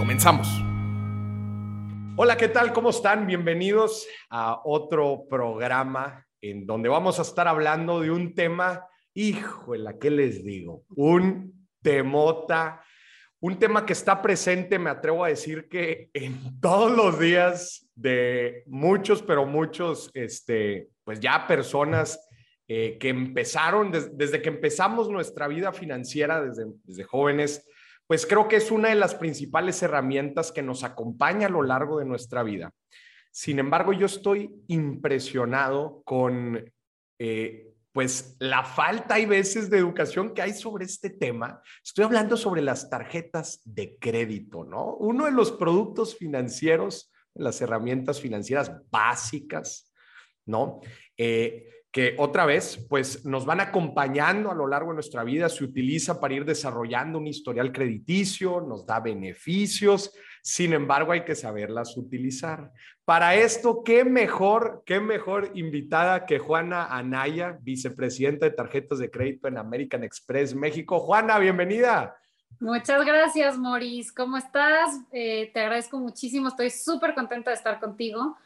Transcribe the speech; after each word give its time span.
Comenzamos. 0.00 0.48
Hola, 2.16 2.38
¿qué 2.38 2.48
tal? 2.48 2.72
¿Cómo 2.72 2.88
están? 2.88 3.26
Bienvenidos 3.26 4.08
a 4.30 4.62
otro 4.64 5.26
programa 5.28 6.26
en 6.40 6.64
donde 6.64 6.88
vamos 6.88 7.18
a 7.18 7.22
estar 7.22 7.46
hablando 7.46 8.00
de 8.00 8.10
un 8.10 8.34
tema, 8.34 8.86
híjole, 9.12 9.98
¿qué 10.00 10.08
les 10.10 10.42
digo? 10.42 10.84
Un 10.96 11.68
temota, 11.82 12.82
un 13.40 13.58
tema 13.58 13.84
que 13.84 13.92
está 13.92 14.22
presente, 14.22 14.78
me 14.78 14.88
atrevo 14.88 15.22
a 15.22 15.28
decir 15.28 15.68
que 15.68 16.08
en 16.14 16.58
todos 16.62 16.90
los 16.96 17.20
días 17.20 17.86
de 17.94 18.62
muchos, 18.68 19.20
pero 19.20 19.44
muchos, 19.44 20.10
este, 20.14 20.88
pues 21.04 21.20
ya 21.20 21.46
personas 21.46 22.26
eh, 22.68 22.96
que 22.98 23.10
empezaron, 23.10 23.92
desde 23.92 24.40
que 24.40 24.48
empezamos 24.48 25.10
nuestra 25.10 25.46
vida 25.46 25.74
financiera, 25.74 26.40
desde, 26.40 26.64
desde 26.84 27.04
jóvenes, 27.04 27.69
pues 28.10 28.26
creo 28.26 28.48
que 28.48 28.56
es 28.56 28.72
una 28.72 28.88
de 28.88 28.96
las 28.96 29.14
principales 29.14 29.80
herramientas 29.84 30.50
que 30.50 30.62
nos 30.62 30.82
acompaña 30.82 31.46
a 31.46 31.50
lo 31.50 31.62
largo 31.62 32.00
de 32.00 32.04
nuestra 32.04 32.42
vida. 32.42 32.72
Sin 33.30 33.60
embargo, 33.60 33.92
yo 33.92 34.06
estoy 34.06 34.50
impresionado 34.66 36.02
con, 36.04 36.72
eh, 37.20 37.72
pues, 37.92 38.34
la 38.40 38.64
falta 38.64 39.20
y 39.20 39.26
veces 39.26 39.70
de 39.70 39.78
educación 39.78 40.34
que 40.34 40.42
hay 40.42 40.54
sobre 40.54 40.86
este 40.86 41.10
tema. 41.10 41.62
Estoy 41.84 42.04
hablando 42.04 42.36
sobre 42.36 42.62
las 42.62 42.90
tarjetas 42.90 43.60
de 43.64 43.96
crédito, 44.00 44.64
¿no? 44.64 44.96
Uno 44.96 45.26
de 45.26 45.30
los 45.30 45.52
productos 45.52 46.16
financieros, 46.16 47.12
las 47.32 47.60
herramientas 47.60 48.20
financieras 48.20 48.72
básicas, 48.90 49.92
¿no? 50.46 50.80
Eh, 51.16 51.79
que 51.92 52.14
otra 52.18 52.46
vez, 52.46 52.86
pues 52.88 53.24
nos 53.24 53.44
van 53.44 53.60
acompañando 53.60 54.50
a 54.50 54.54
lo 54.54 54.68
largo 54.68 54.90
de 54.90 54.94
nuestra 54.94 55.24
vida, 55.24 55.48
se 55.48 55.64
utiliza 55.64 56.20
para 56.20 56.34
ir 56.34 56.44
desarrollando 56.44 57.18
un 57.18 57.26
historial 57.26 57.72
crediticio, 57.72 58.60
nos 58.60 58.86
da 58.86 59.00
beneficios, 59.00 60.12
sin 60.42 60.72
embargo 60.72 61.10
hay 61.10 61.24
que 61.24 61.34
saberlas 61.34 61.96
utilizar. 61.96 62.70
Para 63.04 63.34
esto, 63.34 63.82
qué 63.84 64.04
mejor, 64.04 64.84
qué 64.86 65.00
mejor 65.00 65.50
invitada 65.54 66.26
que 66.26 66.38
Juana 66.38 66.86
Anaya, 66.86 67.58
vicepresidenta 67.60 68.46
de 68.46 68.52
tarjetas 68.52 69.00
de 69.00 69.10
crédito 69.10 69.48
en 69.48 69.58
American 69.58 70.04
Express 70.04 70.54
México. 70.54 71.00
Juana, 71.00 71.38
bienvenida. 71.40 72.16
Muchas 72.60 73.04
gracias, 73.04 73.58
Maurice. 73.58 74.12
¿Cómo 74.14 74.36
estás? 74.36 75.00
Eh, 75.10 75.50
te 75.52 75.60
agradezco 75.60 75.98
muchísimo. 75.98 76.48
Estoy 76.48 76.70
súper 76.70 77.14
contenta 77.14 77.50
de 77.50 77.56
estar 77.56 77.80
contigo. 77.80 78.36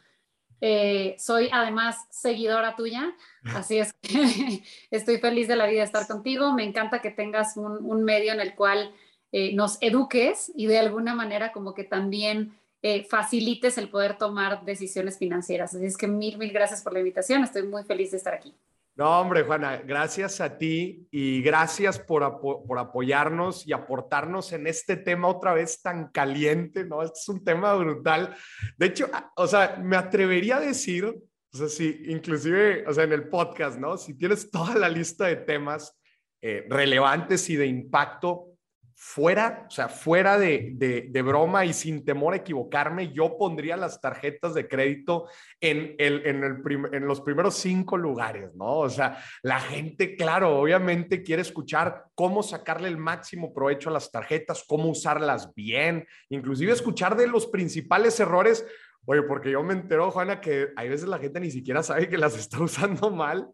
Eh, 0.67 1.15
soy 1.19 1.51
además 1.53 2.07
seguidora 2.09 2.75
tuya, 2.75 3.15
así 3.43 3.81
es 3.81 3.93
que 4.01 4.63
estoy 4.91 5.19
feliz 5.19 5.47
de 5.47 5.57
la 5.57 5.67
vida 5.67 5.81
de 5.81 5.85
estar 5.85 6.07
contigo. 6.07 6.55
Me 6.55 6.65
encanta 6.65 7.03
que 7.03 7.11
tengas 7.11 7.59
un, 7.59 8.03
medio 8.03 8.33
en 8.33 8.41
el 8.41 8.55
cual 8.55 8.95
eh, 9.31 9.55
nos 9.55 9.77
eduques 9.83 10.51
y 10.55 10.67
de 10.67 10.79
alguna 10.79 11.15
manera 11.15 11.53
como 11.53 11.75
que 11.75 11.85
también 11.85 12.59
eh, 12.81 13.05
facilites 13.05 13.77
el 13.77 13.91
poder 13.91 14.17
tomar 14.17 14.65
decisiones 14.65 15.19
financieras. 15.19 15.75
Así 15.75 15.85
es 15.85 15.99
que 15.99 16.07
mil, 16.07 16.39
mil 16.39 16.51
gracias 16.51 16.81
por 16.81 16.95
la 16.95 17.01
invitación. 17.01 17.45
Estoy 17.45 17.65
muy 17.65 17.85
feliz 17.85 18.13
de 18.13 18.17
estar 18.17 18.33
aquí. 18.33 18.55
No, 18.97 19.21
hombre, 19.21 19.43
Juana, 19.43 19.83
gracias 19.85 20.41
a 20.41 20.57
ti 20.57 21.09
y 21.11 21.43
gracias 21.43 21.99
por, 21.99 22.41
por, 22.41 22.79
apoyarnos 22.79 23.67
y 23.67 23.73
aportarnos 23.73 24.53
en 24.53 24.69
este 24.69 24.97
tema 24.97 25.27
otra 25.27 25.53
vez 25.53 25.83
tan 25.83 26.13
caliente, 26.13 26.85
¿no? 26.85 27.03
Este 27.03 27.19
es 27.19 27.29
un 27.29 27.43
tema 27.43 27.75
brutal. 27.75 28.37
De 28.77 28.87
hecho, 28.87 29.11
ah, 29.13 29.33
o 29.35 29.49
sea, 29.49 29.81
me 29.83 29.97
atrevería 29.97 30.59
a 30.59 30.61
decir, 30.61 31.07
o 31.07 31.57
sea, 31.57 31.69
si 31.69 32.03
inclusive, 32.07 32.87
o 32.87 32.93
sea, 32.93 33.03
en 33.03 33.13
el 33.13 33.29
podcast, 33.29 33.81
¿no? 33.81 33.97
Si 33.97 34.15
tienes 34.15 34.49
toda 34.49 34.77
la 34.77 34.89
lista 34.89 35.27
de 35.27 35.37
temas 35.37 35.99
eh, 36.41 36.65
relevantes 36.69 37.51
y 37.51 37.57
de 37.57 37.67
impacto, 37.67 38.54
fuera, 38.97 39.67
o 39.69 39.71
sea, 39.71 39.89
fuera 39.89 40.39
de, 40.39 40.73
de, 40.77 41.23
broma 41.23 41.65
y 41.65 41.73
sin 41.73 42.05
temor 42.05 42.35
a 42.35 42.39
equivocarme, 42.39 43.13
yo 43.13 43.37
pondría 43.37 43.77
las 43.77 44.01
tarjetas 44.01 44.55
de 44.55 44.69
crédito 44.69 45.29
en, 45.61 45.95
el, 45.99 46.27
en, 46.27 46.45
el 46.45 46.95
en 46.95 47.07
los 47.07 47.21
primeros 47.21 47.57
cinco 47.57 47.97
lugares, 47.97 48.55
¿no? 48.55 48.79
O 48.79 48.89
sea, 48.89 49.19
la 49.43 49.61
gente, 49.61 50.17
claro, 50.17 50.59
obviamente 50.59 51.23
quiere 51.23 51.43
escuchar 51.43 52.07
cómo 52.15 52.43
sacarle 52.43 52.89
el 52.89 52.97
máximo 52.97 53.53
provecho 53.53 53.91
a 53.91 53.93
las 53.93 54.11
tarjetas, 54.11 54.65
cómo 54.67 54.89
usarlas 54.89 55.53
bien, 55.55 56.07
inclusive 56.29 56.73
escuchar 56.73 57.17
de 57.17 57.27
los 57.27 57.47
principales 57.47 58.19
errores. 58.21 58.65
Oye, 59.07 59.23
porque 59.23 59.51
yo 59.51 59.63
me 59.63 59.75
entero, 59.75 60.11
Juana, 60.11 60.41
que 60.41 60.69
hay 60.77 60.89
veces 60.89 61.09
la 61.09 61.19
gente 61.19 61.41
ni 61.41 61.51
siquiera 61.51 61.83
sabe 61.83 62.09
que 62.09 62.17
las 62.17 62.37
está 62.37 62.59
usando 62.63 63.11
mal 63.11 63.49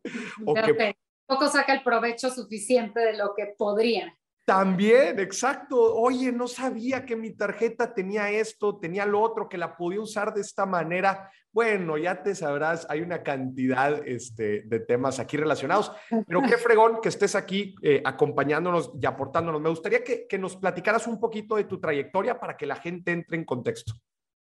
o 0.45 0.55
que 0.55 0.95
poco 1.27 1.47
saca 1.49 1.73
el 1.73 1.83
provecho 1.85 2.29
suficiente 2.29 2.99
de 2.99 3.17
lo 3.17 3.35
que 3.37 3.55
podría. 3.57 4.17
También, 4.51 5.21
exacto. 5.21 5.95
Oye, 5.95 6.33
no 6.33 6.49
sabía 6.49 7.07
que 7.07 7.15
mi 7.15 7.31
tarjeta 7.31 7.95
tenía 7.95 8.33
esto, 8.33 8.81
tenía 8.81 9.07
lo 9.07 9.21
otro, 9.21 9.49
que 9.49 9.57
la 9.57 9.77
podía 9.77 10.01
usar 10.01 10.35
de 10.35 10.41
esta 10.41 10.67
manera. 10.67 11.31
Bueno, 11.53 11.97
ya 11.97 12.21
te 12.21 12.35
sabrás, 12.35 12.85
hay 12.91 13.01
una 13.01 13.23
cantidad 13.23 14.05
este, 14.05 14.63
de 14.63 14.81
temas 14.81 15.21
aquí 15.21 15.37
relacionados, 15.37 15.93
pero 16.27 16.43
qué 16.43 16.59
fregón 16.59 17.01
que 17.01 17.11
estés 17.11 17.37
aquí 17.37 17.77
eh, 17.81 18.03
acompañándonos 18.05 18.91
y 19.01 19.07
aportándonos. 19.07 19.61
Me 19.61 19.69
gustaría 19.69 20.03
que, 20.03 20.27
que 20.27 20.37
nos 20.37 20.57
platicaras 20.57 21.07
un 21.07 21.21
poquito 21.21 21.55
de 21.55 21.63
tu 21.63 21.79
trayectoria 21.79 22.41
para 22.41 22.57
que 22.57 22.67
la 22.67 22.75
gente 22.75 23.13
entre 23.13 23.37
en 23.37 23.45
contexto. 23.45 23.93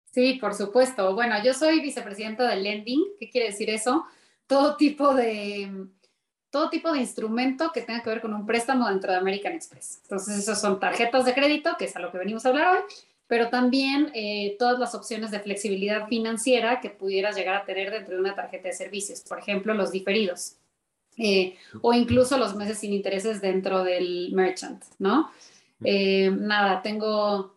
Sí, 0.05 0.39
por 0.41 0.55
supuesto. 0.55 1.13
Bueno, 1.13 1.35
yo 1.43 1.53
soy 1.53 1.79
vicepresidenta 1.79 2.49
de 2.49 2.55
Lending. 2.55 3.03
¿Qué 3.19 3.29
quiere 3.29 3.49
decir 3.49 3.69
eso? 3.69 4.03
Todo 4.47 4.77
tipo 4.77 5.13
de 5.13 5.89
todo 6.51 6.69
tipo 6.69 6.91
de 6.91 6.99
instrumento 6.99 7.71
que 7.73 7.81
tenga 7.81 8.03
que 8.03 8.09
ver 8.09 8.21
con 8.21 8.33
un 8.33 8.45
préstamo 8.45 8.87
dentro 8.89 9.11
de 9.11 9.17
American 9.17 9.53
Express. 9.53 10.01
Entonces, 10.03 10.37
esos 10.37 10.59
son 10.59 10.79
tarjetas 10.79 11.25
de 11.25 11.33
crédito, 11.33 11.75
que 11.79 11.85
es 11.85 11.95
a 11.95 11.99
lo 11.99 12.11
que 12.11 12.17
venimos 12.17 12.45
a 12.45 12.49
hablar 12.49 12.75
hoy, 12.75 12.83
pero 13.25 13.49
también 13.49 14.11
eh, 14.13 14.57
todas 14.59 14.77
las 14.77 14.93
opciones 14.93 15.31
de 15.31 15.39
flexibilidad 15.39 16.07
financiera 16.09 16.81
que 16.81 16.89
pudieras 16.89 17.37
llegar 17.37 17.55
a 17.55 17.65
tener 17.65 17.89
dentro 17.89 18.15
de 18.15 18.19
una 18.19 18.35
tarjeta 18.35 18.67
de 18.67 18.73
servicios, 18.73 19.21
por 19.21 19.39
ejemplo, 19.39 19.73
los 19.73 19.91
diferidos. 19.91 20.57
Eh, 21.17 21.55
o 21.81 21.93
incluso 21.93 22.37
los 22.37 22.55
meses 22.55 22.79
sin 22.79 22.91
intereses 22.91 23.41
dentro 23.41 23.83
del 23.85 24.31
merchant, 24.33 24.83
¿no? 24.99 25.31
Eh, 25.83 26.29
nada, 26.31 26.81
tengo 26.81 27.55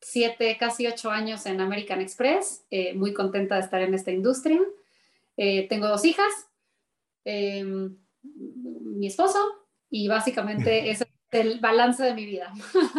siete, 0.00 0.56
casi 0.60 0.86
ocho 0.86 1.10
años 1.10 1.46
en 1.46 1.60
American 1.62 2.02
Express, 2.02 2.62
muy 2.94 3.14
contenta 3.14 3.54
de 3.54 3.62
estar 3.62 3.80
en 3.80 3.94
esta 3.94 4.10
industria. 4.10 4.60
tengo 5.36 5.88
dos 5.88 6.04
hijas, 6.04 6.32
mi 8.24 9.06
esposo 9.06 9.38
y 9.90 10.08
básicamente 10.08 10.90
es 10.90 11.04
el 11.30 11.60
balance 11.60 12.02
de 12.02 12.14
mi 12.14 12.26
vida. 12.26 12.52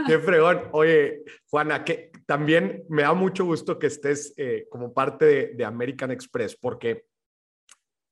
Qué 0.05 0.19
fregón. 0.19 0.63
Oye, 0.71 1.23
Juana, 1.49 1.83
que 1.83 2.11
también 2.25 2.83
me 2.89 3.03
da 3.03 3.13
mucho 3.13 3.45
gusto 3.45 3.79
que 3.79 3.87
estés 3.87 4.33
eh, 4.37 4.67
como 4.69 4.93
parte 4.93 5.53
de, 5.55 5.65
American 5.65 6.11
Express, 6.11 6.55
porque 6.55 7.05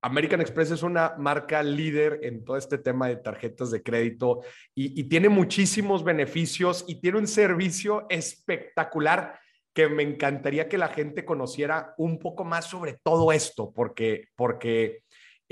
American 0.02 0.42
Express 0.42 0.72
es 0.72 0.84
una 0.84 1.16
marca 1.18 1.64
líder 1.64 2.20
en 2.24 2.44
todo 2.44 2.58
este 2.58 2.78
tema 2.78 3.08
de 3.08 3.18
tarjetas 3.18 3.72
de 3.72 3.84
crédito 3.84 4.42
y, 4.76 5.00
y, 5.00 5.06
tiene 5.06 5.30
muchísimos 5.30 6.04
beneficios 6.04 6.84
y 6.88 6.96
tiene 6.96 7.20
un 7.20 7.28
servicio 7.28 8.06
espectacular 8.10 9.40
que 9.74 9.90
me 9.90 10.04
encantaría 10.04 10.70
que 10.70 10.78
la 10.78 10.90
gente 10.90 11.26
conociera 11.26 11.96
un 11.98 12.20
poco 12.20 12.44
más 12.44 12.66
sobre 12.66 13.00
todo 13.02 13.32
esto, 13.32 13.72
porque, 13.72 14.28
porque 14.36 15.03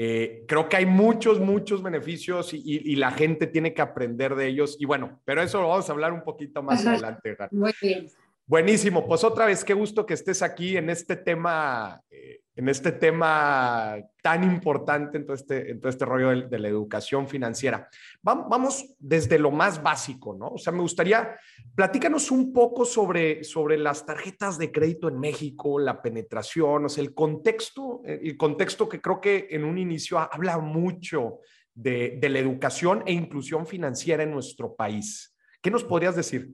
eh, 0.03 0.45
creo 0.48 0.68
que 0.68 0.77
hay 0.77 0.88
muchos, 0.88 1.39
muchos 1.39 1.83
beneficios 1.83 2.56
y, 2.56 2.95
la 2.95 3.12
gente 3.12 3.45
tiene 3.45 3.71
que 3.71 3.83
aprender 3.83 4.33
de 4.33 4.48
ellos. 4.48 4.75
Y 4.80 4.86
bueno, 4.86 5.21
pero 5.25 5.44
eso 5.44 5.62
lo 5.62 5.68
vamos 5.68 5.88
a 5.88 5.92
hablar 5.92 6.12
un 6.12 6.24
poquito 6.24 6.63
más 6.63 6.83
adelante. 6.88 7.38
Muy 7.51 7.71
bien. 7.80 8.07
Buenísimo, 8.48 9.07
pues 9.07 9.24
otra 9.24 9.45
vez, 9.45 9.63
qué 9.63 9.75
gusto 9.75 10.03
que 10.03 10.15
estés 10.15 10.42
aquí 10.42 10.75
en 10.75 10.89
este 10.89 11.15
tema, 11.18 12.01
eh, 12.09 12.40
en 12.56 12.68
este 12.68 12.92
tema 12.92 13.98
tan 14.21 14.44
importante 14.44 15.18
en 15.18 15.25
todo 15.25 15.36
este, 15.36 15.71
en 15.71 15.81
este 15.83 16.06
rollo 16.06 16.48
de, 16.48 16.59
la 16.59 16.68
educación 16.68 17.27
financiera. 17.27 17.89
Vamos, 18.21 18.95
desde 19.00 19.39
lo 19.39 19.51
más 19.51 19.81
básico, 19.81 20.36
¿no? 20.36 20.50
O 20.50 20.57
sea, 20.57 20.74
me 20.74 20.81
gustaría, 20.81 21.38
platícanos 21.75 22.30
un 22.30 22.51
poco 22.51 22.86
sobre, 22.86 23.44
sobre 23.44 23.77
las 23.77 24.06
tarjetas 24.06 24.57
de 24.57 24.71
crédito 24.71 25.07
en 25.07 25.19
México, 25.19 25.80
la 25.80 26.01
penetración, 26.01 26.86
o 26.86 26.89
sea, 26.89 27.03
el 27.03 27.13
contexto, 27.13 28.01
eh, 28.06 28.19
el 28.21 28.38
contexto 28.38 28.88
que 28.89 29.01
creo 29.01 29.21
que 29.21 29.47
en 29.51 29.63
un 29.63 29.77
inicio 29.77 30.19
habla 30.19 30.57
mucho 30.57 31.39
de, 31.74 32.18
de 32.19 32.30
la 32.30 32.39
educación 32.39 33.01
e 33.06 33.13
inclusión 33.13 33.65
financiera 33.65 34.24
en 34.24 34.31
nuestro 34.31 34.75
país. 34.75 35.36
¿Qué 35.62 35.71
nos 35.71 35.83
podrías 35.83 36.15
decir? 36.15 36.54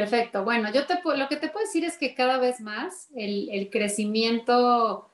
Perfecto. 0.00 0.44
Bueno, 0.44 0.72
yo 0.72 0.86
te, 0.86 1.00
lo 1.04 1.28
que 1.28 1.36
te 1.36 1.48
puedo 1.48 1.64
decir 1.64 1.84
es 1.84 1.96
que 1.96 2.14
cada 2.14 2.38
vez 2.38 2.60
más 2.60 3.08
el, 3.14 3.48
el 3.50 3.70
crecimiento 3.70 5.10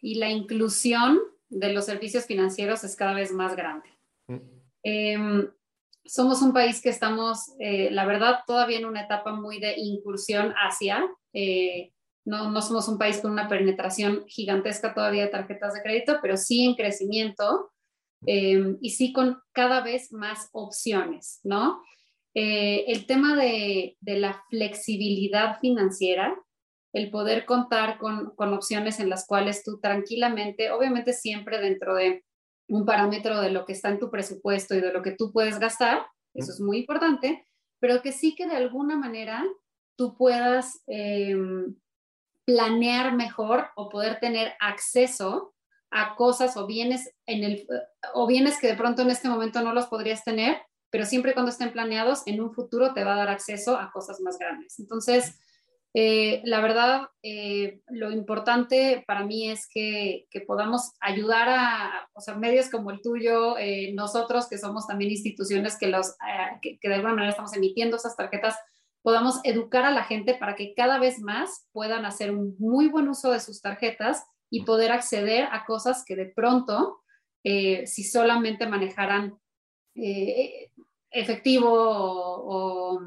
y 0.00 0.16
la 0.16 0.30
inclusión 0.30 1.20
de 1.48 1.72
los 1.72 1.84
servicios 1.84 2.26
financieros 2.26 2.84
es 2.84 2.96
cada 2.96 3.14
vez 3.14 3.32
más 3.32 3.56
grande. 3.56 3.88
Mm. 4.26 4.36
Em, 4.82 5.50
somos 6.04 6.42
un 6.42 6.52
país 6.52 6.80
que 6.80 6.88
estamos, 6.88 7.52
eh, 7.60 7.90
la 7.90 8.04
verdad, 8.04 8.40
todavía 8.46 8.78
en 8.78 8.86
una 8.86 9.02
etapa 9.02 9.32
muy 9.32 9.60
de 9.60 9.74
incursión 9.76 10.54
hacia. 10.56 11.04
Eh, 11.32 11.92
no, 12.24 12.50
no, 12.50 12.62
somos 12.62 12.88
un 12.88 12.98
país 12.98 13.18
con 13.18 13.32
una 13.32 13.48
penetración 13.48 14.24
gigantesca 14.26 14.94
todavía 14.94 15.24
de 15.24 15.30
tarjetas 15.30 15.74
de 15.74 15.82
crédito, 15.82 16.18
pero 16.22 16.36
sí 16.36 16.64
en 16.64 16.74
crecimiento 16.74 17.72
em, 18.26 18.78
y 18.80 18.90
sí 18.90 19.12
con 19.12 19.40
cada 19.52 19.80
vez 19.80 20.12
más 20.12 20.48
opciones, 20.52 21.40
¿no? 21.42 21.82
Eh, 22.34 22.84
el 22.88 23.06
tema 23.06 23.36
de, 23.36 23.96
de, 24.00 24.18
la 24.18 24.42
flexibilidad 24.48 25.60
financiera, 25.60 26.34
el 26.94 27.10
poder 27.10 27.44
contar 27.44 27.98
con, 27.98 28.34
con 28.36 28.54
opciones 28.54 29.00
en 29.00 29.10
las 29.10 29.26
cuales 29.26 29.62
tú 29.64 29.80
tranquilamente, 29.80 30.70
obviamente 30.70 31.12
siempre 31.12 31.58
dentro 31.58 31.94
de 31.94 32.24
un 32.68 32.86
parámetro 32.86 33.40
de 33.40 33.50
lo 33.50 33.66
que 33.66 33.72
está 33.72 33.90
en 33.90 33.98
tu 33.98 34.10
presupuesto 34.10 34.74
y 34.74 34.80
de 34.80 34.92
lo 34.92 35.02
que 35.02 35.12
tú 35.12 35.30
puedes 35.32 35.58
gastar, 35.58 36.06
eso 36.34 36.52
es 36.52 36.60
muy 36.60 36.78
importante, 36.78 37.46
pero 37.80 38.00
que 38.00 38.12
sí 38.12 38.34
que 38.34 38.46
de 38.46 38.56
alguna 38.56 38.96
manera 38.96 39.44
tú 39.96 40.16
puedas 40.16 40.82
em, 40.86 41.76
planear 42.46 43.14
mejor 43.14 43.66
o 43.76 43.88
poder 43.88 44.18
tener 44.20 44.54
acceso 44.60 45.54
a 45.90 46.16
cosas 46.16 46.56
o 46.56 46.66
bienes 46.66 47.14
en 47.26 47.44
el 47.44 47.66
o 48.14 48.26
bienes 48.26 48.58
que 48.58 48.68
de 48.68 48.76
pronto 48.76 49.02
en 49.02 49.10
este 49.10 49.28
momento 49.28 49.60
no 49.62 49.74
los 49.74 49.86
podrías 49.86 50.24
tener, 50.24 50.56
pero 50.92 51.06
siempre 51.06 51.32
cuando 51.32 51.50
estén 51.50 51.72
planeados 51.72 52.22
en 52.26 52.42
un 52.42 52.52
futuro 52.52 52.92
te 52.92 53.02
va 53.02 53.14
a 53.14 53.16
dar 53.16 53.30
acceso 53.30 53.78
a 53.78 53.90
cosas 53.90 54.20
más 54.20 54.38
grandes. 54.38 54.78
Entonces, 54.78 55.38
eh, 55.94 56.42
la 56.44 56.60
verdad, 56.60 57.08
eh, 57.22 57.80
lo 57.88 58.10
importante 58.10 59.02
para 59.06 59.24
mí 59.24 59.50
es 59.50 59.66
que, 59.72 60.26
podamos 60.46 60.92
ayudar 61.00 61.48
a 61.48 62.10
o 62.12 62.20
sea, 62.20 62.34
medios 62.34 62.68
como 62.68 62.90
el 62.90 63.00
tuyo, 63.00 63.56
eh, 63.56 63.92
nosotros 63.94 64.48
que 64.50 64.58
somos 64.58 64.86
también 64.86 65.10
instituciones 65.10 65.78
que, 65.78 65.86
los, 65.86 66.14
que, 66.60 66.78
de 66.82 66.94
alguna 66.94 67.14
manera 67.14 67.30
estamos 67.30 67.56
emitiendo 67.56 67.96
esas 67.96 68.14
tarjetas, 68.14 68.58
podamos 69.00 69.40
educar 69.44 69.86
a 69.86 69.90
la 69.90 70.04
gente 70.04 70.34
para 70.34 70.56
que 70.56 70.74
cada 70.74 70.98
vez 70.98 71.20
más 71.20 71.66
puedan 71.72 72.04
hacer 72.04 72.32
un 72.32 72.54
muy 72.58 72.88
buen 72.88 73.08
uso 73.08 73.32
de 73.32 73.40
sus 73.40 73.62
tarjetas 73.62 74.26
y 74.50 74.64
poder 74.64 74.92
acceder 74.92 75.48
a 75.52 75.64
cosas 75.64 76.04
que 76.04 76.16
de 76.16 76.26
pronto, 76.26 77.00
si 77.42 78.04
solamente 78.04 78.66
manejaran 78.66 79.38
efectivo 81.12 81.68
o 81.70 83.00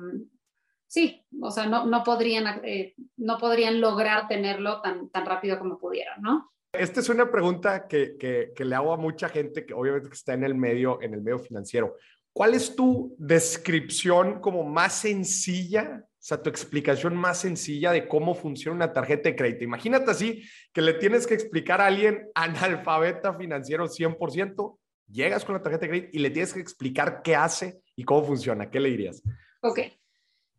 sí, 0.96 1.26
o 1.42 1.52
sea, 1.52 1.66
no, 1.66 1.86
no, 1.86 2.04
podrían, 2.04 2.62
eh, 2.64 2.96
no 3.18 3.38
podrían 3.38 3.82
lograr 3.82 4.30
tenerlo 4.30 4.82
tan, 4.82 5.10
tan 5.10 5.26
rápido 5.26 5.60
como 5.60 5.78
pudieran, 5.78 6.22
¿no? 6.22 6.52
Esta 6.72 7.02
es 7.02 7.10
una 7.10 7.30
pregunta 7.30 7.88
que, 7.88 8.16
que, 8.18 8.66
le 8.66 8.76
hago 8.76 8.94
a 8.94 8.98
mucha 8.98 9.30
gente 9.30 9.66
que 9.66 9.74
obviamente 9.74 10.10
está 10.14 10.34
en 10.34 10.44
el 10.44 10.56
medio, 10.56 11.02
en 11.02 11.14
el 11.14 11.22
medio 11.22 11.40
financiero. 11.40 11.96
¿Cuál 12.34 12.54
es 12.54 12.76
tu 12.76 13.16
descripción 13.18 14.42
como 14.42 14.64
más 14.64 14.94
sencilla, 14.94 16.02
o 16.04 16.08
sea, 16.20 16.42
tu 16.42 16.50
explicación 16.50 17.16
más 17.16 17.40
sencilla 17.40 17.92
de 17.92 18.08
cómo 18.08 18.36
funciona 18.36 18.76
una 18.76 18.94
tarjeta 18.94 19.30
de 19.30 19.36
crédito? 19.36 19.64
Imagínate 19.64 20.12
así 20.12 20.44
que 20.74 20.82
le 20.82 20.94
tienes 20.94 21.28
que 21.28 21.34
explicar 21.34 21.80
a 21.80 21.88
alguien 21.88 22.30
analfabeta 22.36 23.34
financiero 23.34 23.88
100%, 23.88 24.78
llegas 25.08 25.46
con 25.46 25.56
la 25.56 25.62
tarjeta 25.62 25.86
de 25.86 25.90
crédito 25.90 26.10
y 26.12 26.20
le 26.20 26.30
tienes 26.30 26.54
que 26.54 26.60
explicar 26.60 27.22
qué 27.22 27.36
hace 27.38 27.80
y 27.96 28.04
cómo 28.04 28.24
funciona. 28.24 28.70
¿Qué 28.70 28.80
le 28.80 28.90
dirías? 28.90 29.22
Ok. 29.62 29.80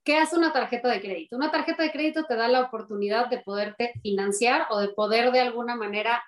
¿Qué 0.05 0.17
hace 0.17 0.37
una 0.37 0.53
tarjeta 0.53 0.88
de 0.88 1.00
crédito? 1.00 1.37
Una 1.37 1.50
tarjeta 1.50 1.83
de 1.83 1.91
crédito 1.91 2.25
te 2.25 2.37
da 2.37 2.49
la 2.49 2.62
oportunidad 2.62 3.29
de 3.29 3.38
poderte 3.38 3.93
financiar 4.03 4.67
o 4.71 4.79
de 4.79 4.88
poder 4.88 5.33
de 5.33 5.41
alguna 5.41 5.75
manera 5.75 6.25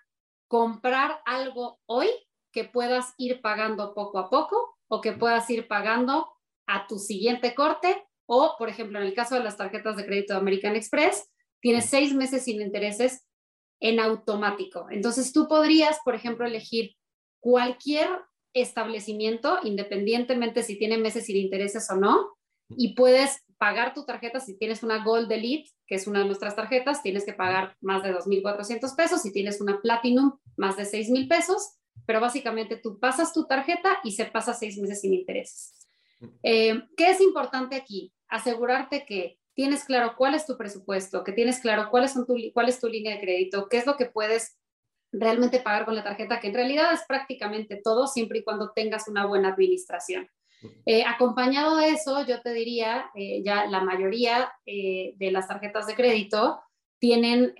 comprar 0.49 1.21
algo 1.25 1.79
hoy 1.87 2.09
que 2.53 2.65
puedas 2.65 3.15
ir 3.19 3.41
pagando 3.41 3.95
poco 3.95 4.19
a 4.19 4.31
poco 4.31 4.77
o 4.89 5.01
que 5.01 5.13
puedas 5.13 5.49
ir 5.51 5.69
pagando 5.69 6.29
a 6.67 6.87
tu 6.87 6.99
siguiente 6.99 7.55
corte 7.55 8.05
o, 8.27 8.57
por 8.59 8.69
ejemplo, 8.69 8.99
en 8.99 9.07
el 9.07 9.15
caso 9.15 9.37
de 9.37 9.45
las 9.45 9.57
tarjetas 9.57 9.97
de 9.97 10.05
crédito 10.05 10.35
de 10.35 10.41
American 10.41 10.77
Express, 10.77 11.31
tienes 11.61 11.87
seis 11.87 12.15
meses 12.15 12.45
sin 12.45 12.61
intereses 12.61 13.27
en 13.81 14.01
automático. 14.01 14.87
Entonces 14.91 15.33
tú 15.33 15.49
podrías, 15.49 15.99
por 16.05 16.15
ejemplo, 16.15 16.47
elegir 16.47 16.97
cualquier 17.41 18.09
establecimiento, 18.53 19.59
independientemente 19.63 20.63
si 20.63 20.79
tiene 20.79 20.99
meses 20.99 21.27
sin 21.27 21.37
intereses 21.37 21.89
o 21.91 21.97
no, 21.97 22.39
y 22.71 22.95
puedes 22.95 23.45
pagar 23.57 23.95
tu 23.95 24.05
tarjeta, 24.05 24.41
si 24.41 24.57
tienes 24.57 24.83
una 24.83 25.03
Gold 25.03 25.31
Elite, 25.33 25.71
que 25.87 25.95
es 25.95 26.07
una 26.07 26.21
de 26.21 26.27
nuestras 26.27 26.55
tarjetas, 26.55 27.03
tienes 27.03 27.25
que 27.25 27.33
pagar 27.33 27.77
más 27.81 28.03
de 28.03 28.15
2.400 28.15 28.95
pesos. 28.95 29.23
Si 29.23 29.33
tienes 29.33 29.61
una 29.61 29.81
Platinum, 29.81 30.39
más 30.57 30.77
de 30.77 30.85
6.000 30.85 31.29
pesos. 31.29 31.79
Pero 32.07 32.21
básicamente 32.21 32.77
tú 32.77 32.99
pasas 32.99 33.33
tu 33.33 33.47
tarjeta 33.47 33.99
y 34.05 34.13
se 34.13 34.25
pasa 34.27 34.55
seis 34.55 34.79
meses 34.79 35.01
sin 35.01 35.15
intereses. 35.15 35.75
Eh, 36.43 36.83
¿Qué 36.97 37.11
es 37.11 37.21
importante 37.21 37.77
aquí? 37.77 38.13
Asegurarte 38.29 39.05
que 39.05 39.39
tienes 39.55 39.85
claro 39.85 40.15
cuál 40.17 40.35
es 40.35 40.47
tu 40.47 40.57
presupuesto, 40.57 41.25
que 41.25 41.33
tienes 41.33 41.61
claro 41.61 41.91
cuáles 41.91 42.13
son 42.13 42.27
tu, 42.27 42.37
cuál 42.55 42.69
es 42.69 42.81
tu 42.81 42.89
línea 42.89 43.15
de 43.15 43.21
crédito, 43.21 43.69
qué 43.69 43.79
es 43.79 43.87
lo 43.87 43.97
que 43.97 44.07
puedes 44.07 44.57
realmente 45.13 45.61
pagar 45.61 45.85
con 45.85 45.95
la 45.95 46.05
tarjeta, 46.05 46.41
que 46.41 46.49
en 46.49 46.55
realidad 46.55 46.93
es 46.93 47.03
prácticamente 47.07 47.81
todo, 47.83 48.07
siempre 48.07 48.41
y 48.41 48.45
cuando 48.45 48.73
tengas 48.73 49.09
una 49.09 49.27
buena 49.27 49.51
administración. 49.51 50.29
Eh, 50.87 51.05
acompañado 51.07 51.77
de 51.77 51.91
eso, 51.91 52.27
yo 52.27 52.43
te 52.43 52.53
diría, 52.53 53.11
eh, 53.15 53.43
ya 53.45 53.67
la 53.67 53.81
mayoría 53.81 54.53
eh, 54.67 55.15
de 55.17 55.31
las 55.31 55.47
tarjetas 55.47 55.87
de 55.87 55.95
crédito 55.95 56.61
tienen, 56.99 57.55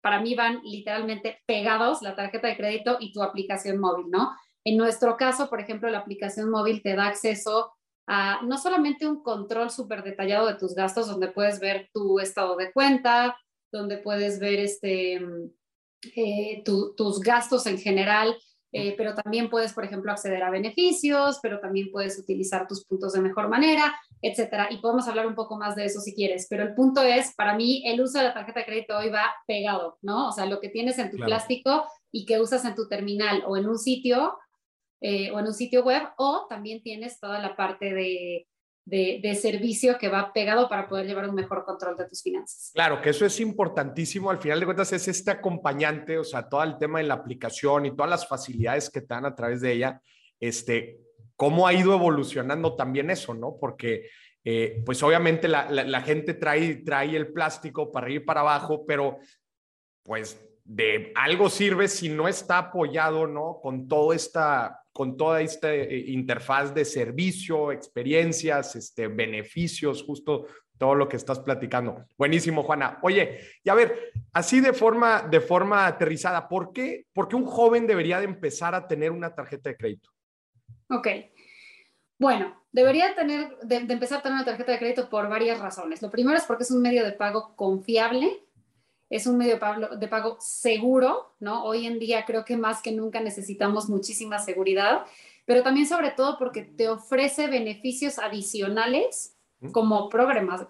para 0.00 0.20
mí 0.20 0.34
van 0.34 0.60
literalmente 0.64 1.38
pegados 1.46 2.02
la 2.02 2.16
tarjeta 2.16 2.48
de 2.48 2.56
crédito 2.56 2.96
y 2.98 3.12
tu 3.12 3.22
aplicación 3.22 3.78
móvil, 3.78 4.10
¿no? 4.10 4.32
En 4.64 4.76
nuestro 4.76 5.16
caso, 5.16 5.48
por 5.48 5.60
ejemplo, 5.60 5.88
la 5.88 5.98
aplicación 5.98 6.50
móvil 6.50 6.82
te 6.82 6.96
da 6.96 7.06
acceso 7.06 7.72
a 8.08 8.40
no 8.42 8.58
solamente 8.58 9.06
un 9.06 9.22
control 9.22 9.70
súper 9.70 10.02
detallado 10.02 10.48
de 10.48 10.56
tus 10.56 10.74
gastos, 10.74 11.06
donde 11.06 11.28
puedes 11.28 11.60
ver 11.60 11.88
tu 11.92 12.18
estado 12.18 12.56
de 12.56 12.72
cuenta, 12.72 13.38
donde 13.70 13.98
puedes 13.98 14.40
ver 14.40 14.58
este, 14.58 15.20
tus 16.64 17.20
gastos 17.20 17.66
en 17.66 17.78
general, 17.78 18.36
eh, 18.72 18.94
pero 18.96 19.14
también 19.14 19.50
puedes, 19.50 19.72
por 19.72 19.84
ejemplo, 19.84 20.12
acceder 20.12 20.42
a 20.42 20.50
beneficios, 20.50 21.40
pero 21.42 21.58
también 21.58 21.90
puedes 21.90 22.18
utilizar 22.18 22.68
tus 22.68 22.84
puntos 22.84 23.12
de 23.12 23.20
mejor 23.20 23.48
manera, 23.48 23.94
etcétera. 24.22 24.68
Y 24.70 24.78
podemos 24.78 25.08
hablar 25.08 25.26
un 25.26 25.34
poco 25.34 25.56
más 25.56 25.74
de 25.74 25.86
eso 25.86 26.00
si 26.00 26.14
quieres, 26.14 26.46
pero 26.48 26.62
el 26.62 26.74
punto 26.74 27.02
es, 27.02 27.34
para 27.34 27.56
mí, 27.56 27.82
el 27.86 28.00
uso 28.00 28.18
de 28.18 28.24
la 28.24 28.34
tarjeta 28.34 28.60
de 28.60 28.66
crédito 28.66 28.96
hoy 28.96 29.10
va 29.10 29.34
pegado, 29.46 29.98
¿no? 30.02 30.28
O 30.28 30.32
sea, 30.32 30.46
lo 30.46 30.60
que 30.60 30.68
tienes 30.68 30.98
en 30.98 31.10
tu 31.10 31.16
plástico 31.16 31.84
y 32.12 32.26
que 32.26 32.40
usas 32.40 32.64
en 32.64 32.74
tu 32.74 32.88
terminal 32.88 33.42
o 33.46 33.56
en 33.56 33.68
un 33.68 33.78
sitio 33.78 34.36
eh, 35.02 35.30
o 35.30 35.38
en 35.38 35.46
un 35.46 35.54
sitio 35.54 35.82
web, 35.82 36.02
o 36.18 36.46
también 36.46 36.82
tienes 36.82 37.18
toda 37.18 37.40
la 37.40 37.56
parte 37.56 37.94
de 37.94 38.46
de, 38.90 39.34
servicio 39.34 39.96
que 39.98 40.08
va 40.08 40.32
pegado 40.32 40.68
para 40.68 40.88
poder 40.88 41.06
llevar 41.06 41.28
un 41.28 41.34
mejor 41.34 41.64
control 41.64 41.96
de 41.96 42.06
tus 42.06 42.22
finanzas. 42.22 42.70
Claro, 42.74 43.00
que 43.00 43.10
eso 43.10 43.24
es 43.24 43.38
importantísimo. 43.40 44.30
Al 44.30 44.38
final 44.38 44.58
de 44.58 44.66
cuentas 44.66 44.92
es 44.92 45.06
este 45.08 45.30
acompañante, 45.30 46.18
o 46.18 46.24
sea, 46.24 46.48
todo 46.48 46.62
el 46.64 46.76
tema 46.76 46.98
de 46.98 47.06
la 47.06 47.14
aplicación 47.14 47.86
y 47.86 47.94
todas 47.94 48.10
las 48.10 48.28
facilidades 48.28 48.90
que 48.90 49.00
te 49.00 49.14
dan 49.14 49.26
a 49.26 49.34
través 49.34 49.60
de 49.60 49.72
ella, 49.72 50.02
este, 50.40 50.98
cómo 51.36 51.66
ha 51.66 51.72
ido 51.72 51.94
evolucionando 51.94 52.74
también 52.74 53.10
eso, 53.10 53.32
¿no? 53.32 53.56
Porque 53.58 54.08
eh, 54.44 54.82
pues 54.84 55.02
obviamente 55.02 55.48
la, 55.48 56.02
gente 56.02 56.34
trae, 56.34 56.76
trae 56.76 57.14
el 57.14 57.32
plástico 57.32 57.92
para 57.92 58.10
ir 58.10 58.24
para 58.24 58.40
abajo, 58.40 58.84
pero 58.86 59.18
pues 60.02 60.40
de 60.64 61.12
algo 61.14 61.48
sirve 61.50 61.88
si 61.88 62.08
no 62.08 62.26
está 62.26 62.58
apoyado, 62.58 63.26
¿no? 63.26 63.60
Con 63.62 63.86
toda 63.86 64.16
esta 64.16 64.79
con 64.92 65.16
toda 65.16 65.40
esta 65.40 65.74
eh, 65.74 66.04
interfaz 66.08 66.74
de 66.74 66.84
servicio, 66.84 67.72
experiencias, 67.72 68.76
este, 68.76 69.08
beneficios, 69.08 70.02
justo 70.02 70.46
todo 70.78 70.94
lo 70.94 71.08
que 71.08 71.16
estás 71.16 71.40
platicando. 71.40 72.06
Buenísimo, 72.16 72.62
Juana. 72.62 72.98
Oye, 73.02 73.38
y 73.62 73.68
a 73.68 73.74
ver, 73.74 74.12
así 74.32 74.60
de 74.60 74.72
forma, 74.72 75.22
de 75.22 75.40
forma 75.40 75.86
aterrizada, 75.86 76.48
¿por 76.48 76.72
qué, 76.72 77.06
¿por 77.12 77.28
qué 77.28 77.36
un 77.36 77.44
joven 77.44 77.86
debería 77.86 78.18
de 78.18 78.24
empezar 78.24 78.74
a 78.74 78.88
tener 78.88 79.10
una 79.10 79.34
tarjeta 79.34 79.68
de 79.68 79.76
crédito? 79.76 80.10
Ok. 80.88 81.06
Bueno, 82.18 82.64
debería 82.72 83.14
tener, 83.14 83.58
de 83.58 83.76
empezar 83.76 84.18
a 84.18 84.22
tener 84.22 84.36
una 84.36 84.44
tarjeta 84.44 84.72
de 84.72 84.78
crédito 84.78 85.10
por 85.10 85.28
varias 85.28 85.58
razones. 85.58 86.00
Lo 86.02 86.10
primero 86.10 86.36
es 86.36 86.44
porque 86.44 86.64
es 86.64 86.70
un 86.70 86.82
medio 86.82 87.04
de 87.04 87.12
pago 87.12 87.54
confiable 87.56 88.44
es 89.10 89.26
un 89.26 89.36
medio 89.36 89.58
de 89.98 90.08
pago 90.08 90.36
seguro, 90.40 91.34
¿no? 91.40 91.64
Hoy 91.64 91.84
en 91.84 91.98
día 91.98 92.24
creo 92.24 92.44
que 92.44 92.56
más 92.56 92.80
que 92.80 92.92
nunca 92.92 93.20
necesitamos 93.20 93.88
muchísima 93.88 94.38
seguridad, 94.38 95.04
pero 95.44 95.64
también 95.64 95.88
sobre 95.88 96.12
todo 96.12 96.38
porque 96.38 96.62
te 96.62 96.88
ofrece 96.88 97.48
beneficios 97.48 98.20
adicionales 98.20 99.36
como 99.72 100.08
programas, 100.08 100.66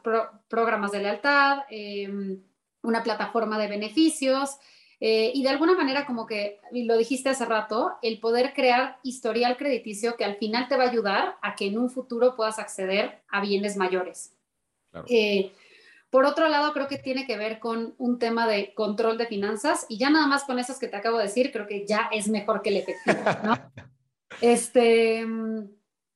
programas 0.48 0.90
de 0.90 1.00
lealtad, 1.00 1.60
em, 1.68 2.42
una 2.82 3.02
plataforma 3.02 3.58
de 3.58 3.68
beneficios 3.68 4.58
eh, 5.00 5.32
y 5.34 5.42
de 5.42 5.48
alguna 5.48 5.74
manera 5.74 6.04
como 6.06 6.26
que, 6.26 6.60
lo 6.72 6.96
dijiste 6.96 7.30
hace 7.30 7.44
rato, 7.46 7.92
el 8.02 8.20
poder 8.20 8.52
crear 8.52 8.98
historial 9.02 9.56
crediticio 9.56 10.16
que 10.16 10.24
al 10.24 10.36
final 10.36 10.68
te 10.68 10.76
va 10.76 10.84
a 10.84 10.90
ayudar 10.90 11.36
a 11.40 11.54
que 11.54 11.66
en 11.66 11.78
un 11.78 11.90
futuro 11.90 12.36
puedas 12.36 12.58
acceder 12.58 13.22
a 13.28 13.40
bienes 13.40 13.76
mayores. 13.76 14.34
Eh, 15.08 15.52
por 16.10 16.26
otro 16.26 16.48
lado, 16.48 16.72
creo 16.72 16.88
que 16.88 16.98
tiene 16.98 17.26
que 17.26 17.36
ver 17.36 17.60
con 17.60 17.94
un 17.96 18.18
tema 18.18 18.46
de 18.46 18.74
control 18.74 19.16
de 19.16 19.26
finanzas 19.26 19.86
y 19.88 19.96
ya 19.96 20.10
nada 20.10 20.26
más 20.26 20.44
con 20.44 20.58
esos 20.58 20.78
que 20.78 20.88
te 20.88 20.96
acabo 20.96 21.18
de 21.18 21.24
decir, 21.24 21.52
creo 21.52 21.66
que 21.66 21.86
ya 21.86 22.08
es 22.12 22.28
mejor 22.28 22.62
que 22.62 22.70
el 22.70 22.76
efectivo, 22.78 23.18
¿no? 23.44 23.54
este, 24.40 25.24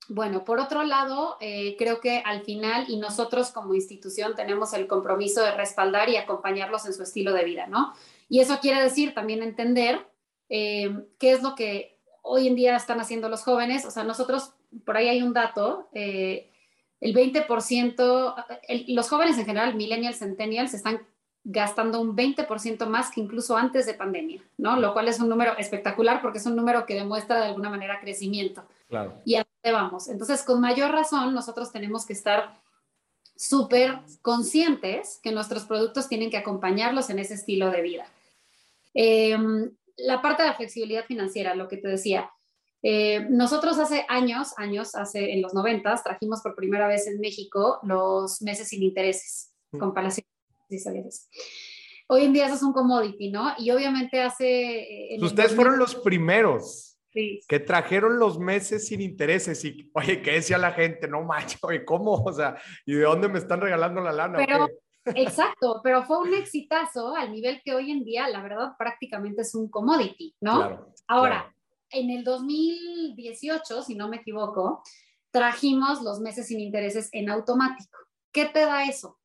bueno, 0.08 0.44
por 0.44 0.58
otro 0.58 0.82
lado, 0.82 1.36
eh, 1.40 1.76
creo 1.78 2.00
que 2.00 2.22
al 2.24 2.42
final 2.42 2.86
y 2.88 2.98
nosotros 2.98 3.50
como 3.52 3.74
institución 3.74 4.34
tenemos 4.34 4.74
el 4.74 4.86
compromiso 4.86 5.42
de 5.42 5.52
respaldar 5.52 6.08
y 6.08 6.16
acompañarlos 6.16 6.84
en 6.86 6.92
su 6.92 7.02
estilo 7.02 7.32
de 7.32 7.44
vida, 7.44 7.66
¿no? 7.66 7.94
Y 8.28 8.40
eso 8.40 8.58
quiere 8.60 8.82
decir 8.82 9.14
también 9.14 9.42
entender 9.42 10.06
eh, 10.48 11.06
qué 11.18 11.32
es 11.32 11.42
lo 11.42 11.54
que 11.54 12.00
hoy 12.22 12.48
en 12.48 12.54
día 12.54 12.76
están 12.76 13.00
haciendo 13.00 13.28
los 13.28 13.42
jóvenes. 13.42 13.84
O 13.86 13.90
sea, 13.90 14.04
nosotros, 14.04 14.52
por 14.84 14.96
ahí 14.96 15.08
hay 15.08 15.22
un 15.22 15.32
dato, 15.32 15.88
eh, 15.92 16.50
el 17.04 17.14
20%, 17.14 18.34
los 18.88 19.08
jóvenes 19.10 19.36
en 19.36 19.44
general, 19.44 19.74
millennials, 19.74 20.20
centennials, 20.20 20.72
están 20.72 21.06
gastando 21.44 22.00
un 22.00 22.16
20% 22.16 22.86
más 22.86 23.10
que 23.10 23.20
incluso 23.20 23.58
antes 23.58 23.84
de 23.84 23.92
pandemia, 23.92 24.42
¿no? 24.56 24.80
Lo 24.80 24.94
cual 24.94 25.08
es 25.08 25.20
un 25.20 25.28
número 25.28 25.54
espectacular 25.58 26.22
porque 26.22 26.38
es 26.38 26.46
un 26.46 26.56
número 26.56 26.86
que 26.86 26.94
demuestra 26.94 27.40
de 27.40 27.46
alguna 27.48 27.68
manera 27.68 28.00
crecimiento. 28.00 28.64
Claro. 28.88 29.20
Y 29.26 29.34
a 29.34 29.44
dónde 29.44 29.78
vamos. 29.78 30.08
Entonces, 30.08 30.42
con 30.44 30.62
mayor 30.62 30.92
razón, 30.92 31.34
nosotros 31.34 31.70
tenemos 31.70 32.06
que 32.06 32.14
estar 32.14 32.58
súper 33.36 33.98
conscientes 34.22 35.20
que 35.22 35.30
nuestros 35.30 35.64
productos 35.64 36.08
tienen 36.08 36.30
que 36.30 36.38
acompañarlos 36.38 37.10
en 37.10 37.18
ese 37.18 37.34
estilo 37.34 37.70
de 37.70 37.82
vida. 37.82 38.06
Em, 38.94 39.70
la 39.98 40.22
parte 40.22 40.42
de 40.42 40.48
la 40.48 40.54
flexibilidad 40.54 41.04
financiera, 41.04 41.54
lo 41.54 41.68
que 41.68 41.76
te 41.76 41.88
decía. 41.88 42.30
Eh, 42.86 43.26
nosotros 43.30 43.78
hace 43.78 44.04
años, 44.10 44.52
años, 44.58 44.94
hace 44.94 45.32
en 45.32 45.40
los 45.40 45.54
noventas, 45.54 46.04
trajimos 46.04 46.42
por 46.42 46.54
primera 46.54 46.86
vez 46.86 47.06
en 47.06 47.18
México 47.18 47.78
los 47.82 48.42
meses 48.42 48.68
sin 48.68 48.82
intereses, 48.82 49.54
mm. 49.72 49.78
con 49.78 49.94
Palacio 49.94 50.22
Hoy 52.08 52.24
en 52.24 52.34
día 52.34 52.46
eso 52.46 52.56
es 52.56 52.62
un 52.62 52.74
commodity, 52.74 53.30
¿no? 53.30 53.54
Y 53.56 53.70
obviamente 53.70 54.20
hace... 54.20 55.14
Eh, 55.14 55.18
Ustedes 55.22 55.54
fueron 55.54 55.78
los 55.78 55.94
primeros 55.94 56.98
sí. 57.10 57.40
que 57.48 57.58
trajeron 57.58 58.18
los 58.18 58.38
meses 58.38 58.86
sin 58.86 59.00
intereses 59.00 59.64
y, 59.64 59.90
oye, 59.94 60.20
¿qué 60.20 60.32
decía 60.32 60.58
la 60.58 60.72
gente? 60.72 61.08
No 61.08 61.22
macho, 61.22 61.56
oye, 61.62 61.86
¿cómo? 61.86 62.12
O 62.12 62.32
sea, 62.34 62.56
¿y 62.84 62.92
de 62.94 63.04
dónde 63.04 63.28
me 63.28 63.38
están 63.38 63.62
regalando 63.62 64.02
la 64.02 64.12
lana? 64.12 64.36
Pero, 64.36 64.68
exacto, 65.14 65.80
pero 65.84 66.02
fue 66.02 66.18
un 66.18 66.34
exitazo 66.34 67.16
al 67.16 67.32
nivel 67.32 67.62
que 67.64 67.74
hoy 67.74 67.90
en 67.90 68.04
día, 68.04 68.28
la 68.28 68.42
verdad, 68.42 68.72
prácticamente 68.76 69.40
es 69.40 69.54
un 69.54 69.70
commodity, 69.70 70.34
¿no? 70.42 70.56
Claro, 70.56 70.94
Ahora, 71.06 71.53
en 71.94 72.10
el 72.10 72.24
2018, 72.24 73.82
si 73.82 73.94
no 73.94 74.08
me 74.08 74.18
equivoco, 74.18 74.82
trajimos 75.30 76.02
los 76.02 76.20
meses 76.20 76.48
sin 76.48 76.60
intereses 76.60 77.08
en 77.12 77.30
automático. 77.30 77.98
¿Qué 78.32 78.46
te 78.46 78.60
da 78.60 78.84
eso? 78.84 79.18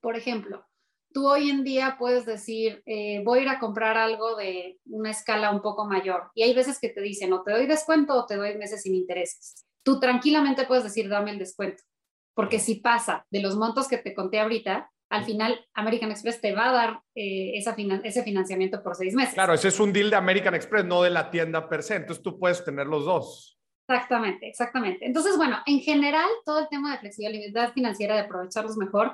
Por 0.00 0.16
ejemplo, 0.16 0.66
tú 1.12 1.28
hoy 1.28 1.48
en 1.48 1.64
día 1.64 1.96
puedes 1.98 2.26
decir, 2.26 2.82
eh, 2.86 3.22
voy 3.24 3.38
a 3.38 3.42
ir 3.42 3.48
a 3.48 3.58
comprar 3.58 3.96
algo 3.96 4.36
de 4.36 4.78
una 4.86 5.10
escala 5.10 5.50
un 5.50 5.62
poco 5.62 5.86
mayor. 5.86 6.30
Y 6.34 6.42
hay 6.42 6.54
veces 6.54 6.78
que 6.80 6.88
te 6.88 7.00
dicen, 7.00 7.32
o 7.32 7.42
te 7.42 7.52
doy 7.52 7.66
descuento 7.66 8.14
o 8.14 8.26
te 8.26 8.36
doy 8.36 8.56
meses 8.58 8.82
sin 8.82 8.94
intereses. 8.94 9.64
Tú 9.82 10.00
tranquilamente 10.00 10.66
puedes 10.66 10.84
decir, 10.84 11.08
dame 11.08 11.30
el 11.30 11.38
descuento. 11.38 11.82
Porque 12.34 12.58
si 12.58 12.76
pasa 12.76 13.26
de 13.30 13.40
los 13.40 13.56
montos 13.56 13.86
que 13.86 13.98
te 13.98 14.12
conté 14.12 14.40
ahorita, 14.40 14.90
al 15.14 15.24
final 15.24 15.64
American 15.74 16.10
Express 16.10 16.40
te 16.40 16.52
va 16.52 16.70
a 16.70 16.72
dar 16.72 17.02
eh, 17.14 17.52
ese 17.54 18.22
financiamiento 18.24 18.82
por 18.82 18.96
seis 18.96 19.14
meses. 19.14 19.34
Claro, 19.34 19.54
ese 19.54 19.68
es 19.68 19.78
un 19.78 19.92
deal 19.92 20.10
de 20.10 20.16
American 20.16 20.54
Express, 20.54 20.84
no 20.84 21.02
de 21.02 21.10
la 21.10 21.30
tienda 21.30 21.68
per 21.68 21.84
se. 21.84 21.94
Entonces 21.96 22.22
tú 22.22 22.36
puedes 22.36 22.64
tener 22.64 22.88
los 22.88 23.04
dos. 23.04 23.56
Exactamente, 23.86 24.48
exactamente. 24.48 25.06
Entonces, 25.06 25.36
bueno, 25.36 25.58
en 25.66 25.80
general, 25.80 26.28
todo 26.44 26.58
el 26.58 26.68
tema 26.68 26.92
de 26.92 26.98
flexibilidad 26.98 27.72
financiera, 27.72 28.16
de 28.16 28.22
aprovecharlos 28.22 28.76
mejor, 28.76 29.12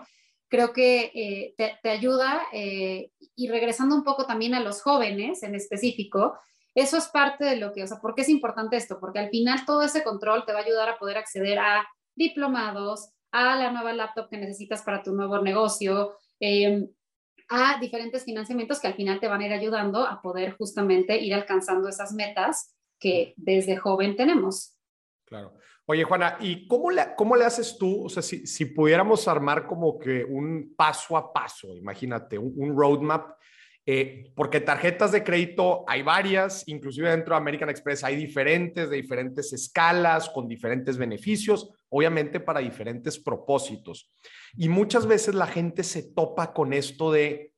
creo 0.49 0.73
que 0.73 1.13
eh, 1.15 1.55
te, 1.83 1.91
ayuda. 1.91 2.45
Eh, 2.53 3.11
y 3.37 3.49
regresando 3.49 3.95
un 3.95 4.05
poco 4.05 4.25
también 4.25 4.55
a 4.55 4.61
los 4.61 4.81
jóvenes 4.81 5.43
en 5.43 5.55
específico, 5.55 6.39
eso 6.75 6.97
es 6.97 7.09
parte 7.09 7.45
de 7.45 7.57
lo 7.57 7.73
que, 7.73 7.83
o 7.83 7.87
sea, 7.87 7.99
¿por 7.99 8.15
qué 8.15 8.23
es 8.23 8.29
importante 8.31 8.77
esto? 8.77 8.99
Porque 9.01 9.19
al 9.19 9.29
final 9.29 9.67
todo 9.67 9.83
ese 9.83 10.03
control 10.03 10.47
te 10.47 10.53
va 10.53 10.61
a 10.61 10.63
ayudar 10.63 10.89
a 10.89 10.99
poder 10.99 11.19
acceder 11.19 11.59
a 11.59 11.87
diplomados, 12.15 13.11
a 13.33 13.57
la 13.57 13.71
nueva 13.71 13.93
laptop 13.93 14.29
que 14.29 14.39
necesitas 14.39 14.83
para 14.83 15.03
tu 15.03 15.13
nuevo 15.13 15.41
negocio, 15.41 16.15
em, 16.39 16.89
a 17.49 17.79
diferentes 17.81 18.25
financiamientos 18.25 18.81
que 18.81 18.87
al 18.87 18.95
final 18.95 19.19
te 19.19 19.29
van 19.29 19.41
a 19.41 19.47
ir 19.47 19.53
ayudando 19.53 20.07
a 20.07 20.23
poder 20.23 20.57
justamente 20.57 21.19
ir 21.19 21.35
alcanzando 21.35 21.89
esas 21.89 22.13
metas 22.13 22.77
que 22.99 23.35
desde 23.37 23.77
joven 23.77 24.15
tenemos. 24.17 24.77
Claro. 25.25 25.55
Oye, 25.87 26.05
Juana, 26.05 26.37
¿y 26.39 26.69
cómo 26.69 26.91
le, 26.93 27.03
cómo 27.17 27.35
le 27.35 27.45
haces 27.45 27.77
tú? 27.77 28.05
O 28.05 28.09
sea, 28.09 28.23
si, 28.23 28.47
si 28.47 28.67
pudiéramos 28.67 29.27
armar 29.27 29.67
como 29.67 29.99
que 29.99 30.25
un 30.25 30.75
paso 30.77 31.17
a 31.17 31.33
paso, 31.33 31.75
imagínate, 31.77 32.39
un, 32.39 32.77
roadmap, 32.77 33.37
eh, 33.85 34.31
porque 34.37 34.61
tarjetas 34.61 35.11
de 35.11 35.25
crédito 35.25 35.85
hay 35.89 36.03
varias, 36.03 36.63
inclusive 36.69 37.11
dentro 37.11 37.35
de 37.35 37.39
American 37.39 37.71
Express 37.71 38.05
hay 38.05 38.15
diferentes, 38.15 38.89
de 38.89 38.97
diferentes 38.97 39.53
escalas, 39.53 40.31
con 40.31 40.47
diferentes 40.47 40.97
beneficios, 40.97 41.69
obviamente 41.91 42.41
para 42.41 42.61
diferentes 42.61 43.19
propósitos. 43.19 44.11
Y 44.57 44.69
muchas 44.69 45.07
veces 45.07 45.35
la 45.35 45.47
gente 45.47 45.83
se 45.83 46.03
topa 46.03 46.53
con 46.53 46.73
esto 46.73 47.13
de, 47.13 47.53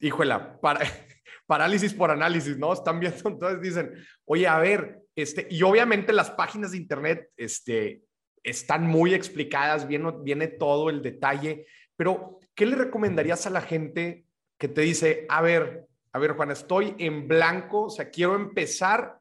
híjole, 0.00 0.34
para, 0.62 0.80
parálisis 1.46 1.92
por 1.92 2.10
análisis, 2.10 2.56
¿no? 2.56 2.72
Están 2.72 3.00
viendo, 3.00 3.28
entonces 3.28 3.60
dicen, 3.60 3.92
oye, 4.24 4.46
a 4.46 4.58
ver, 4.58 5.00
este, 5.16 5.46
y 5.50 5.62
obviamente 5.62 6.12
las 6.12 6.30
páginas 6.30 6.70
de 6.70 6.78
internet, 6.78 7.30
este, 7.36 8.02
están 8.42 8.86
muy 8.86 9.14
explicadas, 9.14 9.88
viene, 9.88 10.12
viene 10.22 10.48
todo 10.48 10.90
el 10.90 11.02
detalle, 11.02 11.66
pero 11.96 12.38
¿qué 12.54 12.66
le 12.66 12.76
recomendarías 12.76 13.46
a 13.46 13.50
la 13.50 13.62
gente 13.62 14.26
que 14.58 14.68
te 14.68 14.82
dice, 14.82 15.26
a 15.28 15.40
ver, 15.40 15.86
a 16.12 16.18
ver, 16.18 16.32
Juan, 16.32 16.50
estoy 16.50 16.94
en 16.98 17.26
blanco, 17.26 17.84
o 17.84 17.90
sea, 17.90 18.10
quiero 18.10 18.36
empezar, 18.36 19.18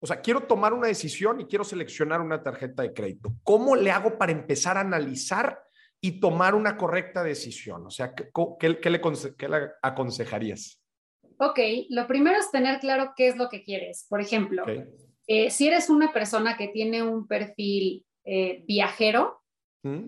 o 0.00 0.06
sea, 0.06 0.20
quiero 0.20 0.44
tomar 0.44 0.72
una 0.72 0.86
decisión 0.86 1.40
y 1.40 1.44
quiero 1.44 1.62
seleccionar 1.62 2.20
una 2.20 2.42
tarjeta 2.42 2.82
de 2.82 2.94
crédito. 2.94 3.34
¿Cómo 3.42 3.76
le 3.76 3.90
hago 3.90 4.16
para 4.16 4.32
empezar 4.32 4.78
a 4.78 4.80
analizar 4.80 5.62
y 6.00 6.20
tomar 6.20 6.54
una 6.54 6.78
correcta 6.78 7.22
decisión? 7.22 7.86
O 7.86 7.90
sea, 7.90 8.14
¿qué, 8.14 8.30
qué 8.58 8.68
le, 8.90 9.00
qué 9.36 9.48
le 9.48 9.70
aconsejarías? 9.82 10.82
Ok, 11.38 11.58
lo 11.90 12.06
primero 12.06 12.38
es 12.38 12.50
tener 12.50 12.80
claro 12.80 13.12
qué 13.14 13.28
es 13.28 13.36
lo 13.36 13.48
que 13.48 13.62
quieres. 13.62 14.06
Por 14.08 14.20
ejemplo, 14.20 14.64
eh, 15.26 15.50
si 15.50 15.68
eres 15.68 15.90
una 15.90 16.12
persona 16.12 16.56
que 16.56 16.68
tiene 16.68 17.02
un 17.02 17.26
perfil 17.26 18.06
eh, 18.24 18.64
viajero, 18.66 19.42
¿Mm? 19.82 20.04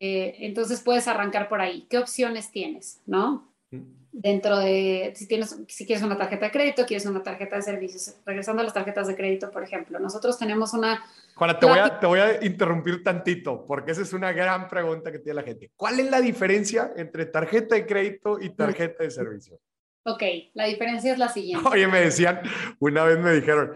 eh, 0.00 0.36
entonces 0.40 0.82
puedes 0.82 1.08
arrancar 1.08 1.48
por 1.48 1.60
ahí. 1.60 1.86
¿Qué 1.88 1.98
opciones 1.98 2.50
tienes? 2.50 3.02
¿No? 3.06 3.54
Dentro 3.70 4.58
de, 4.58 5.12
si, 5.14 5.28
tienes, 5.28 5.56
si 5.68 5.84
quieres 5.84 6.02
una 6.02 6.16
tarjeta 6.16 6.46
de 6.46 6.52
crédito, 6.52 6.86
quieres 6.86 7.04
una 7.06 7.22
tarjeta 7.22 7.56
de 7.56 7.62
servicios. 7.62 8.16
Regresando 8.24 8.62
a 8.62 8.64
las 8.64 8.72
tarjetas 8.72 9.08
de 9.08 9.16
crédito, 9.16 9.50
por 9.50 9.62
ejemplo, 9.62 9.98
nosotros 9.98 10.38
tenemos 10.38 10.72
una... 10.72 11.04
Juana, 11.34 11.58
te 11.58 11.66
voy, 11.66 11.78
a, 11.78 12.00
te 12.00 12.06
voy 12.06 12.20
a 12.20 12.42
interrumpir 12.42 13.04
tantito, 13.04 13.66
porque 13.66 13.92
esa 13.92 14.02
es 14.02 14.14
una 14.14 14.32
gran 14.32 14.68
pregunta 14.68 15.12
que 15.12 15.18
tiene 15.18 15.34
la 15.34 15.42
gente. 15.42 15.70
¿Cuál 15.76 16.00
es 16.00 16.10
la 16.10 16.20
diferencia 16.22 16.92
entre 16.96 17.26
tarjeta 17.26 17.74
de 17.74 17.86
crédito 17.86 18.40
y 18.40 18.50
tarjeta 18.50 19.04
de 19.04 19.10
servicios? 19.10 19.60
Ok, 20.06 20.22
la 20.54 20.64
diferencia 20.64 21.12
es 21.12 21.18
la 21.18 21.28
siguiente. 21.28 21.68
Oye, 21.68 21.86
me 21.88 22.00
decían, 22.00 22.40
una 22.78 23.04
vez 23.04 23.18
me 23.18 23.32
dijeron, 23.32 23.74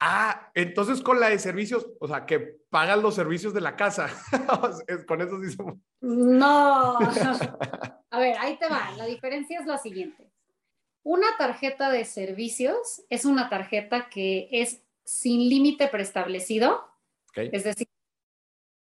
ah, 0.00 0.50
entonces 0.54 1.00
con 1.00 1.20
la 1.20 1.30
de 1.30 1.38
servicios, 1.38 1.86
o 2.00 2.08
sea, 2.08 2.26
que 2.26 2.58
pagan 2.68 3.00
los 3.00 3.14
servicios 3.14 3.54
de 3.54 3.60
la 3.60 3.76
casa. 3.76 4.10
con 5.06 5.22
eso 5.22 5.40
sí 5.40 5.52
somos. 5.52 5.76
No. 6.00 6.98
A 8.10 8.18
ver, 8.18 8.36
ahí 8.38 8.56
te 8.56 8.68
va. 8.68 8.92
La 8.96 9.06
diferencia 9.06 9.58
es 9.60 9.66
la 9.66 9.78
siguiente. 9.78 10.30
Una 11.02 11.36
tarjeta 11.38 11.90
de 11.90 12.04
servicios 12.04 13.02
es 13.08 13.24
una 13.24 13.48
tarjeta 13.48 14.08
que 14.08 14.48
es 14.50 14.82
sin 15.04 15.48
límite 15.48 15.88
preestablecido. 15.88 16.84
Es 17.34 17.64
decir, 17.64 17.86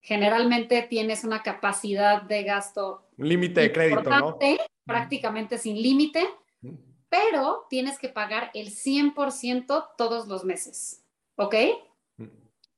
generalmente 0.01 0.83
tienes 0.83 1.25
una 1.25 1.43
capacidad 1.43 2.23
de 2.23 2.43
gasto. 2.43 3.09
Un 3.17 3.29
límite 3.29 3.61
de 3.63 3.73
crédito, 3.73 4.03
¿no? 4.03 4.39
Prácticamente 4.85 5.57
sin 5.59 5.81
límite 5.81 6.29
pero 7.15 7.67
tienes 7.71 7.97
que 7.97 8.09
pagar 8.09 8.51
el 8.55 8.71
100% 8.71 9.91
todos 9.97 10.27
los 10.27 10.45
meses, 10.45 11.05
¿ok? 11.37 11.55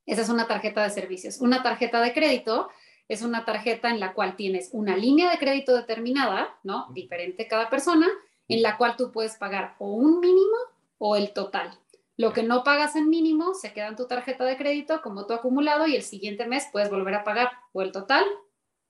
Esa 0.04 0.22
es 0.22 0.28
una 0.28 0.46
tarjeta 0.46 0.82
de 0.82 0.90
servicios. 0.90 1.40
Una 1.40 1.62
tarjeta 1.62 2.02
de 2.02 2.12
crédito 2.12 2.68
es 3.08 3.22
una 3.22 3.44
tarjeta 3.44 3.90
en 3.90 4.00
la 4.00 4.14
cual 4.14 4.36
tienes 4.36 4.70
una 4.72 4.96
línea 4.96 5.30
de 5.30 5.38
crédito 5.38 5.74
determinada, 5.74 6.58
¿no? 6.62 6.88
Diferente 6.92 7.46
cada 7.46 7.70
persona, 7.70 8.08
en 8.48 8.62
la 8.62 8.76
cual 8.76 8.96
tú 8.96 9.12
puedes 9.12 9.36
pagar 9.36 9.74
o 9.78 9.92
un 9.92 10.20
mínimo 10.20 10.56
o 10.98 11.16
el 11.16 11.32
total. 11.32 11.70
Lo 12.16 12.32
que 12.32 12.42
no 12.42 12.64
pagas 12.64 12.96
en 12.96 13.08
mínimo 13.08 13.54
se 13.54 13.72
queda 13.72 13.88
en 13.88 13.96
tu 13.96 14.06
tarjeta 14.06 14.44
de 14.44 14.56
crédito 14.56 15.02
como 15.02 15.26
tu 15.26 15.34
acumulado 15.34 15.86
y 15.86 15.94
el 15.94 16.02
siguiente 16.02 16.46
mes 16.46 16.68
puedes 16.72 16.90
volver 16.90 17.14
a 17.14 17.24
pagar 17.24 17.50
o 17.72 17.82
el 17.82 17.92
total 17.92 18.24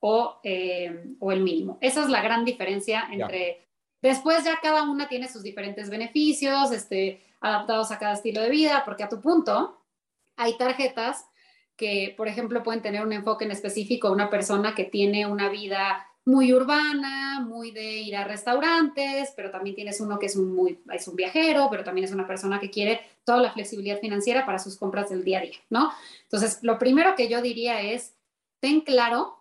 o, 0.00 0.38
eh, 0.44 1.04
el 1.20 1.42
mínimo. 1.42 1.78
Esa 1.80 2.02
es 2.02 2.08
la 2.08 2.22
gran 2.22 2.44
diferencia 2.44 3.08
entre 3.10 3.66
Después 4.02 4.44
ya 4.44 4.60
cada 4.60 4.84
una 4.84 5.08
tiene 5.08 5.28
sus 5.28 5.42
diferentes 5.42 5.90
beneficios, 5.90 6.70
este, 6.70 7.22
adaptados 7.40 7.90
a 7.90 7.98
cada 7.98 8.12
estilo 8.12 8.40
de 8.40 8.50
vida, 8.50 8.82
porque 8.84 9.02
a 9.02 9.08
tu 9.08 9.20
punto 9.20 9.82
hay 10.36 10.56
tarjetas 10.56 11.26
que, 11.76 12.14
por 12.16 12.28
ejemplo, 12.28 12.62
pueden 12.62 12.82
tener 12.82 13.04
un 13.04 13.12
enfoque 13.12 13.44
en 13.44 13.50
específico, 13.50 14.10
una 14.10 14.30
persona 14.30 14.74
que 14.74 14.84
tiene 14.84 15.26
una 15.26 15.48
vida 15.48 16.06
muy 16.24 16.52
urbana, 16.52 17.40
muy 17.40 17.70
de 17.70 17.98
ir 17.98 18.16
a 18.16 18.24
restaurantes, 18.24 19.32
pero 19.36 19.50
también 19.50 19.76
tienes 19.76 20.00
uno 20.00 20.18
que 20.18 20.26
es 20.26 20.34
un, 20.34 20.54
muy, 20.54 20.80
es 20.92 21.06
un 21.06 21.14
viajero, 21.14 21.68
pero 21.70 21.84
también 21.84 22.04
es 22.04 22.12
una 22.12 22.26
persona 22.26 22.58
que 22.58 22.70
quiere 22.70 23.00
toda 23.24 23.38
la 23.40 23.52
flexibilidad 23.52 24.00
financiera 24.00 24.44
para 24.44 24.58
sus 24.58 24.76
compras 24.76 25.08
del 25.08 25.22
día 25.22 25.38
a 25.38 25.42
día, 25.42 25.58
¿no? 25.70 25.92
Entonces, 26.22 26.58
lo 26.62 26.78
primero 26.78 27.14
que 27.14 27.28
yo 27.28 27.40
diría 27.40 27.80
es, 27.80 28.14
ten 28.58 28.80
claro 28.80 29.36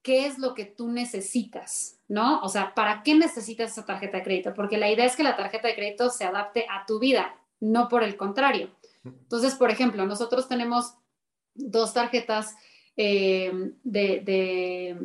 qué 0.00 0.26
es 0.26 0.38
lo 0.38 0.54
que 0.54 0.64
tú 0.64 0.88
necesitas, 0.88 1.98
¿no? 2.08 2.40
O 2.40 2.48
sea, 2.48 2.74
¿para 2.74 3.02
qué 3.02 3.14
necesitas 3.14 3.72
esa 3.72 3.84
tarjeta 3.84 4.16
de 4.16 4.22
crédito? 4.22 4.54
Porque 4.54 4.78
la 4.78 4.90
idea 4.90 5.04
es 5.04 5.14
que 5.14 5.22
la 5.22 5.36
tarjeta 5.36 5.68
de 5.68 5.74
crédito 5.74 6.08
se 6.08 6.24
adapte 6.24 6.64
a 6.70 6.86
tu 6.86 6.98
vida, 6.98 7.36
no 7.60 7.88
por 7.88 8.02
el 8.02 8.16
contrario. 8.16 8.70
Entonces, 9.04 9.54
por 9.54 9.70
ejemplo, 9.70 10.06
nosotros 10.06 10.48
tenemos 10.48 10.94
dos 11.58 11.92
tarjetas 11.92 12.54
eh, 12.96 13.52
de 13.82 14.96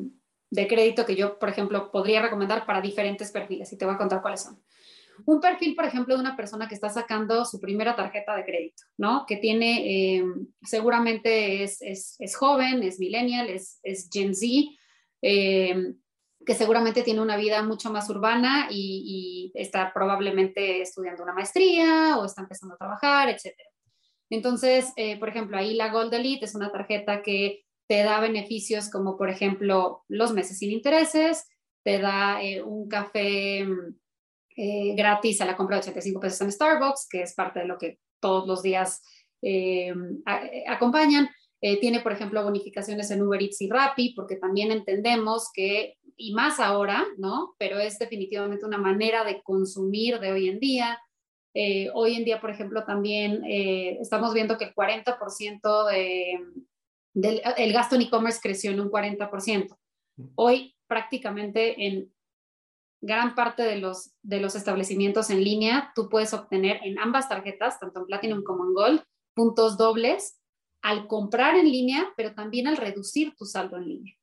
de 0.53 0.67
crédito 0.67 1.03
que 1.03 1.15
yo, 1.15 1.39
por 1.39 1.49
ejemplo, 1.49 1.89
podría 1.91 2.21
recomendar 2.21 2.67
para 2.67 2.79
diferentes 2.79 3.31
perfiles 3.31 3.73
y 3.73 3.77
te 3.77 3.85
voy 3.85 3.95
a 3.95 3.97
contar 3.97 4.21
cuáles 4.21 4.43
son. 4.43 4.61
Un 5.25 5.41
perfil, 5.41 5.75
por 5.75 5.85
ejemplo, 5.85 6.13
de 6.13 6.21
una 6.21 6.37
persona 6.37 6.67
que 6.67 6.75
está 6.75 6.89
sacando 6.89 7.43
su 7.43 7.59
primera 7.59 7.95
tarjeta 7.95 8.35
de 8.35 8.45
crédito, 8.45 8.83
¿no? 8.95 9.25
Que 9.27 9.37
tiene, 9.37 10.17
eh, 10.17 10.23
seguramente 10.61 11.63
es, 11.63 11.81
es, 11.81 12.35
joven, 12.35 12.83
es 12.83 12.99
millennial, 12.99 13.49
es, 13.49 13.79
es 13.81 14.09
Gen 14.13 14.35
Z, 14.35 14.45
eh, 15.23 15.95
que 16.45 16.53
seguramente 16.53 17.01
tiene 17.01 17.21
una 17.21 17.37
vida 17.37 17.63
mucho 17.63 17.91
más 17.91 18.07
urbana 18.11 18.67
y, 18.69 19.51
y, 19.55 19.59
está 19.59 19.91
probablemente 19.91 20.81
estudiando 20.81 21.23
una 21.23 21.33
maestría 21.33 22.19
o 22.19 22.25
está 22.25 22.41
empezando 22.41 22.75
a 22.75 22.77
trabajar, 22.77 23.29
etc. 23.29 23.55
Entonces, 24.33 24.93
eh, 24.95 25.19
por 25.19 25.29
ejemplo, 25.29 25.57
ahí 25.57 25.75
la 25.75 25.91
Gold 25.91 26.11
Elite 26.11 26.45
es 26.45 26.55
una 26.55 26.71
tarjeta 26.71 27.21
que 27.21 27.65
te 27.87 28.01
da 28.01 28.19
beneficios 28.19 28.89
como 28.89 29.15
por 29.15 29.29
ejemplo 29.29 30.03
los 30.07 30.33
meses 30.33 30.57
sin 30.57 30.71
intereses, 30.71 31.47
te 31.83 31.99
da 31.99 32.41
eh, 32.41 32.63
un 32.63 32.89
café 32.89 33.59
eh, 33.59 34.95
gratis 34.95 35.39
a 35.39 35.45
la 35.45 35.55
compra 35.55 35.75
de 35.75 35.81
85 35.81 36.19
pesos 36.19 36.41
en 36.41 36.51
Starbucks, 36.51 37.07
que 37.11 37.21
es 37.21 37.35
parte 37.35 37.59
de 37.59 37.67
lo 37.67 37.77
que 37.77 37.99
todos 38.19 38.47
los 38.47 38.63
días 38.63 39.03
acompañan. 40.65 41.29
tiene, 41.59 41.99
por 41.99 42.13
ejemplo, 42.13 42.43
bonificaciones 42.43 43.11
en 43.11 43.21
Uber 43.21 43.39
Eats 43.39 43.61
y 43.61 43.69
Rappi, 43.69 44.15
porque 44.15 44.37
también 44.37 44.71
entendemos 44.71 45.49
que, 45.53 45.97
y 46.17 46.33
más 46.33 46.59
ahora, 46.59 47.05
¿no? 47.17 47.53
Pero 47.59 47.77
es 47.77 47.99
definitivamente 47.99 48.65
una 48.65 48.79
manera 48.79 49.25
de 49.25 49.43
consumir 49.43 50.19
de 50.19 50.31
hoy 50.31 50.49
en 50.49 50.59
día. 50.59 50.97
Hoy 51.93 52.15
en 52.15 52.25
día, 52.25 52.41
por 52.41 52.49
ejemplo, 52.49 52.83
también 52.83 53.43
estamos 53.45 54.33
viendo 54.33 54.57
que 54.57 54.65
el 54.65 54.75
40% 54.75 55.89
de, 55.91 56.39
el 57.57 57.73
gasto 57.73 57.95
en 57.95 58.01
e-commerce 58.01 58.39
creció 58.41 58.71
en 58.71 58.79
un 58.79 58.89
40%. 58.89 59.77
Hoy 60.35 60.75
prácticamente 60.87 61.87
en 61.87 62.13
gran 63.01 63.35
parte 63.35 63.63
de 63.63 63.77
los, 63.77 64.13
de 64.21 64.39
los 64.39 64.55
establecimientos 64.55 65.29
en 65.29 65.43
línea, 65.43 65.91
tú 65.93 66.07
puedes 66.07 66.33
obtener 66.33 66.79
en 66.83 66.97
ambas 66.99 67.27
tarjetas, 67.27 67.79
tanto 67.79 67.99
en 67.99 68.05
Platinum 68.05 68.43
como 68.43 68.65
en 68.65 68.73
Gold, 68.73 69.03
puntos 69.35 69.77
dobles 69.77 70.39
al 70.81 71.07
comprar 71.07 71.55
en 71.55 71.69
línea, 71.69 72.13
pero 72.15 72.33
también 72.33 72.67
al 72.67 72.77
reducir 72.77 73.35
tu 73.35 73.45
saldo 73.45 73.77
en 73.77 73.87
línea. 73.87 74.15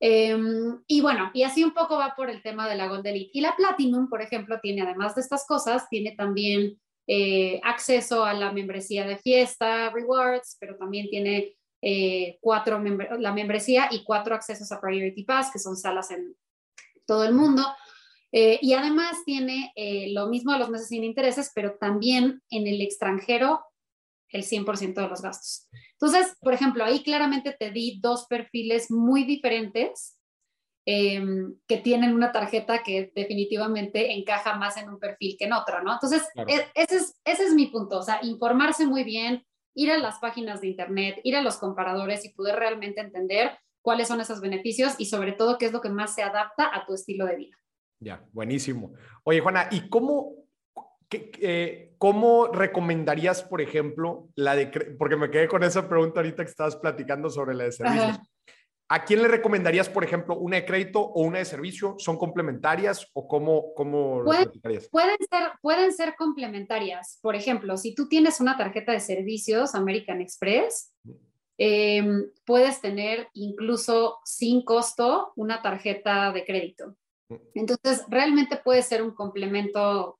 Em, 0.00 0.82
y 0.86 1.00
bueno, 1.00 1.30
y 1.32 1.42
así 1.42 1.62
un 1.62 1.72
poco 1.72 1.96
va 1.98 2.14
por 2.16 2.30
el 2.30 2.42
tema 2.42 2.68
de 2.68 2.76
la 2.76 2.88
Gold 2.88 3.06
Elite. 3.06 3.30
Y 3.34 3.40
la 3.40 3.54
Platinum, 3.56 4.08
por 4.08 4.22
ejemplo, 4.22 4.58
tiene 4.60 4.82
además 4.82 5.14
de 5.14 5.20
estas 5.20 5.46
cosas, 5.46 5.88
tiene 5.88 6.12
también 6.16 6.80
eh, 7.06 7.60
acceso 7.64 8.24
a 8.24 8.34
la 8.34 8.52
membresía 8.52 9.06
de 9.06 9.18
fiesta, 9.18 9.90
rewards, 9.90 10.56
pero 10.60 10.76
también 10.76 11.08
tiene 11.08 11.56
eh, 11.82 12.38
cuatro 12.40 12.82
la 13.18 13.32
membresía 13.32 13.88
y 13.90 14.04
cuatro 14.04 14.34
accesos 14.34 14.70
a 14.72 14.80
Priority 14.80 15.24
Pass, 15.24 15.50
que 15.52 15.58
son 15.58 15.76
salas 15.76 16.10
en 16.10 16.36
todo 17.06 17.24
el 17.24 17.34
mundo. 17.34 17.62
Eh, 18.32 18.60
y 18.62 18.74
además 18.74 19.24
tiene 19.24 19.72
lo 20.12 20.28
mismo 20.28 20.52
de 20.52 20.60
los 20.60 20.70
meses 20.70 20.88
sin 20.88 21.02
intereses, 21.04 21.50
pero 21.54 21.76
también 21.80 22.42
en 22.48 22.66
el 22.66 22.80
extranjero 22.80 23.60
el 24.30 24.42
100% 24.42 24.94
de 24.94 25.08
los 25.08 25.22
gastos. 25.22 25.68
Entonces, 25.92 26.36
por 26.40 26.54
ejemplo, 26.54 26.84
ahí 26.84 27.02
claramente 27.02 27.54
te 27.58 27.70
di 27.70 28.00
dos 28.00 28.26
perfiles 28.26 28.90
muy 28.90 29.24
diferentes 29.24 30.18
em, 30.86 31.54
que 31.66 31.78
tienen 31.78 32.14
una 32.14 32.32
tarjeta 32.32 32.82
que 32.82 33.12
definitivamente 33.14 34.12
encaja 34.12 34.56
más 34.56 34.76
en 34.76 34.88
un 34.88 34.98
perfil 34.98 35.36
que 35.38 35.44
en 35.44 35.52
otro, 35.52 35.82
¿no? 35.82 35.92
Entonces, 35.92 36.26
e, 36.34 36.66
ese, 36.74 36.96
es, 36.96 37.20
ese 37.24 37.44
es 37.44 37.54
mi 37.54 37.66
punto, 37.66 37.98
o 37.98 38.02
sea, 38.02 38.20
informarse 38.22 38.86
muy 38.86 39.04
bien, 39.04 39.44
ir 39.74 39.90
a 39.90 39.98
las 39.98 40.18
páginas 40.18 40.60
de 40.60 40.68
Internet, 40.68 41.20
ir 41.22 41.36
a 41.36 41.42
los 41.42 41.58
comparadores 41.58 42.24
y 42.24 42.30
poder 42.30 42.56
realmente 42.56 43.00
entender 43.00 43.58
cuáles 43.82 44.08
son 44.08 44.20
esos 44.20 44.40
beneficios 44.40 44.94
y 44.98 45.06
sobre 45.06 45.32
todo 45.32 45.58
qué 45.58 45.66
es 45.66 45.72
lo 45.72 45.80
que 45.80 45.88
más 45.88 46.14
se 46.14 46.22
adapta 46.22 46.70
a 46.74 46.84
tu 46.86 46.94
estilo 46.94 47.26
de 47.26 47.36
vida. 47.36 47.56
Ya, 48.00 48.24
buenísimo. 48.32 48.94
Oye, 49.24 49.40
Juana, 49.40 49.68
¿y 49.70 49.88
cómo, 49.88 50.32
eh, 51.12 51.94
cómo 51.98 52.46
recomendarías, 52.46 53.42
por 53.42 53.60
ejemplo, 53.60 54.28
la 54.36 54.54
de, 54.54 54.66
porque 54.98 55.16
me 55.16 55.30
quedé 55.30 55.48
con 55.48 55.62
esa 55.64 55.88
pregunta 55.88 56.20
ahorita 56.20 56.44
que 56.44 56.50
estabas 56.50 56.76
platicando 56.76 57.30
sobre 57.30 57.54
la 57.54 57.64
de 57.64 57.72
servicios. 57.72 58.18
¿A 58.92 59.04
quién 59.04 59.22
le 59.22 59.28
recomendarías, 59.28 59.88
por 59.88 60.02
ejemplo, 60.02 60.36
una 60.36 60.56
de 60.56 60.64
crédito 60.64 61.00
o 61.00 61.22
una 61.22 61.38
de 61.38 61.44
servicio? 61.44 61.94
¿Son 61.98 62.18
complementarias 62.18 63.06
o 63.12 63.28
cómo, 63.28 63.72
cómo 63.74 64.24
pueden, 64.24 64.50
pueden, 64.90 65.16
ser, 65.30 65.52
pueden 65.62 65.92
ser 65.92 66.16
complementarias. 66.16 67.20
Por 67.22 67.36
ejemplo, 67.36 67.76
si 67.76 67.94
tú 67.94 68.08
tienes 68.08 68.40
una 68.40 68.56
tarjeta 68.56 68.90
de 68.90 68.98
servicios 68.98 69.76
American 69.76 70.20
Express, 70.20 70.92
em, 71.56 72.32
puedes 72.44 72.80
tener 72.80 73.28
incluso 73.34 74.18
sin 74.24 74.64
costo 74.64 75.32
una 75.36 75.62
tarjeta 75.62 76.32
de 76.32 76.44
crédito. 76.44 76.96
Entonces, 77.54 78.04
realmente 78.08 78.56
puede 78.56 78.82
ser 78.82 79.02
un 79.02 79.14
complemento 79.14 80.19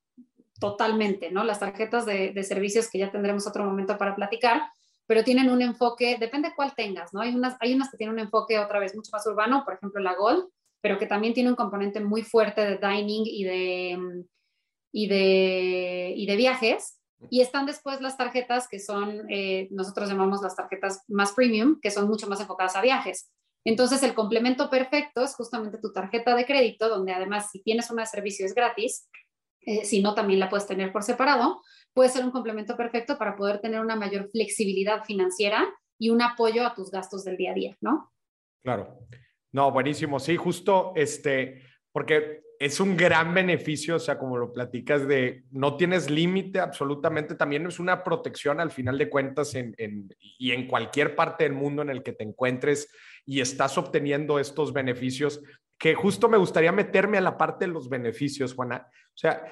totalmente, 0.61 1.31
¿no? 1.31 1.42
Las 1.42 1.59
tarjetas 1.59 2.07
de, 2.07 2.44
servicios 2.44 2.88
que 2.88 2.99
ya 2.99 3.11
tendremos 3.11 3.46
otro 3.46 3.64
momento 3.64 3.99
para 3.99 4.14
platicar 4.14 4.62
pero 5.07 5.25
tienen 5.25 5.51
un 5.51 5.61
enfoque, 5.61 6.18
depende 6.20 6.53
cuál 6.55 6.73
tengas, 6.77 7.12
¿no? 7.12 7.20
Hay 7.20 7.35
unas, 7.35 7.57
hay 7.59 7.75
unas 7.75 7.90
que 7.90 7.96
tienen 7.96 8.14
un 8.14 8.20
enfoque 8.20 8.61
otra 8.61 8.79
vez 8.79 8.94
mucho 8.94 9.11
más 9.12 9.27
urbano, 9.27 9.64
por 9.64 9.75
ejemplo 9.75 10.01
la 10.01 10.14
Gold, 10.14 10.44
pero 10.81 10.99
que 10.99 11.07
también 11.07 11.35
tiene 11.35 11.51
un 11.51 11.57
componente 11.57 11.99
muy 11.99 12.23
fuerte 12.23 12.61
de 12.61 12.79
dining 12.79 13.25
y 13.27 13.42
de, 13.42 14.25
y 14.92 15.09
de, 15.09 16.12
y 16.16 16.27
de 16.27 16.37
viajes. 16.37 17.01
Y 17.29 17.40
están 17.40 17.66
después 17.66 18.01
las 18.01 18.16
tarjetas 18.16 18.68
que 18.68 18.79
son, 18.79 19.29
eh, 19.29 19.66
nosotros 19.73 20.09
llamamos 20.09 20.42
las 20.42 20.55
tarjetas 20.55 21.03
más 21.09 21.33
premium, 21.33 21.81
que 21.83 21.90
son 21.90 22.07
mucho 22.07 22.29
más 22.29 22.40
enfocadas 22.40 22.77
a 22.77 22.81
viajes. 22.81 23.33
Entonces, 23.64 24.05
el 24.05 24.14
complemento 24.14 24.70
perfecto 24.70 25.25
es 25.25 25.35
justamente 25.35 25.79
tu 25.79 25.92
tarjeta 25.92 26.37
de 26.37 26.46
crédito, 26.46 26.88
donde 26.88 27.12
además 27.12 27.51
si 27.51 27.62
tienes 27.64 27.90
una 27.90 28.03
de 28.03 28.07
servicio 28.07 28.46
es 28.46 28.55
gratis, 28.55 29.09
eh, 29.62 29.85
si 29.85 30.03
no, 30.03 30.14
también 30.14 30.40
la 30.40 30.49
puedes 30.49 30.66
tener 30.66 30.92
por 30.92 31.03
separado, 31.03 31.62
puede 31.92 32.09
ser 32.09 32.25
un 32.25 32.31
complemento 32.31 32.77
perfecto 32.77 33.18
para 33.18 33.37
poder 33.37 33.61
tener 33.61 33.81
una 33.81 33.96
mayor 33.96 34.29
flexibilidad 34.31 35.05
financiera 35.05 35.68
y 35.99 36.11
un 36.11 36.23
apoyo 36.23 36.66
a 36.66 36.75
tus 36.75 36.90
gastos 36.90 37.25
del 37.25 37.37
día 37.37 37.51
a 37.51 37.55
día, 37.55 37.77
¿no? 37.81 38.12
Claro. 38.62 39.07
No, 39.53 39.70
buenísimo. 39.73 40.18
Sí, 40.20 40.37
justo 40.37 40.92
este, 40.94 41.62
porque 41.92 42.42
es 42.59 42.79
un 42.79 42.96
gran 42.96 43.33
beneficio, 43.35 43.96
o 43.96 43.99
sea, 43.99 44.18
como 44.18 44.37
lo 44.37 44.53
platicas 44.53 45.09
de 45.09 45.44
no 45.51 45.77
tienes 45.77 46.11
límite 46.11 46.61
absolutamente, 46.61 47.35
también 47.35 47.66
es 47.66 47.81
una 47.81 48.05
protección 48.05 48.61
al 48.61 48.70
final 48.70 48.99
de 48.99 49.09
cuentas 49.09 49.55
en, 49.55 49.75
y 50.38 50.53
en 50.53 50.68
cualquier 50.68 51.16
parte 51.16 51.44
del 51.44 51.55
mundo 51.55 51.83
en 51.83 51.88
el 51.88 52.03
que 52.03 52.12
te 52.12 52.23
encuentres 52.23 52.88
y 53.25 53.40
estás 53.40 53.79
obteniendo 53.79 54.38
estos 54.38 54.73
beneficios, 54.73 55.42
que 55.81 55.95
justo 55.95 56.29
me 56.29 56.37
gustaría 56.37 56.73
meterme 56.73 57.16
a 57.16 57.23
la 57.23 57.38
parte 57.38 57.64
de 57.64 57.73
los 57.73 57.88
beneficios, 57.88 58.53
Juana. 58.55 58.87
O 58.87 59.16
sea, 59.16 59.43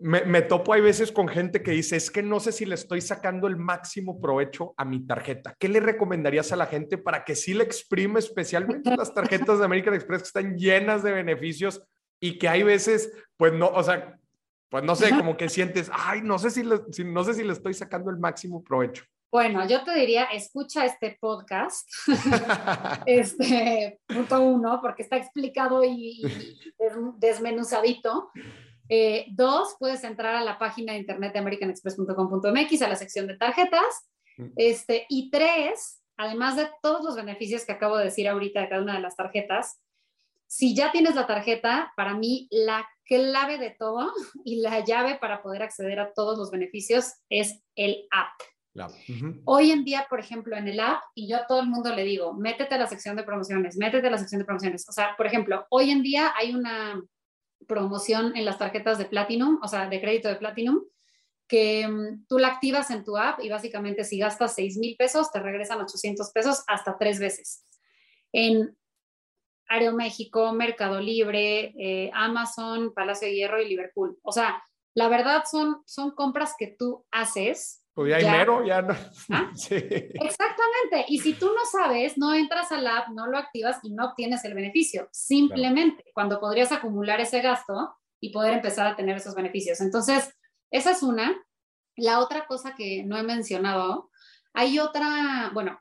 me, 0.00 0.42
topo 0.42 0.72
hay 0.72 0.80
veces 0.80 1.10
con 1.10 1.26
gente 1.26 1.64
que 1.64 1.72
dice, 1.72 1.96
es 1.96 2.12
que 2.12 2.22
no 2.22 2.38
sé 2.38 2.52
si 2.52 2.64
le 2.64 2.76
estoy 2.76 3.00
sacando 3.00 3.48
el 3.48 3.56
máximo 3.56 4.20
provecho 4.20 4.72
a 4.76 4.84
mi 4.84 5.04
tarjeta. 5.04 5.56
¿Qué 5.58 5.68
le 5.68 5.80
recomendarías 5.80 6.52
a 6.52 6.56
la 6.56 6.66
gente 6.66 6.96
para 6.96 7.24
que 7.24 7.34
sí 7.34 7.54
le 7.54 7.64
exprime 7.64 8.20
especialmente 8.20 8.96
las 8.96 9.12
tarjetas 9.12 9.58
de 9.58 9.64
American 9.64 9.94
Express 9.94 10.22
que 10.22 10.26
están 10.26 10.56
llenas 10.56 11.02
de 11.02 11.10
beneficios 11.10 11.82
y 12.20 12.38
que 12.38 12.48
hay 12.48 12.62
veces, 12.62 13.12
pues 13.36 13.52
no, 13.52 13.66
o 13.66 13.82
sea, 13.82 14.16
pues 14.68 14.84
no 14.84 14.94
sé, 14.94 15.10
como 15.10 15.36
que 15.36 15.48
sientes, 15.48 15.90
ay, 15.92 16.20
no 16.22 16.38
sé 16.38 16.52
si, 16.52 16.62
no 16.62 17.24
sé 17.24 17.34
si 17.34 17.42
le 17.42 17.52
estoy 17.52 17.74
sacando 17.74 18.12
el 18.12 18.18
máximo 18.18 18.62
provecho. 18.62 19.04
Bueno, 19.32 19.66
yo 19.66 19.82
te 19.82 19.94
diría, 19.94 20.24
escucha 20.24 20.84
este 20.84 21.16
podcast, 21.18 21.88
este 23.06 23.98
punto 24.06 24.42
uno, 24.42 24.78
porque 24.82 25.00
está 25.00 25.16
explicado 25.16 25.82
y 25.82 26.20
desmenuzadito. 27.16 28.30
Eh, 28.90 29.24
dos, 29.30 29.76
puedes 29.78 30.04
entrar 30.04 30.34
a 30.34 30.44
la 30.44 30.58
página 30.58 30.92
de 30.92 30.98
internet 30.98 31.32
de 31.32 31.38
americanexpress.com.mx, 31.38 32.82
a 32.82 32.88
la 32.88 32.96
sección 32.96 33.26
de 33.26 33.38
tarjetas. 33.38 34.10
Mm. 34.36 34.48
Este, 34.56 35.06
y 35.08 35.30
tres, 35.30 36.02
además 36.18 36.56
de 36.56 36.68
todos 36.82 37.02
los 37.02 37.16
beneficios 37.16 37.64
que 37.64 37.72
acabo 37.72 37.96
de 37.96 38.04
decir 38.04 38.28
ahorita 38.28 38.60
de 38.60 38.68
cada 38.68 38.82
una 38.82 38.96
de 38.96 39.00
las 39.00 39.16
tarjetas, 39.16 39.80
si 40.46 40.74
ya 40.76 40.92
tienes 40.92 41.14
la 41.14 41.26
tarjeta, 41.26 41.94
para 41.96 42.12
mí 42.12 42.48
la 42.50 42.86
clave 43.06 43.56
de 43.56 43.70
todo 43.70 44.12
y 44.44 44.56
la 44.56 44.84
llave 44.84 45.16
para 45.18 45.42
poder 45.42 45.62
acceder 45.62 45.98
a 46.00 46.12
todos 46.12 46.36
los 46.36 46.50
beneficios 46.50 47.14
es 47.30 47.62
el 47.76 48.06
app, 48.10 48.32
Hoy 49.44 49.70
en 49.70 49.84
día, 49.84 50.06
por 50.08 50.18
ejemplo, 50.18 50.56
en 50.56 50.66
el 50.66 50.80
app, 50.80 51.02
y 51.14 51.28
yo 51.28 51.36
a 51.36 51.46
todo 51.46 51.60
el 51.60 51.68
mundo 51.68 51.94
le 51.94 52.04
digo, 52.04 52.32
métete 52.32 52.74
a 52.74 52.78
la 52.78 52.86
sección 52.86 53.16
de 53.16 53.22
promociones, 53.22 53.76
métete 53.76 54.06
a 54.06 54.10
la 54.10 54.18
sección 54.18 54.38
de 54.38 54.44
promociones. 54.44 54.88
O 54.88 54.92
sea, 54.92 55.14
por 55.16 55.26
ejemplo, 55.26 55.66
hoy 55.70 55.90
en 55.90 56.02
día 56.02 56.32
hay 56.36 56.54
una 56.54 57.00
promoción 57.66 58.36
en 58.36 58.44
las 58.44 58.58
tarjetas 58.58 58.98
de 58.98 59.04
Platinum, 59.04 59.58
o 59.62 59.68
sea, 59.68 59.88
de 59.88 60.00
crédito 60.00 60.28
de 60.28 60.36
Platinum, 60.36 60.82
que 61.46 61.86
mm, 61.86 62.26
tú 62.26 62.38
la 62.38 62.48
activas 62.48 62.90
en 62.90 63.04
tu 63.04 63.16
app 63.16 63.40
y 63.42 63.50
básicamente 63.50 64.04
si 64.04 64.18
gastas 64.18 64.54
6 64.54 64.78
mil 64.78 64.96
pesos, 64.96 65.30
te 65.30 65.40
regresan 65.40 65.80
800 65.80 66.30
pesos 66.32 66.64
hasta 66.66 66.96
tres 66.96 67.18
veces. 67.18 67.66
En 68.32 68.76
Aeroméxico, 69.66 70.52
Mercado 70.52 71.00
Libre, 71.00 71.74
eh, 71.78 72.10
Amazon, 72.14 72.92
Palacio 72.94 73.28
de 73.28 73.34
Hierro 73.34 73.60
y 73.60 73.68
Liverpool. 73.68 74.18
O 74.22 74.32
sea, 74.32 74.62
la 74.94 75.08
verdad 75.08 75.44
son, 75.50 75.82
son 75.86 76.12
compras 76.12 76.54
que 76.58 76.68
tú 76.78 77.04
haces. 77.10 77.81
Pues 77.94 78.10
ya 78.10 78.16
hay 78.16 78.38
mero, 78.38 78.64
ya 78.64 78.82
no. 78.82 78.94
¿Ah? 79.30 79.50
Sí. 79.54 79.74
Exactamente. 79.74 81.04
Y 81.08 81.18
si 81.18 81.34
tú 81.34 81.46
no 81.46 81.64
sabes, 81.70 82.16
no 82.16 82.34
entras 82.34 82.72
al 82.72 82.86
app, 82.86 83.08
no 83.08 83.26
lo 83.26 83.36
activas 83.36 83.78
y 83.82 83.90
no 83.90 84.06
obtienes 84.06 84.44
el 84.44 84.54
beneficio. 84.54 85.08
Simplemente 85.12 86.04
cuando 86.14 86.40
podrías 86.40 86.72
acumular 86.72 87.20
ese 87.20 87.40
gasto 87.42 87.94
y 88.20 88.32
poder 88.32 88.54
empezar 88.54 88.86
a 88.86 88.96
tener 88.96 89.16
esos 89.16 89.34
beneficios. 89.34 89.80
Entonces, 89.80 90.34
esa 90.70 90.92
es 90.92 91.02
una. 91.02 91.34
La 91.96 92.20
otra 92.20 92.46
cosa 92.46 92.74
que 92.74 93.04
no 93.04 93.18
he 93.18 93.22
mencionado, 93.22 94.10
hay 94.54 94.78
otra, 94.78 95.50
bueno, 95.52 95.78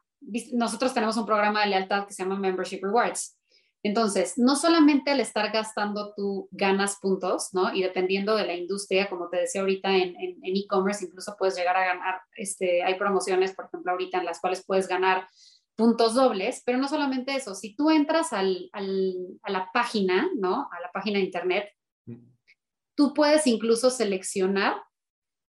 nosotros 0.53 0.93
tenemos 0.93 1.15
un 1.17 1.25
programa 1.25 1.61
de 1.61 1.69
lealtad 1.69 2.05
que 2.05 2.13
se 2.13 2.23
llama 2.23 2.37
Membership 2.37 2.79
Rewards. 2.81 3.37
Entonces, 3.83 4.37
no 4.37 4.55
solamente 4.55 5.11
al 5.11 5.19
estar 5.19 5.51
gastando 5.51 6.13
tú 6.15 6.47
ganas 6.51 6.99
puntos, 7.01 7.49
¿no? 7.53 7.73
Y 7.73 7.81
dependiendo 7.81 8.35
de 8.35 8.45
la 8.45 8.53
industria, 8.53 9.09
como 9.09 9.29
te 9.29 9.37
decía 9.37 9.61
ahorita 9.61 9.95
en 9.95 10.15
e-commerce, 10.43 11.05
incluso 11.05 11.35
puedes 11.37 11.55
llegar 11.55 11.75
a 11.75 11.85
ganar, 11.85 12.21
este, 12.35 12.83
hay 12.83 12.95
promociones, 12.95 13.55
por 13.55 13.65
ejemplo, 13.65 13.91
ahorita 13.91 14.19
en 14.19 14.25
las 14.25 14.39
cuales 14.39 14.63
puedes 14.65 14.87
ganar 14.87 15.27
puntos 15.75 16.13
dobles, 16.13 16.61
pero 16.63 16.77
no 16.77 16.87
solamente 16.87 17.35
eso, 17.35 17.55
si 17.55 17.75
tú 17.75 17.89
entras 17.89 18.33
al, 18.33 18.69
al, 18.71 19.15
a 19.41 19.51
la 19.51 19.71
página, 19.73 20.29
¿no? 20.35 20.69
A 20.71 20.79
la 20.79 20.91
página 20.91 21.17
de 21.17 21.25
internet, 21.25 21.69
mm. 22.05 22.17
tú 22.95 23.15
puedes 23.15 23.47
incluso 23.47 23.89
seleccionar 23.89 24.75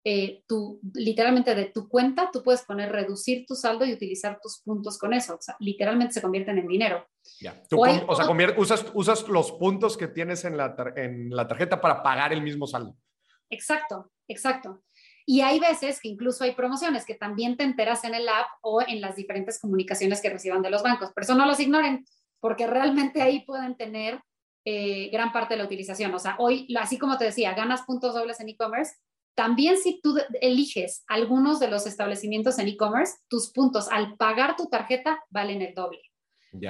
eh, 0.08 0.44
tu, 0.46 0.78
literalmente 0.94 1.52
de 1.56 1.64
tu 1.64 1.88
cuenta, 1.88 2.30
tú 2.32 2.40
puedes 2.40 2.62
poner 2.62 2.92
reducir 2.92 3.44
tu 3.44 3.56
saldo 3.56 3.84
y 3.84 3.92
utilizar 3.92 4.38
tus 4.40 4.60
puntos 4.60 4.98
con 4.98 5.12
eso. 5.12 5.34
O 5.34 5.42
sea, 5.42 5.56
literalmente 5.58 6.14
se 6.14 6.22
convierten 6.22 6.58
en 6.58 6.68
dinero. 6.68 7.04
Ya. 7.40 7.60
o, 7.72 8.14
sea, 8.14 8.30
usas, 8.56 8.86
usas 8.94 9.26
los 9.26 9.50
puntos 9.50 9.96
que 9.96 10.06
tienes 10.06 10.44
en 10.44 10.56
la, 10.56 10.76
en 10.94 11.34
la 11.34 11.48
tarjeta 11.48 11.80
para 11.80 12.04
pagar 12.04 12.32
el 12.32 12.40
mismo 12.40 12.68
saldo. 12.68 12.96
Exacto, 13.50 14.12
exacto. 14.28 14.84
Y 15.26 15.40
hay 15.40 15.58
veces 15.58 16.00
que 16.00 16.06
incluso 16.06 16.44
hay 16.44 16.54
promociones 16.54 17.04
que 17.04 17.16
también 17.16 17.56
te 17.56 17.64
enteras 17.64 18.04
en 18.04 18.14
el 18.14 18.28
app 18.28 18.46
o 18.60 18.82
en 18.82 19.00
las 19.00 19.16
diferentes 19.16 19.58
comunicaciones 19.58 20.20
que 20.20 20.30
reciban 20.30 20.62
de 20.62 20.70
los 20.70 20.84
bancos. 20.84 21.10
Pero 21.16 21.24
eso 21.24 21.34
no 21.34 21.46
los 21.46 21.58
ignoren, 21.58 22.06
porque 22.38 22.68
realmente 22.68 23.22
ahí 23.22 23.44
pueden 23.44 23.76
tener 23.76 24.20
eh, 24.64 25.10
gran 25.10 25.32
parte 25.32 25.54
de 25.54 25.58
la 25.58 25.64
utilización. 25.64 26.14
O 26.14 26.20
sea, 26.20 26.36
hoy, 26.38 26.72
así 26.78 26.96
como 26.96 27.18
te 27.18 27.24
decía, 27.24 27.54
ganas 27.54 27.82
puntos 27.82 28.14
dobles 28.14 28.38
en 28.38 28.50
e-commerce, 28.50 28.94
también 29.36 29.76
si 29.76 30.00
tú 30.00 30.16
eliges 30.40 31.04
algunos 31.06 31.60
de 31.60 31.68
los 31.68 31.86
establecimientos 31.86 32.58
en 32.58 32.68
e-commerce, 32.68 33.18
tus 33.28 33.52
puntos 33.52 33.88
al 33.92 34.16
pagar 34.16 34.56
tu 34.56 34.66
tarjeta 34.66 35.22
valen 35.30 35.62
el 35.62 35.74
doble. 35.74 36.00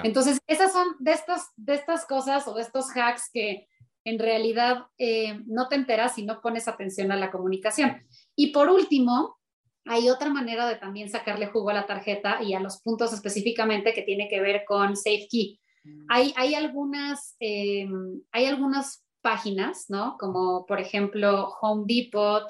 Entonces, 0.02 0.40
esas 0.48 0.72
son 0.72 0.88
de 0.98 1.12
estas, 1.12 1.52
de 1.56 1.74
estas 1.74 2.06
cosas 2.06 2.48
o 2.48 2.54
de 2.54 2.62
estos 2.62 2.90
hacks 2.90 3.30
que 3.32 3.68
en 4.04 4.18
realidad 4.18 4.86
eh, 4.98 5.40
no 5.46 5.68
te 5.68 5.76
enteras 5.76 6.16
si 6.16 6.24
no 6.24 6.40
pones 6.40 6.66
atención 6.66 7.12
a 7.12 7.16
la 7.16 7.30
comunicación. 7.30 8.02
Y 8.34 8.48
por 8.48 8.68
último, 8.68 9.38
hay 9.84 10.10
otra 10.10 10.28
manera 10.28 10.66
de 10.66 10.74
también 10.74 11.08
sacarle 11.08 11.46
jugo 11.46 11.70
a 11.70 11.74
la 11.74 11.86
tarjeta 11.86 12.42
y 12.42 12.54
a 12.54 12.60
los 12.60 12.82
puntos 12.82 13.12
específicamente 13.12 13.94
que 13.94 14.02
tiene 14.02 14.28
que 14.28 14.40
ver 14.40 14.64
con 14.66 14.96
SafeKey. 14.96 15.60
Mm. 15.84 16.06
Hay, 16.08 16.34
hay, 16.36 16.54
algunas, 16.56 17.36
eh, 17.38 17.88
hay 18.32 18.46
algunas 18.46 19.06
páginas, 19.26 19.86
¿no? 19.88 20.16
Como 20.18 20.66
por 20.66 20.80
ejemplo 20.80 21.48
Home 21.60 21.84
Depot, 21.88 22.44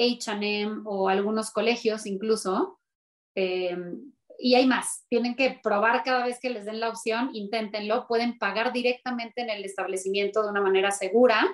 HM 0.00 0.86
o 0.86 1.08
algunos 1.08 1.50
colegios 1.50 2.06
incluso. 2.06 2.80
Eh, 3.34 3.76
y 4.40 4.54
hay 4.54 4.66
más, 4.66 5.04
tienen 5.08 5.36
que 5.36 5.60
probar 5.62 6.02
cada 6.02 6.24
vez 6.24 6.40
que 6.40 6.50
les 6.50 6.64
den 6.64 6.80
la 6.80 6.88
opción, 6.88 7.30
inténtenlo, 7.34 8.06
pueden 8.06 8.38
pagar 8.38 8.72
directamente 8.72 9.42
en 9.42 9.50
el 9.50 9.64
establecimiento 9.64 10.42
de 10.42 10.48
una 10.48 10.62
manera 10.62 10.90
segura 10.90 11.46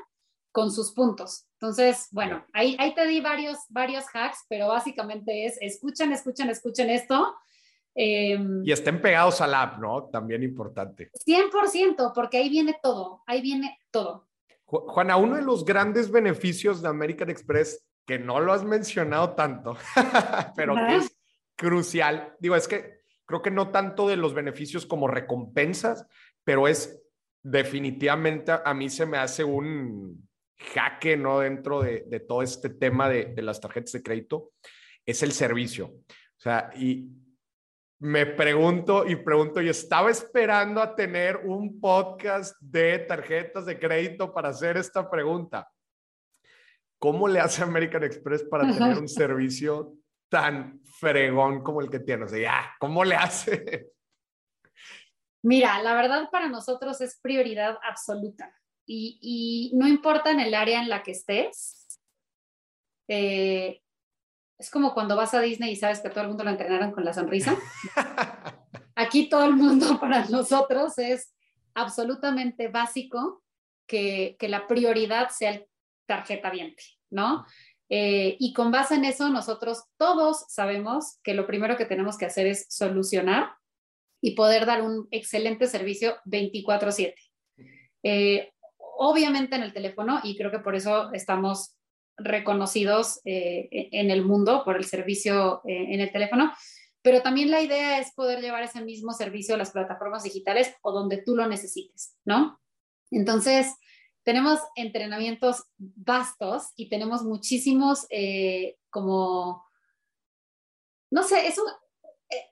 con 0.53 0.71
sus 0.71 0.93
puntos. 0.93 1.47
Entonces, 1.61 2.09
bueno, 2.13 2.47
ahí, 2.53 2.77
ahí 2.79 2.95
te 2.95 3.07
di 3.07 3.21
varios, 3.21 3.59
varios 3.69 4.05
hacks, 4.15 4.45
pero 4.49 4.69
básicamente 4.69 5.47
es, 5.47 5.59
escuchen, 5.61 6.13
escuchen, 6.13 6.49
escuchen 6.49 6.91
esto. 6.91 7.35
Em, 7.95 8.63
y 8.65 8.73
estén 8.73 9.01
pegados 9.01 9.41
al 9.41 9.55
app, 9.55 9.79
¿no? 9.79 10.05
También 10.05 10.43
importante. 10.43 11.11
100%, 11.27 12.13
porque 12.15 12.39
ahí 12.39 12.49
viene 12.49 12.79
todo, 12.83 13.23
ahí 13.27 13.41
viene 13.41 13.79
todo. 13.91 14.29
Juana, 14.65 15.17
uno 15.17 15.37
de 15.37 15.43
los 15.43 15.65
grandes 15.65 16.11
beneficios 16.11 16.83
de 16.83 16.89
American 16.89 17.31
Express, 17.31 17.85
que 18.07 18.19
no 18.19 18.41
lo 18.41 18.53
has 18.53 18.65
mencionado 18.65 19.35
tanto, 19.35 19.77
pero 20.57 20.75
que 20.75 20.97
es 20.97 21.17
crucial, 21.57 22.35
digo, 22.39 22.57
es 22.57 22.69
que 22.69 23.01
creo 23.25 23.43
que 23.43 23.51
no 23.51 23.71
tanto 23.71 24.09
de 24.09 24.17
los 24.17 24.35
beneficios 24.35 24.87
como 24.87 25.09
recompensas, 25.09 26.07
pero 26.45 26.69
es 26.69 27.03
definitivamente 27.43 28.53
a 28.65 28.75
mí 28.75 28.89
se 28.89 29.07
me 29.07 29.19
hace 29.19 29.45
un 29.45 30.29
jaque, 30.57 31.17
¿no? 31.17 31.41
Dentro 31.41 31.83
de, 31.83 32.25
todo 32.27 32.43
este 32.43 32.71
tema 32.71 33.09
de, 33.09 33.27
de 33.27 33.43
las 33.43 33.61
tarjetas 33.61 33.93
de 33.93 34.03
crédito, 34.03 34.53
es 35.05 35.23
el 35.23 35.33
servicio. 35.33 35.87
O 35.87 36.41
sea, 36.41 36.71
y, 36.77 37.11
me 37.99 38.27
pregunto 38.27 39.07
y 39.07 39.17
pregunto, 39.17 39.63
y 39.63 39.69
estaba 39.69 40.11
esperando 40.11 40.83
a 40.83 40.95
tener 40.95 41.39
un 41.45 41.81
podcast 41.81 42.55
de 42.61 42.99
tarjetas 43.01 43.65
de 43.65 43.79
crédito 43.79 44.33
para 44.35 44.51
hacer 44.51 44.77
esta 44.77 45.09
pregunta. 45.11 45.69
¿Cómo 47.07 47.29
le 47.29 47.39
hace 47.39 47.63
American 47.63 48.03
Express 48.03 48.43
para 48.43 48.69
tener 48.73 48.99
un 48.99 49.09
servicio 49.09 49.95
tan 50.29 50.81
fregón 50.99 51.63
como 51.63 51.81
el 51.81 51.89
que 51.89 52.01
tiene? 52.01 52.25
O 52.25 52.29
sea, 52.29 52.75
¿cómo 52.81 53.05
le 53.05 53.15
hace? 53.15 53.93
Mira, 55.43 55.81
la 55.85 55.95
verdad 55.95 56.29
para 56.33 56.49
nosotros 56.49 57.01
es 57.01 57.21
prioridad 57.23 57.79
absoluta 57.89 58.53
y, 58.85 59.21
y 59.23 59.77
no 59.77 59.87
importa 59.87 60.33
en 60.33 60.41
el 60.41 60.53
área 60.53 60.81
en 60.81 60.89
la 60.89 61.05
que 61.05 61.13
estés, 61.13 62.01
eh, 63.07 63.81
es 64.59 64.69
como 64.69 64.93
cuando 64.93 65.15
vas 65.15 65.33
a 65.33 65.41
Disney 65.41 65.71
y 65.71 65.77
sabes 65.77 66.01
que 66.01 66.11
todo 66.11 66.23
el 66.23 66.29
mundo 66.29 66.43
lo 66.43 66.51
entrenaron 66.51 66.91
con 66.91 67.05
la 67.05 67.13
sonrisa. 67.13 67.57
Aquí 68.97 69.29
todo 69.29 69.45
el 69.45 69.55
mundo 69.55 70.01
para 70.01 70.25
nosotros 70.25 70.99
es 70.99 71.33
absolutamente 71.73 72.67
básico 72.67 73.45
que, 73.87 74.37
la 74.41 74.67
prioridad 74.67 75.29
sea 75.29 75.51
el 75.51 75.69
tarjeta 76.07 76.51
viente, 76.51 76.83
¿no? 77.11 77.47
Eh, 77.89 78.37
y 78.41 78.53
con 78.53 78.71
base 78.71 78.97
en 78.97 79.05
eso, 79.05 79.29
nosotros 79.29 79.85
todos 79.97 80.45
sabemos 80.49 81.19
que 81.23 81.35
lo 81.35 81.47
primero 81.47 81.77
que 81.77 81.85
tenemos 81.85 82.19
que 82.19 82.27
hacer 82.27 82.47
es 82.47 82.67
solucionar 82.69 83.51
y 84.21 84.35
poder 84.35 84.67
dar 84.67 84.83
un 84.83 85.07
excelente 85.11 85.67
servicio 85.67 86.17
24/7. 86.25 87.15
Eh, 88.03 88.53
obviamente 88.79 89.57
en 89.57 89.63
el 89.63 89.73
teléfono, 89.73 90.21
y 90.23 90.37
creo 90.37 90.51
que 90.51 90.59
por 90.59 90.75
eso 90.75 91.13
estamos 91.13 91.77
reconocidos 92.17 93.21
eh, 93.25 93.69
en 93.71 94.11
el 94.11 94.25
mundo 94.25 94.63
por 94.65 94.77
el 94.77 94.85
servicio 94.85 95.61
en 95.65 96.01
el 96.01 96.11
teléfono, 96.11 96.53
pero 97.03 97.23
también 97.23 97.51
la 97.51 97.61
idea 97.61 98.01
es 98.01 98.13
poder 98.15 98.41
llevar 98.41 98.63
ese 98.63 98.83
mismo 98.83 99.13
servicio 99.13 99.55
a 99.55 99.59
las 99.59 99.71
plataformas 99.71 100.25
digitales 100.25 100.75
o 100.83 100.93
donde 100.93 101.19
tú 101.19 101.37
lo 101.37 101.47
necesites, 101.47 102.17
¿no? 102.25 102.61
Entonces, 103.13 103.77
tenemos 104.27 104.59
entrenamientos 104.75 105.67
vastos 105.79 106.73
y 106.75 106.89
tenemos 106.89 107.23
muchísimos 107.23 108.07
eh, 108.11 108.77
como, 108.91 109.65
no 111.13 111.23
sé, 111.23 111.47
es, 111.47 111.61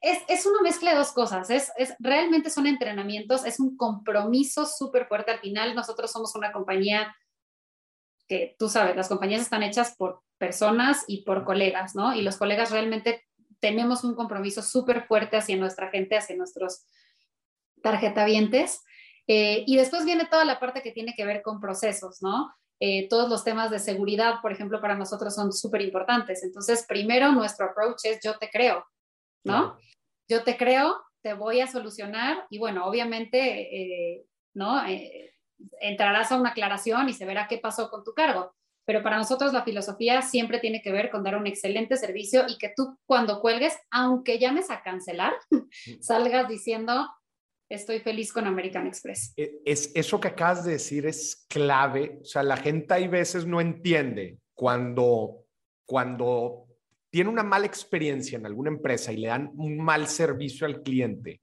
es, 0.00 0.18
es, 0.28 0.46
una 0.46 0.62
mezcla 0.62 0.92
de 0.92 0.98
dos 0.98 1.10
cosas, 1.10 1.50
es, 1.50 1.72
es, 1.76 1.96
realmente 1.98 2.48
son 2.48 2.68
entrenamientos, 2.68 3.44
es 3.44 3.58
un 3.58 3.76
compromiso 3.76 4.66
súper 4.66 5.08
fuerte 5.08 5.32
al 5.32 5.40
final, 5.40 5.74
nosotros 5.74 6.12
somos 6.12 6.36
una 6.36 6.52
compañía 6.52 7.12
que 8.28 8.54
tú 8.56 8.68
sabes, 8.68 8.94
las 8.94 9.08
compañías 9.08 9.42
están 9.42 9.64
hechas 9.64 9.96
por 9.96 10.22
personas 10.38 11.02
y 11.08 11.24
por 11.24 11.44
colegas, 11.44 11.96
¿no? 11.96 12.14
Y 12.14 12.22
los 12.22 12.36
colegas 12.36 12.70
realmente 12.70 13.24
tenemos 13.58 14.04
un 14.04 14.14
compromiso 14.14 14.62
súper 14.62 15.08
fuerte 15.08 15.38
hacia 15.38 15.56
nuestra 15.56 15.90
gente, 15.90 16.16
hacia 16.16 16.36
nuestros 16.36 16.86
tarjetavientes. 17.82 18.80
Eh, 19.26 19.64
y 19.66 19.76
después 19.76 20.04
viene 20.04 20.26
toda 20.26 20.44
la 20.44 20.60
parte 20.60 20.82
que 20.82 20.92
tiene 20.92 21.14
que 21.16 21.24
ver 21.24 21.42
con 21.42 21.60
procesos, 21.60 22.20
¿no? 22.20 22.54
Eh, 22.80 23.08
todos 23.08 23.30
los 23.30 23.44
temas 23.44 23.70
de 23.70 23.78
seguridad, 23.78 24.40
por 24.42 24.52
ejemplo, 24.52 24.80
para 24.80 24.96
nosotros 24.96 25.34
son 25.34 25.52
súper 25.52 25.80
importantes. 25.82 26.42
Entonces, 26.42 26.84
primero 26.86 27.32
nuestro 27.32 27.66
approach 27.66 28.04
es 28.04 28.20
yo 28.22 28.36
te 28.38 28.50
creo, 28.50 28.84
¿no? 29.44 29.78
Yo 30.28 30.42
te 30.42 30.56
creo, 30.56 31.00
te 31.22 31.34
voy 31.34 31.60
a 31.60 31.66
solucionar 31.66 32.46
y 32.50 32.58
bueno, 32.58 32.84
obviamente, 32.86 34.16
eh, 34.16 34.26
¿no? 34.54 34.82
entrarás 35.80 36.30
a 36.30 36.36
una 36.36 36.50
aclaración 36.50 37.08
y 37.08 37.14
se 37.14 37.24
verá 37.24 37.46
qué 37.48 37.58
pasó 37.58 37.88
con 37.88 38.04
tu 38.04 38.12
cargo. 38.12 38.54
pero 38.86 39.02
para 39.02 39.16
nosotros 39.16 39.54
la 39.54 39.64
filosofía 39.64 40.20
siempre 40.20 40.58
tiene 40.58 40.82
que 40.82 40.92
ver 40.92 41.10
con 41.10 41.22
dar 41.22 41.36
un 41.36 41.46
excelente 41.46 41.96
servicio 41.96 42.44
y 42.46 42.58
que 42.58 42.74
tú 42.76 42.98
cuando 43.06 43.40
cuelgues, 43.40 43.74
aunque 43.90 44.38
llames 44.38 44.70
a 44.70 44.82
cancelar, 44.82 45.32
salgas 46.02 46.48
diciendo, 46.48 47.08
estoy 47.68 48.00
feliz 48.00 48.32
con 48.32 48.46
American 48.46 48.86
Express. 48.86 49.32
E, 49.36 49.60
es, 49.64 49.90
eso 49.94 50.20
que 50.20 50.28
acabas 50.28 50.64
de 50.64 50.72
decir 50.72 51.06
es 51.06 51.46
clave. 51.48 52.18
O 52.22 52.24
sea, 52.24 52.42
la 52.42 52.56
gente 52.56 52.94
hay 52.94 53.08
veces 53.08 53.46
no 53.46 53.60
entiende 53.60 54.38
cuando, 54.54 55.44
cuando 55.86 56.66
tiene 57.10 57.30
una 57.30 57.42
mala 57.42 57.66
experiencia 57.66 58.38
en 58.38 58.46
alguna 58.46 58.70
empresa 58.70 59.12
y 59.12 59.18
le 59.18 59.28
dan 59.28 59.50
un 59.56 59.78
mal 59.78 60.06
servicio 60.08 60.66
al 60.66 60.82
cliente 60.82 61.40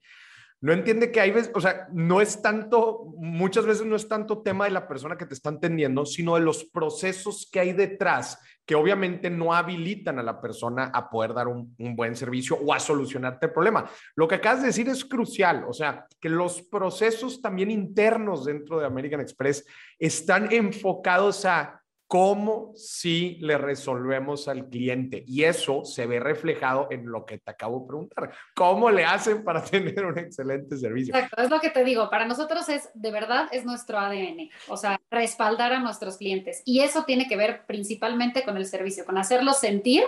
no 0.62 0.74
entiende 0.74 1.12
que 1.12 1.20
hay 1.20 1.32
veces, 1.32 1.52
o 1.56 1.60
sea, 1.60 1.88
no 1.92 2.22
es 2.22 2.40
tanto, 2.40 3.14
muchas 3.18 3.66
veces 3.66 3.84
no 3.84 3.96
es 3.96 4.08
tanto 4.08 4.44
tema 4.44 4.66
de 4.66 4.72
la 4.72 4.88
persona 4.88 5.18
que 5.18 5.26
te 5.26 5.34
está 5.34 5.50
entendiendo, 5.50 6.06
sino 6.06 6.36
de 6.36 6.42
los 6.42 6.66
procesos 6.66 7.50
que 7.52 7.60
hay 7.60 7.74
detrás, 7.74 8.38
que 8.66 8.76
obviamente 8.76 9.30
no 9.30 9.54
habilitan 9.54 10.20
a 10.20 10.24
la 10.24 10.40
persona 10.40 10.92
a 10.94 11.10
poder 11.10 11.34
dar 11.34 11.48
un, 11.48 11.76
buen 11.78 12.16
servicio 12.16 12.58
o 12.58 12.74
a 12.74 12.80
solucionarte 12.80 13.48
el 13.48 13.52
problema. 13.52 13.90
Lo 14.16 14.28
que 14.28 14.36
acabas 14.36 14.62
de 14.62 14.68
decir 14.68 14.88
es 14.88 15.04
crucial, 15.04 15.66
o 15.68 15.74
sea, 15.74 16.06
que 16.20 16.30
los 16.30 16.62
procesos 16.62 17.42
también 17.42 17.72
internos 17.72 18.46
dentro 18.46 18.80
de 18.80 18.86
American 18.86 19.20
Express 19.20 19.66
están 20.00 20.52
enfocados 20.52 21.46
a 21.46 21.81
cómo 22.12 22.74
si 22.76 23.38
le 23.40 23.58
resolvemos 23.58 24.50
al 24.50 24.68
cliente. 24.68 25.24
Y 25.26 25.46
eso 25.46 25.86
se 25.86 26.06
ve 26.08 26.20
reflejado 26.20 26.90
en 26.92 27.10
lo 27.10 27.26
que 27.26 27.38
te 27.38 27.52
acabo 27.52 27.80
de 27.80 27.88
preguntar. 27.88 28.34
¿Cómo 28.54 28.92
le 28.92 29.06
hacen 29.06 29.46
para 29.46 29.64
tener 29.64 30.06
un 30.06 30.20
excelente 30.20 30.76
servicio? 30.76 31.16
Exacto, 31.16 31.42
es 31.42 31.50
lo 31.50 31.62
que 31.62 31.70
te 31.70 31.86
digo. 31.86 32.10
Para 32.10 32.26
nosotros 32.26 32.68
es, 32.68 32.90
de 32.96 33.12
verdad, 33.12 33.48
es 33.54 33.64
nuestro 33.64 33.98
ADN. 33.98 34.50
O 34.68 34.76
sea, 34.76 35.00
respaldar 35.10 35.72
a 35.72 35.80
nuestros 35.80 36.18
clientes. 36.18 36.62
Y 36.66 36.82
eso 36.82 37.06
tiene 37.06 37.30
que 37.30 37.38
ver 37.38 37.66
principalmente 37.66 38.44
con 38.44 38.58
el 38.58 38.66
servicio, 38.66 39.06
con 39.06 39.18
hacerlos 39.18 39.62
sentir 39.62 40.04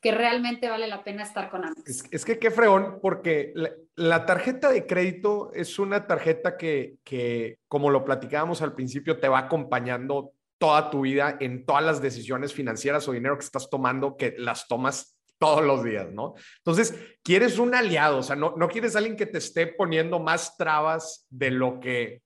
que 0.00 0.10
realmente 0.10 0.70
vale 0.70 0.86
la 0.86 1.04
pena 1.04 1.22
estar 1.22 1.50
con 1.50 1.66
Amex. 1.66 2.08
Es, 2.10 2.24
que 2.24 2.38
qué 2.38 2.50
freón, 2.50 2.98
porque 3.02 3.52
la, 3.94 4.24
tarjeta 4.24 4.72
de 4.72 4.86
crédito 4.86 5.52
es 5.52 5.78
una 5.78 6.06
tarjeta 6.06 6.56
que, 6.56 6.96
que, 7.04 7.58
como 7.68 7.90
lo 7.90 8.06
platicábamos 8.06 8.62
al 8.62 8.74
principio, 8.74 9.20
te 9.20 9.28
va 9.28 9.40
acompañando 9.40 10.32
toda 10.62 10.90
tu 10.90 11.00
vida 11.00 11.38
en 11.40 11.66
todas 11.66 11.82
las 11.82 12.00
decisiones 12.00 12.54
financieras 12.54 13.08
o 13.08 13.12
dinero 13.12 13.36
que 13.36 13.44
estás 13.44 13.68
tomando, 13.68 14.16
que 14.16 14.36
las 14.38 14.68
tomas 14.68 15.18
todos 15.36 15.64
los 15.64 15.82
días, 15.82 16.12
¿no? 16.12 16.34
Entonces, 16.58 16.94
quieres 17.24 17.58
un 17.58 17.74
aliado, 17.74 18.18
o 18.18 18.22
sea, 18.22 18.36
no, 18.36 18.54
no 18.56 18.68
quieres 18.68 18.94
alguien 18.94 19.16
que 19.16 19.26
te 19.26 19.38
esté 19.38 19.66
poniendo 19.66 20.20
más 20.20 20.56
trabas 20.56 21.26
de 21.30 21.50
lo 21.50 21.80
que 21.80 22.22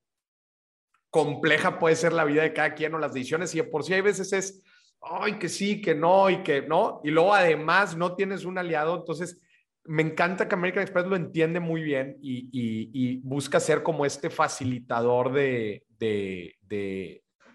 compleja 1.09 1.79
puede 1.79 1.96
ser 1.96 2.12
la 2.12 2.27
vida 2.27 2.42
de 2.42 2.53
cada 2.53 2.75
quien 2.75 2.92
o 2.92 2.99
las 2.99 3.14
decisiones, 3.14 3.55
y 3.55 3.62
por 3.62 3.85
sí 3.85 3.94
hay 3.94 4.03
veces 4.03 4.31
es, 4.35 4.62
ay, 5.01 5.38
que 5.38 5.49
sí, 5.49 5.81
que 5.81 5.94
no, 5.94 6.29
y 6.29 6.42
que 6.42 6.61
no, 6.61 7.01
y 7.05 7.12
luego 7.12 7.33
además 7.33 7.96
no 7.96 8.16
tienes 8.16 8.44
un 8.44 8.59
aliado, 8.59 8.99
entonces 8.99 9.40
me 9.85 10.03
encanta 10.03 10.46
que 10.46 10.55
American 10.57 10.83
Express 10.83 11.07
lo 11.07 11.16
entiende 11.16 11.59
muy 11.59 11.83
bien 11.83 12.18
y, 12.20 13.16
busca 13.22 13.61
ser 13.61 13.83
como 13.83 14.05
este 14.05 14.29
facilitador 14.29 15.33
de 15.33 15.87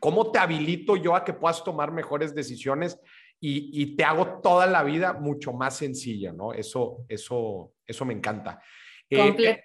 ¿Cómo 0.02 0.32
te 0.32 0.40
habilito 0.40 0.96
yo 0.96 1.16
a 1.16 1.24
que 1.24 1.32
puedas 1.32 1.64
tomar 1.64 1.92
mejores 1.92 2.34
decisiones 2.34 3.00
y, 3.40 3.96
te 3.96 4.04
hago 4.04 4.42
toda 4.42 4.66
la 4.66 4.84
vida 4.84 5.14
mucho 5.14 5.54
más 5.54 5.78
sencilla, 5.78 6.34
¿no? 6.34 6.54
Eso, 6.54 7.06
eso, 7.08 7.74
eso 7.86 8.06
me 8.06 8.16
encanta. 8.16 8.60
Eh, 9.08 9.62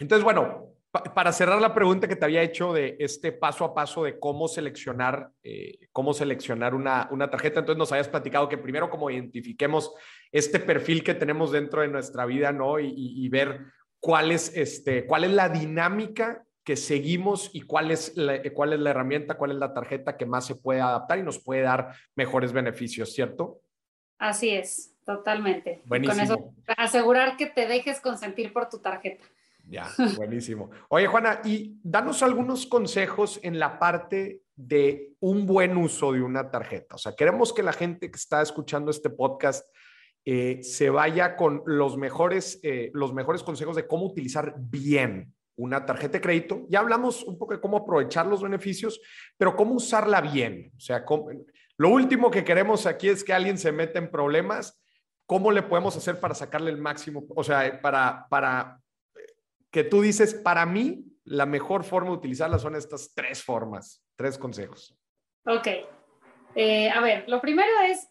entonces, 0.00 0.24
bueno, 0.24 0.74
para 0.90 1.32
cerrar 1.32 1.60
la 1.60 1.72
pregunta 1.72 2.08
que 2.08 2.16
te 2.16 2.24
había 2.24 2.42
hecho 2.42 2.72
de 2.72 2.96
este 2.98 3.30
paso 3.30 3.64
a 3.64 3.74
paso 3.74 4.02
de 4.02 4.18
cómo 4.18 4.48
seleccionar, 4.48 5.30
eh, 5.44 5.86
cómo 5.92 6.14
seleccionar 6.14 6.74
una, 6.74 7.08
una, 7.12 7.30
tarjeta, 7.30 7.60
entonces 7.60 7.78
nos 7.78 7.92
habías 7.92 8.08
platicado 8.08 8.48
que 8.48 8.58
primero 8.58 8.90
como 8.90 9.08
identifiquemos 9.08 9.94
este 10.32 10.58
perfil 10.58 11.04
que 11.04 11.14
tenemos 11.14 11.52
dentro 11.52 11.82
de 11.82 11.88
nuestra 11.88 12.26
vida, 12.26 12.50
¿no? 12.50 12.80
Y, 12.80 12.92
y 12.96 13.28
ver 13.28 13.66
cuál 14.00 14.32
es, 14.32 14.56
este, 14.56 15.06
cuál 15.06 15.22
es 15.22 15.30
la 15.30 15.48
dinámica 15.48 16.44
que 16.68 16.76
seguimos 16.76 17.48
y 17.54 17.62
cuál 17.62 17.90
es, 17.90 18.14
la, 18.14 18.42
cuál 18.52 18.74
es 18.74 18.80
la 18.80 18.90
herramienta, 18.90 19.38
cuál 19.38 19.52
es 19.52 19.56
la 19.56 19.72
tarjeta 19.72 20.18
que 20.18 20.26
más 20.26 20.44
se 20.44 20.54
puede 20.54 20.82
adaptar 20.82 21.18
y 21.18 21.22
nos 21.22 21.38
puede 21.38 21.62
dar 21.62 21.94
mejores 22.14 22.52
beneficios, 22.52 23.14
¿cierto? 23.14 23.62
Así 24.18 24.50
es, 24.50 24.94
totalmente. 25.06 25.80
Buenísimo. 25.86 26.14
Con 26.14 26.24
eso, 26.24 26.54
asegurar 26.76 27.38
que 27.38 27.46
te 27.46 27.66
dejes 27.66 28.02
consentir 28.02 28.52
por 28.52 28.68
tu 28.68 28.80
tarjeta. 28.80 29.24
Ya, 29.66 29.88
buenísimo. 30.18 30.70
Oye, 30.90 31.06
Juana, 31.06 31.40
y 31.42 31.80
danos 31.82 32.22
algunos 32.22 32.66
consejos 32.66 33.40
en 33.42 33.58
la 33.58 33.78
parte 33.78 34.42
de 34.54 35.14
un 35.20 35.46
buen 35.46 35.74
uso 35.74 36.12
de 36.12 36.20
una 36.20 36.50
tarjeta. 36.50 36.96
O 36.96 36.98
sea, 36.98 37.16
queremos 37.16 37.54
que 37.54 37.62
la 37.62 37.72
gente 37.72 38.10
que 38.10 38.18
está 38.18 38.42
escuchando 38.42 38.90
este 38.90 39.08
podcast 39.08 39.66
eh, 40.26 40.58
se 40.62 40.90
vaya 40.90 41.34
con 41.34 41.62
los 41.64 41.96
mejores, 41.96 42.60
eh, 42.62 42.90
los 42.92 43.14
mejores 43.14 43.42
consejos 43.42 43.74
de 43.74 43.86
cómo 43.86 44.04
utilizar 44.04 44.54
bien 44.58 45.32
una 45.58 45.84
tarjeta 45.84 46.14
de 46.14 46.20
crédito. 46.20 46.64
Ya 46.68 46.78
hablamos 46.80 47.24
un 47.24 47.36
poco 47.36 47.52
de 47.52 47.60
cómo 47.60 47.76
aprovechar 47.76 48.26
los 48.26 48.42
beneficios, 48.42 49.00
pero 49.36 49.54
cómo 49.54 49.74
usarla 49.74 50.20
bien. 50.20 50.72
O 50.76 50.80
sea, 50.80 51.04
lo 51.76 51.88
último 51.90 52.30
que 52.30 52.44
queremos 52.44 52.86
aquí 52.86 53.08
es 53.08 53.22
que 53.22 53.32
alguien 53.32 53.58
se 53.58 53.72
meta 53.72 53.98
en 53.98 54.10
problemas. 54.10 54.80
¿Cómo 55.26 55.50
le 55.50 55.62
podemos 55.62 55.96
hacer 55.96 56.20
para 56.20 56.34
sacarle 56.34 56.70
el 56.70 56.78
máximo? 56.78 57.24
O 57.36 57.44
sea, 57.44 57.80
para, 57.82 58.26
para 58.30 58.80
que 59.70 59.84
tú 59.84 60.00
dices, 60.00 60.32
para 60.32 60.64
mí, 60.64 61.04
la 61.24 61.44
mejor 61.44 61.84
forma 61.84 62.10
de 62.10 62.16
utilizarla 62.16 62.58
son 62.58 62.76
estas 62.76 63.12
tres 63.14 63.42
formas, 63.42 64.02
tres 64.16 64.38
consejos. 64.38 64.96
Ok. 65.44 65.68
Eh, 66.54 66.88
a 66.88 67.00
ver, 67.00 67.28
lo 67.28 67.40
primero 67.40 67.70
es, 67.86 68.08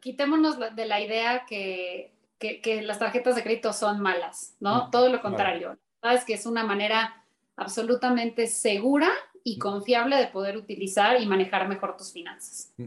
quitémonos 0.00 0.58
de 0.74 0.86
la 0.86 1.00
idea 1.00 1.44
que, 1.46 2.14
que, 2.38 2.82
las 2.82 2.98
tarjetas 2.98 3.36
de 3.36 3.42
crédito 3.42 3.72
son 3.72 4.00
malas, 4.00 4.56
¿no? 4.60 4.86
Mm, 4.86 4.90
Todo 4.90 5.08
lo 5.08 5.20
contrario. 5.20 5.78
Sabes 6.00 6.24
que 6.24 6.34
es 6.34 6.46
una 6.46 6.64
manera 6.64 7.24
absolutamente 7.56 8.46
segura 8.46 9.10
y 9.44 9.56
mm. 9.56 9.58
confiable 9.58 10.16
de 10.16 10.28
poder 10.28 10.56
utilizar 10.56 11.20
y 11.20 11.26
manejar 11.26 11.68
mejor 11.68 11.96
tus 11.96 12.12
finanzas. 12.12 12.72
Mm. 12.76 12.86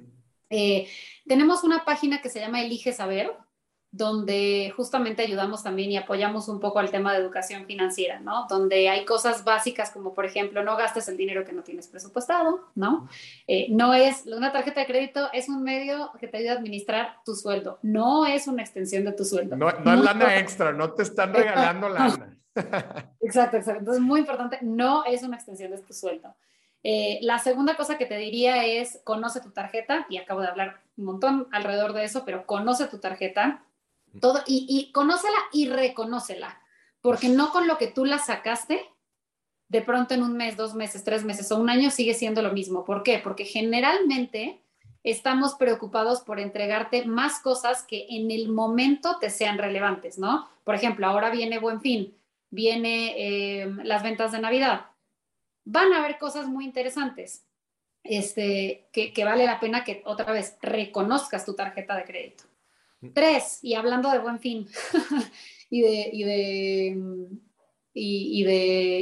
Eh, 0.50 0.88
tenemos 1.28 1.64
una 1.64 1.86
página 1.86 2.22
que 2.22 2.30
se 2.30 2.40
llama 2.40 2.62
Elige 2.62 2.92
Saber, 2.94 3.32
donde 3.92 4.72
justamente 4.76 5.22
ayudamos 5.22 5.64
también 5.64 5.92
y 5.92 5.98
apoyamos 5.98 6.48
un 6.48 6.62
poco 6.62 6.80
al 6.80 6.90
tema 6.90 7.12
de 7.12 7.20
educación 7.20 7.66
financiera, 7.66 8.22
¿no? 8.22 8.48
Donde 8.50 8.88
hay 8.88 9.04
cosas 9.04 9.44
básicas 9.44 9.92
como, 9.92 10.14
por 10.14 10.26
ejemplo, 10.26 10.64
no 10.64 10.78
gastes 10.78 11.10
el 11.10 11.18
dinero 11.18 11.44
que 11.44 11.52
no 11.52 11.62
tienes 11.62 11.88
presupuestado, 11.88 12.62
¿no? 12.74 13.10
Eh, 13.48 13.68
no 13.70 13.94
es, 13.94 14.26
una 14.26 14.54
tarjeta 14.54 14.80
de 14.80 14.88
crédito 14.88 15.30
es 15.34 15.50
un 15.50 15.64
medio 15.64 16.12
que 16.20 16.28
te 16.28 16.38
ayuda 16.38 16.54
a 16.54 16.56
administrar 16.56 17.18
tu 17.26 17.36
sueldo, 17.36 17.80
no 17.82 18.26
es 18.26 18.48
una 18.48 18.62
extensión 18.62 19.04
de 19.04 19.12
tu 19.12 19.26
sueldo. 19.26 19.58
No, 19.58 19.72
no 19.72 19.94
es 19.94 20.02
lana 20.02 20.40
extra, 20.40 20.72
no 20.72 20.94
te 20.94 21.04
están 21.04 21.34
regalando 21.34 21.90
lana. 21.90 22.38
Exacto, 23.22 23.58
exacto. 23.58 23.80
Entonces, 23.80 24.02
muy 24.02 24.20
importante, 24.20 24.60
no 24.62 25.06
es 25.06 25.24
una 25.24 25.38
extensión 25.38 25.72
de 25.72 25.78
tu 25.78 25.94
sueldo. 25.94 26.36
Eh, 26.84 27.20
la 27.22 27.40
segunda 27.40 27.76
cosa 27.76 27.98
que 27.98 28.06
te 28.06 28.18
diría 28.18 28.66
es, 28.66 29.00
conoce 29.04 29.40
tu 29.40 29.52
tarjeta, 29.52 30.06
y 30.10 30.18
acabo 30.18 30.42
de 30.42 30.48
hablar 30.48 30.82
un 30.98 31.06
montón 31.06 31.48
alrededor 31.52 31.94
de 31.94 32.04
eso, 32.04 32.26
pero 32.26 32.46
conoce 32.46 32.88
tu 32.88 32.98
tarjeta, 32.98 33.64
todo, 34.20 34.44
y, 34.46 34.92
conócela 34.94 35.38
y 35.52 35.70
reconócela, 35.70 36.62
porque 37.02 37.30
no 37.30 37.52
con 37.52 37.68
lo 37.68 37.78
que 37.78 37.88
tú 37.88 38.06
la 38.06 38.20
sacaste, 38.20 38.86
de 39.70 39.82
pronto 39.82 40.14
en 40.14 40.24
un 40.24 40.36
mes, 40.36 40.58
dos 40.58 40.74
meses, 40.74 41.04
tres 41.04 41.24
meses 41.24 41.52
o 41.52 41.58
un 41.58 41.70
año 41.70 41.92
sigue 41.92 42.14
siendo 42.14 42.42
lo 42.42 42.52
mismo. 42.52 42.84
¿Por 42.84 43.04
qué? 43.04 43.20
Porque 43.20 43.46
generalmente 43.46 44.62
estamos 45.04 45.56
preocupados 45.56 46.22
por 46.22 46.40
entregarte 46.40 47.06
más 47.06 47.40
cosas 47.40 47.84
que 47.84 48.06
en 48.10 48.32
el 48.32 48.50
momento 48.50 49.18
te 49.20 49.30
sean 49.30 49.58
relevantes, 49.58 50.20
¿no? 50.20 50.50
Por 50.66 50.76
ejemplo, 50.76 51.08
ahora 51.08 51.30
viene 51.30 51.58
Buen 51.58 51.80
Fin 51.80 52.14
viene 52.52 53.16
eh, 53.18 53.72
las 53.84 54.04
ventas 54.04 54.32
de 54.32 54.40
Navidad. 54.40 54.86
Van 55.64 55.92
a 55.94 56.00
haber 56.00 56.20
cosas 56.20 56.48
muy 56.48 56.66
interesantes 56.66 57.46
este, 58.04 58.88
que, 58.92 59.14
vale 59.24 59.46
la 59.46 59.60
pena 59.60 59.84
que 59.84 60.04
otra 60.06 60.32
vez 60.32 60.58
reconozcas 60.62 61.46
tu 61.46 61.56
tarjeta 61.56 61.96
de 61.96 62.04
crédito. 62.04 62.44
Tres, 63.14 63.60
y 63.64 63.74
hablando 63.74 64.12
de 64.12 64.20
buen 64.20 64.40
fin 64.40 64.68
y, 65.70 65.82
de, 65.82 66.10
y, 66.14 66.24
de, 66.24 66.98
y, 67.94 68.44
de, 68.44 69.00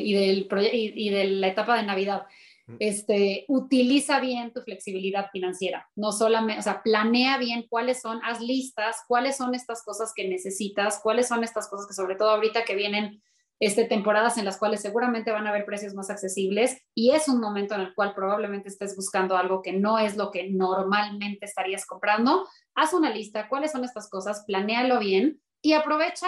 y 0.73 1.09
de 1.09 1.23
la 1.25 1.47
etapa 1.47 1.75
de 1.75 1.83
Navidad, 1.83 2.25
mm. 2.67 2.75
este, 2.79 3.45
utiliza 3.49 4.21
bien 4.21 4.53
tu 4.53 4.61
flexibilidad 4.61 5.29
financiera. 5.31 5.89
No 5.95 6.13
solamente, 6.13 6.59
o 6.59 6.63
sea, 6.63 6.81
planea 6.81 7.37
bien 7.37 7.65
cuáles 7.67 8.01
son, 8.01 8.21
haz 8.23 8.39
listas, 8.39 9.03
cuáles 9.07 9.35
son 9.35 9.53
estas 9.53 9.83
cosas 9.83 10.13
que 10.15 10.27
necesitas, 10.27 10.99
cuáles 11.03 11.27
son 11.27 11.43
estas 11.43 11.67
cosas 11.67 11.85
que 11.87 11.93
sobre 11.93 12.15
todo 12.15 12.29
ahorita 12.29 12.63
que 12.63 12.75
vienen 12.75 13.21
este, 13.59 13.85
temporadas 13.85 14.37
en 14.37 14.45
las 14.45 14.57
cuales 14.57 14.81
seguramente 14.81 15.31
van 15.31 15.45
a 15.45 15.49
haber 15.49 15.65
precios 15.65 15.93
más 15.93 16.09
accesibles 16.09 16.81
y 16.95 17.11
es 17.11 17.27
un 17.27 17.41
momento 17.41 17.75
en 17.75 17.81
el 17.81 17.93
cual 17.93 18.13
probablemente 18.15 18.69
estés 18.69 18.95
buscando 18.95 19.35
algo 19.35 19.61
que 19.61 19.73
no 19.73 19.99
es 19.99 20.15
lo 20.15 20.31
que 20.31 20.49
normalmente 20.49 21.45
estarías 21.45 21.85
comprando. 21.85 22.47
Haz 22.73 22.93
una 22.93 23.09
lista, 23.09 23.49
cuáles 23.49 23.73
son 23.73 23.83
estas 23.83 24.09
cosas, 24.09 24.45
planéalo 24.47 24.99
bien 24.99 25.41
y 25.61 25.73
aprovecha 25.73 26.27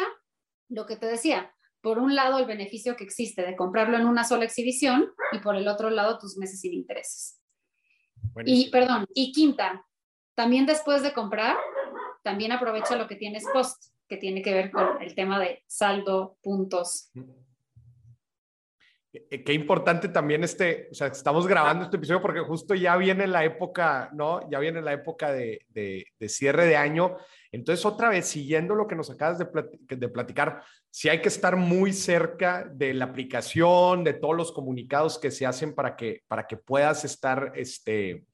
lo 0.70 0.86
que 0.86 0.98
te 0.98 1.06
decía. 1.06 1.54
Por 1.82 1.98
un 1.98 2.16
lado, 2.16 2.38
el 2.38 2.46
beneficio 2.46 2.96
que 2.96 3.04
existe 3.04 3.44
de 3.44 3.56
comprarlo 3.56 3.98
en 3.98 4.06
una 4.06 4.24
sola 4.24 4.46
exhibición 4.46 5.12
y 5.32 5.40
por 5.40 5.56
el 5.56 5.68
otro 5.68 5.90
lado, 5.90 6.20
tus 6.20 6.38
meses 6.38 6.60
sin 6.60 6.74
intereses. 6.74 7.40
Y, 8.46 8.70
perdón, 8.70 9.08
y 9.16 9.32
quinta, 9.32 9.86
también 10.36 10.66
después 10.66 11.02
de 11.02 11.14
comprar, 11.14 11.58
también 12.24 12.52
aprovecha 12.52 12.96
lo 12.96 13.08
que 13.08 13.16
tienes 13.16 13.44
post, 13.52 13.92
que 14.12 14.18
tiene 14.18 14.42
que 14.42 14.54
ver 14.54 14.72
con 14.72 15.02
el 15.02 15.16
tema 15.16 15.40
de 15.40 15.64
saldo, 15.68 16.36
puntos. 16.44 17.14
Eh, 19.14 19.42
qué 19.42 19.54
importante 19.54 20.10
también 20.10 20.44
este, 20.44 20.90
o 20.92 20.94
sea, 20.94 21.08
estamos 21.08 21.48
grabando 21.48 21.86
este 21.86 21.96
episodio 21.96 22.22
porque 22.22 22.42
justo 22.42 22.76
ya 22.76 22.98
viene 22.98 23.26
la 23.26 23.46
época, 23.46 24.10
¿no? 24.12 24.50
Ya 24.50 24.60
viene 24.60 24.82
la 24.82 24.92
época 24.92 25.32
de, 25.32 25.66
de, 25.70 26.28
cierre 26.28 26.66
de 26.66 26.76
año. 26.76 27.16
Entonces, 27.54 27.86
otra 27.86 28.10
vez, 28.10 28.26
siguiendo 28.26 28.76
lo 28.76 28.86
que 28.86 28.98
nos 28.98 29.10
acabas 29.10 29.40
de, 29.40 29.48
de 29.96 30.10
platicar, 30.10 30.62
sí 30.90 31.08
hay 31.08 31.22
que 31.22 31.30
estar 31.30 31.56
muy 31.56 31.94
cerca 31.94 32.70
de 32.70 32.94
la 32.94 33.06
aplicación, 33.06 34.04
de 34.04 34.16
todos 34.16 34.36
los 34.36 34.52
comunicados 34.52 35.20
que 35.20 35.32
se 35.32 35.46
hacen 35.46 35.74
para 35.74 35.96
que, 35.96 36.24
para 36.28 36.48
que 36.48 36.58
puedas 36.58 37.06
estar, 37.06 37.54
este, 37.56 38.26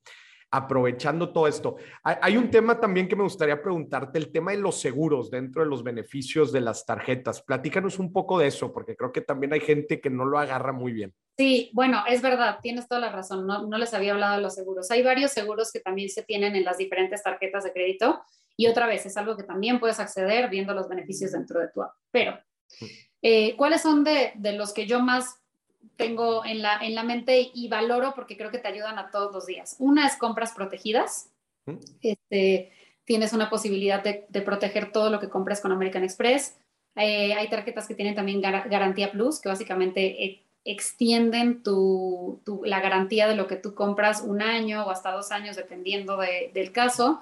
aprovechando 0.51 1.31
todo 1.33 1.47
esto. 1.47 1.75
Hay, 2.03 2.37
un 2.37 2.49
tema 2.49 2.79
también 2.79 3.07
que 3.07 3.15
me 3.15 3.23
gustaría 3.23 3.61
preguntarte, 3.61 4.17
el 4.17 4.31
tema 4.31 4.51
de 4.51 4.57
los 4.57 4.79
seguros 4.79 5.29
dentro 5.29 5.63
de 5.63 5.69
los 5.69 5.83
beneficios 5.83 6.51
de 6.51 6.61
las 6.61 6.85
tarjetas. 6.85 7.41
Platícanos 7.41 7.99
un 7.99 8.13
poco 8.13 8.39
de 8.39 8.47
eso, 8.47 8.71
porque 8.71 8.95
creo 8.95 9.11
que 9.11 9.21
también 9.21 9.53
hay 9.53 9.59
gente 9.59 9.99
que 9.99 10.09
no 10.09 10.25
lo 10.25 10.39
agarra 10.39 10.71
muy 10.71 10.93
bien. 10.93 11.13
Sí, 11.37 11.69
bueno, 11.73 12.03
es 12.07 12.21
verdad, 12.21 12.59
tienes 12.61 12.87
toda 12.87 13.01
la 13.01 13.11
razón, 13.11 13.45
no, 13.45 13.67
no 13.67 13.77
les 13.77 13.93
había 13.93 14.13
hablado 14.13 14.37
de 14.37 14.41
los 14.41 14.55
seguros. 14.55 14.89
Hay 14.89 15.03
varios 15.03 15.31
seguros 15.31 15.71
que 15.71 15.81
también 15.81 16.09
se 16.09 16.23
tienen 16.23 16.55
en 16.55 16.63
las 16.63 16.77
diferentes 16.77 17.21
tarjetas 17.21 17.63
de 17.63 17.73
crédito 17.73 18.21
y 18.55 18.67
otra 18.67 18.87
vez 18.87 19.05
es 19.05 19.17
algo 19.17 19.37
que 19.37 19.43
también 19.43 19.79
puedes 19.79 19.99
acceder 19.99 20.49
viendo 20.49 20.73
los 20.73 20.87
beneficios 20.87 21.33
dentro 21.33 21.59
de 21.59 21.67
tu 21.69 21.83
app. 21.83 21.91
Pero, 22.09 22.39
mm. 22.79 22.85
eh, 23.21 23.55
¿cuáles 23.57 23.81
son 23.81 24.03
de, 24.03 24.31
de 24.35 24.53
los 24.53 24.73
que 24.73 24.87
yo 24.87 24.99
más 24.99 25.41
tengo 25.95 26.45
en 26.45 26.61
la, 26.61 26.77
en 26.77 26.95
la 26.95 27.03
mente 27.03 27.51
y 27.53 27.67
valoro 27.67 28.13
porque 28.15 28.37
creo 28.37 28.51
que 28.51 28.59
te 28.59 28.67
ayudan 28.67 28.99
a 28.99 29.11
todos 29.11 29.33
los 29.33 29.45
días. 29.45 29.75
Una 29.79 30.07
es 30.07 30.15
compras 30.15 30.53
protegidas. 30.53 31.31
Este, 32.01 32.71
tienes 33.03 33.33
una 33.33 33.49
posibilidad 33.49 34.03
de, 34.03 34.41
proteger 34.41 34.91
todo 34.91 35.09
lo 35.09 35.19
que 35.19 35.29
compras 35.29 35.61
con 35.61 35.71
American 35.71 36.03
Express. 36.03 36.57
Eh, 36.95 37.33
hay 37.33 37.49
tarjetas 37.49 37.87
que 37.87 37.95
tienen 37.95 38.15
también 38.15 38.41
garantía 38.41 39.11
plus, 39.11 39.39
que 39.39 39.49
básicamente 39.49 40.23
e, 40.23 40.43
extienden 40.65 41.63
tu, 41.63 42.41
la 42.63 42.81
garantía 42.81 43.27
de 43.27 43.35
lo 43.35 43.47
que 43.47 43.55
tú 43.55 43.73
compras 43.73 44.21
un 44.21 44.41
año 44.41 44.85
o 44.85 44.89
hasta 44.89 45.11
dos 45.11 45.31
años, 45.31 45.55
dependiendo 45.55 46.17
del 46.17 46.71
caso. 46.71 47.21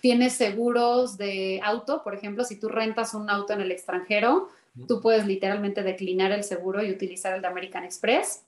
Tienes 0.00 0.34
seguros 0.34 1.16
de 1.16 1.60
auto, 1.62 2.02
por 2.02 2.14
ejemplo, 2.14 2.44
si 2.44 2.58
tú 2.58 2.68
rentas 2.68 3.14
un 3.14 3.30
auto 3.30 3.52
en 3.52 3.60
el 3.60 3.70
extranjero, 3.70 4.48
Tú 4.88 5.00
puedes 5.00 5.26
literalmente 5.26 5.82
declinar 5.82 6.32
el 6.32 6.44
seguro 6.44 6.82
y 6.82 6.90
utilizar 6.90 7.34
el 7.34 7.42
de 7.42 7.48
American 7.48 7.84
Express. 7.84 8.46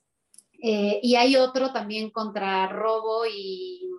Eh, 0.63 1.01
y 1.03 1.17
hay 1.17 1.37
otro 1.37 1.73
también 1.73 2.11
contra 2.11 2.67
robo 2.69 3.27
y 3.27 3.91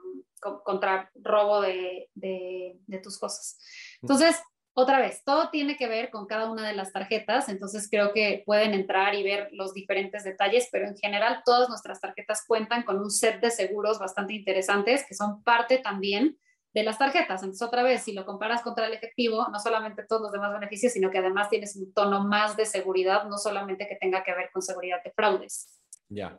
contra 0.63 1.11
robo 1.15 1.61
de, 1.61 2.09
de, 2.15 2.99
tus 3.03 3.19
cosas. 3.19 3.57
Entonces, 4.01 4.35
otra 4.73 4.99
vez, 4.99 5.23
todo 5.23 5.49
tiene 5.49 5.77
que 5.77 5.87
ver 5.87 6.09
con 6.09 6.25
cada 6.25 6.51
una 6.51 6.67
de 6.67 6.75
las 6.75 6.91
tarjetas, 6.91 7.49
entonces 7.49 7.87
creo 7.89 8.13
que 8.13 8.43
pueden 8.45 8.73
entrar 8.73 9.15
y 9.15 9.23
ver 9.23 9.49
los 9.53 9.73
diferentes 9.73 10.23
detalles, 10.23 10.67
pero 10.71 10.87
en 10.87 10.97
general 10.97 11.43
todas 11.45 11.69
nuestras 11.69 12.01
tarjetas 12.01 12.43
cuentan 12.45 12.83
con 12.83 12.99
un 12.99 13.09
set 13.09 13.41
de 13.41 13.51
seguros 13.51 13.99
bastante 13.99 14.33
interesantes 14.33 15.05
que 15.07 15.15
son 15.15 15.43
parte 15.43 15.77
también 15.77 16.37
de 16.75 16.83
las 16.83 16.97
tarjetas. 16.97 17.41
Entonces, 17.41 17.65
otra 17.65 17.83
vez, 17.83 18.03
si 18.03 18.11
lo 18.11 18.25
comparas 18.25 18.61
contra 18.61 18.85
el 18.85 18.93
efectivo, 18.93 19.47
no 19.49 19.59
solamente 19.59 20.03
todos 20.03 20.23
los 20.23 20.31
demás 20.33 20.51
beneficios, 20.51 20.91
sino 20.91 21.09
que 21.09 21.19
además 21.19 21.49
tienes 21.49 21.73
un 21.77 21.93
tono 21.93 22.25
más 22.25 22.57
de 22.57 22.65
seguridad, 22.65 23.23
no 23.29 23.37
solamente 23.37 23.87
que 23.87 23.95
tenga 23.95 24.23
que 24.23 24.35
ver 24.35 24.49
con 24.51 24.61
seguridad 24.61 25.01
de 25.01 25.11
fraudes. 25.11 25.79
Ya, 26.09 26.37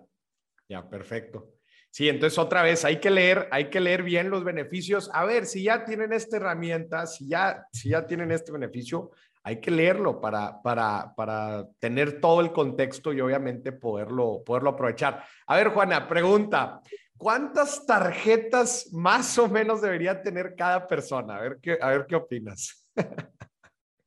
ya, 0.68 0.87
perfecto. 0.87 1.55
Sí, 1.90 2.11
entonces 2.11 2.38
otra 2.38 2.62
vez 2.62 2.85
hay 2.85 3.01
que 3.01 3.09
leer, 3.09 3.49
hay 3.51 3.70
que 3.70 3.81
leer 3.81 4.03
bien 4.03 4.29
los 4.29 4.44
beneficios. 4.44 5.09
A 5.14 5.25
ver, 5.25 5.46
si 5.46 5.62
ya 5.62 5.87
tienen 5.87 6.12
esta 6.12 6.37
herramienta, 6.37 7.07
si 7.07 7.27
ya, 7.29 7.66
si 7.72 7.88
ya 7.88 8.07
tienen 8.07 8.31
este 8.31 8.53
beneficio, 8.53 9.12
hay 9.42 9.59
que 9.59 9.70
leerlo 9.70 10.20
para, 10.20 10.61
para, 10.61 11.14
para 11.16 11.66
tener 11.79 12.20
todo 12.20 12.42
el 12.42 12.53
contexto 12.53 13.14
y 13.14 13.22
obviamente 13.22 13.72
poderlo, 13.72 14.42
poderlo 14.44 14.70
aprovechar. 14.70 15.25
A 15.46 15.57
ver, 15.57 15.68
Juana, 15.68 16.07
pregunta. 16.07 16.83
¿Cuántas 17.16 17.87
tarjetas 17.87 18.92
más 18.92 19.38
o 19.38 19.48
menos 19.48 19.81
debería 19.81 20.22
tener 20.22 20.55
cada 20.55 20.87
persona? 20.87 21.37
A 21.37 21.40
ver 21.40 21.59
qué, 21.62 21.79
a 21.81 21.88
ver 21.88 22.07
qué 22.07 22.16
opinas. 22.16 22.87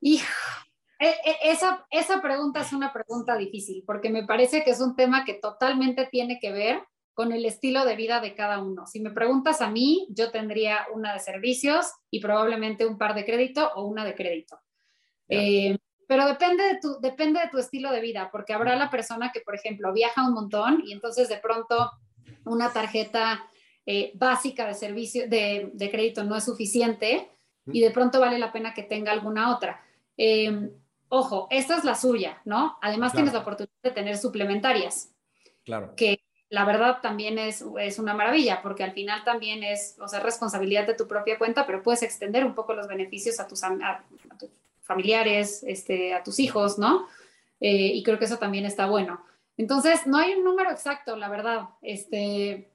Hijo, 0.01 0.25
e, 0.99 1.07
e, 1.07 1.51
esa, 1.51 1.85
esa 1.89 2.21
pregunta 2.21 2.61
es 2.61 2.73
una 2.73 2.93
pregunta 2.93 3.35
difícil 3.35 3.83
porque 3.85 4.09
me 4.09 4.25
parece 4.25 4.63
que 4.63 4.71
es 4.71 4.81
un 4.81 4.95
tema 4.95 5.25
que 5.25 5.33
totalmente 5.33 6.05
tiene 6.05 6.39
que 6.39 6.51
ver 6.51 6.83
con 7.13 7.33
el 7.33 7.43
estilo 7.45 7.83
de 7.83 7.95
vida 7.95 8.21
de 8.21 8.33
cada 8.33 8.59
uno. 8.59 8.85
Si 8.85 9.01
me 9.01 9.11
preguntas 9.11 9.61
a 9.61 9.69
mí, 9.69 10.07
yo 10.11 10.31
tendría 10.31 10.85
una 10.93 11.13
de 11.13 11.19
servicios 11.19 11.91
y 12.09 12.21
probablemente 12.21 12.85
un 12.85 12.97
par 12.97 13.13
de 13.13 13.25
crédito 13.25 13.71
o 13.75 13.85
una 13.85 14.05
de 14.05 14.15
crédito. 14.15 14.59
Eh, 15.27 15.77
pero 16.07 16.25
depende 16.25 16.63
de, 16.63 16.79
tu, 16.79 16.99
depende 17.01 17.41
de 17.41 17.49
tu 17.49 17.57
estilo 17.57 17.91
de 17.91 17.99
vida, 17.99 18.29
porque 18.31 18.53
habrá 18.53 18.75
la 18.77 18.89
persona 18.89 19.31
que, 19.33 19.41
por 19.41 19.53
ejemplo, 19.53 19.91
viaja 19.91 20.25
un 20.25 20.33
montón 20.33 20.81
y 20.85 20.93
entonces 20.93 21.27
de 21.27 21.37
pronto 21.37 21.91
una 22.45 22.71
tarjeta 22.71 23.47
eh, 23.85 24.11
básica 24.15 24.67
de 24.67 24.73
servicio 24.73 25.27
de, 25.27 25.89
crédito 25.91 26.23
no 26.23 26.35
es 26.35 26.43
suficiente 26.43 27.29
y 27.71 27.81
de 27.81 27.91
pronto 27.91 28.19
vale 28.19 28.39
la 28.39 28.51
pena 28.51 28.73
que 28.73 28.83
tenga 28.83 29.11
alguna 29.11 29.55
otra. 29.55 29.83
Em, 30.17 30.71
ojo, 31.07 31.47
esta 31.49 31.77
es 31.77 31.83
la 31.83 31.95
suya, 31.95 32.41
¿no? 32.45 32.77
Además 32.81 33.13
tienes 33.13 33.33
la 33.33 33.39
oportunidad 33.39 33.73
de 33.83 33.91
tener 33.91 34.17
suplementarias. 34.17 35.11
Claro. 35.63 35.93
Que 35.95 36.21
la 36.49 36.65
verdad 36.65 36.99
también 37.01 37.37
es, 37.37 37.63
es 37.79 37.99
una 37.99 38.13
maravilla, 38.13 38.61
porque 38.61 38.83
al 38.83 38.91
final 38.91 39.23
también 39.23 39.63
es, 39.63 39.97
o 39.99 40.07
sea, 40.07 40.19
responsabilidad 40.19 40.87
de 40.87 40.95
tu 40.95 41.07
propia 41.07 41.37
cuenta, 41.37 41.65
pero 41.65 41.83
puedes 41.83 42.01
extender 42.01 42.43
un 42.43 42.55
poco 42.55 42.73
los 42.73 42.87
beneficios 42.87 43.39
a 43.39 43.47
tus, 43.47 43.61
familiares, 44.81 45.63
este, 45.67 46.13
a 46.15 46.23
tus 46.23 46.39
hijos, 46.39 46.79
¿no? 46.79 47.07
Eh, 47.59 47.91
y 47.93 48.03
creo 48.03 48.17
que 48.17 48.25
eso 48.25 48.37
también 48.37 48.65
está 48.65 48.87
bueno. 48.87 49.23
Entonces, 49.59 50.07
no 50.07 50.17
hay 50.17 50.35
un 50.35 50.45
número 50.45 50.71
exacto, 50.71 51.17
la 51.17 51.27
verdad. 51.27 51.67
Este, 51.81 52.71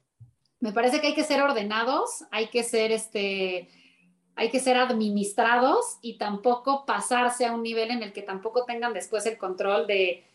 me 0.59 0.71
parece 0.71 1.01
que 1.01 1.07
hay 1.07 1.15
que 1.15 1.23
ser 1.23 1.41
ordenados, 1.41 2.25
hay 2.29 2.49
que 2.49 2.61
ser, 2.61 2.91
este, 2.91 3.69
hay 4.35 4.51
que 4.51 4.59
ser 4.59 4.77
administrados 4.77 5.97
y 6.03 6.19
tampoco 6.19 6.85
pasarse 6.85 7.47
a 7.47 7.53
un 7.53 7.63
nivel 7.63 7.89
en 7.89 8.03
el 8.03 8.13
que 8.13 8.21
tampoco 8.21 8.65
tengan 8.65 8.93
después 8.93 9.25
el 9.25 9.39
control 9.39 9.87
de 9.87 10.27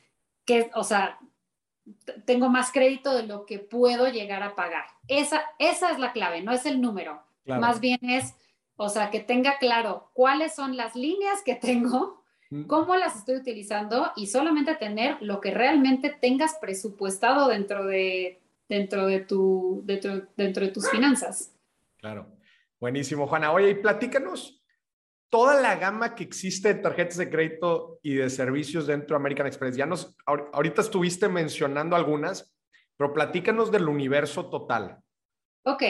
que, 0.45 0.73
o 0.75 0.83
sea, 0.83 1.21
tengo 2.25 2.49
más 2.49 2.73
crédito 2.73 3.15
de 3.15 3.23
lo 3.29 3.47
que 3.47 3.61
puedo 3.61 4.09
llegar 4.09 4.43
a 4.43 4.57
pagar. 4.57 4.87
Esa, 5.07 5.43
esa 5.61 5.93
es 5.93 6.01
la 6.01 6.13
clave, 6.13 6.43
no 6.43 6.51
es 6.51 6.67
el 6.67 6.81
número. 6.81 7.23
Más 7.45 7.79
bien 7.79 8.01
es, 8.03 8.35
o 8.75 8.89
sea, 8.89 9.11
que 9.11 9.21
tenga 9.21 9.59
claro 9.59 10.11
cuáles 10.15 10.57
son 10.57 10.77
las 10.77 10.97
líneas 10.97 11.43
que 11.45 11.55
tengo 11.55 12.20
cómo 12.67 12.97
las 12.97 13.17
estoy 13.17 13.37
utilizando 13.37 14.11
y 14.17 14.27
solamente 14.27 14.75
tener 14.75 15.17
lo 15.21 15.41
que 15.41 15.53
realmente 15.53 16.11
tengas 16.11 16.57
presupuestado 16.61 17.49
dentro 17.49 17.87
de, 17.87 18.41
dentro 18.69 19.07
de, 19.07 19.21
tu, 19.21 19.83
dentro, 19.85 20.27
dentro 20.37 20.65
de 20.65 20.73
tus 20.73 20.89
finanzas. 20.91 21.55
Claro. 21.99 22.27
Buenísimo, 22.81 23.27
Juana. 23.27 23.53
Oye, 23.53 23.71
y 23.71 23.75
platícanos 23.75 24.61
toda 25.29 25.61
la 25.61 25.77
gama 25.77 26.15
que 26.15 26.25
existe 26.25 26.75
de 26.75 26.81
tarjetas 26.81 27.17
de 27.19 27.31
crédito 27.31 28.01
y 28.03 28.15
de 28.15 28.31
servicios 28.31 28.87
dentro 28.87 29.15
de 29.15 29.21
American 29.21 29.47
Express. 29.47 29.77
Ya 29.77 29.87
nos, 29.87 30.17
ahorita 30.27 30.81
estuviste 30.81 31.29
mencionando 31.29 31.95
algunas, 31.95 32.55
pero 32.97 33.13
platícanos 33.13 33.71
del 33.71 33.89
universo 33.89 34.51
total. 34.51 34.99
Ok, 35.65 35.83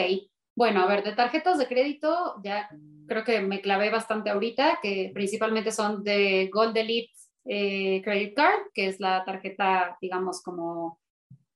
bueno, 0.55 0.81
a 0.81 0.87
ver, 0.87 1.03
de 1.03 1.13
tarjetas 1.13 1.57
de 1.57 1.67
crédito, 1.67 2.35
ya 2.43 2.69
creo 3.07 3.23
que 3.23 3.41
me 3.41 3.61
clavé 3.61 3.89
bastante 3.89 4.29
ahorita, 4.29 4.79
que 4.81 5.11
principalmente 5.13 5.71
son 5.71 6.03
de 6.03 6.49
Gold 6.51 6.75
Elite 6.77 7.13
eh, 7.45 8.01
Credit 8.03 8.35
Card, 8.35 8.59
que 8.73 8.87
es 8.87 8.99
la 8.99 9.23
tarjeta, 9.25 9.97
digamos, 10.01 10.41
como 10.41 10.99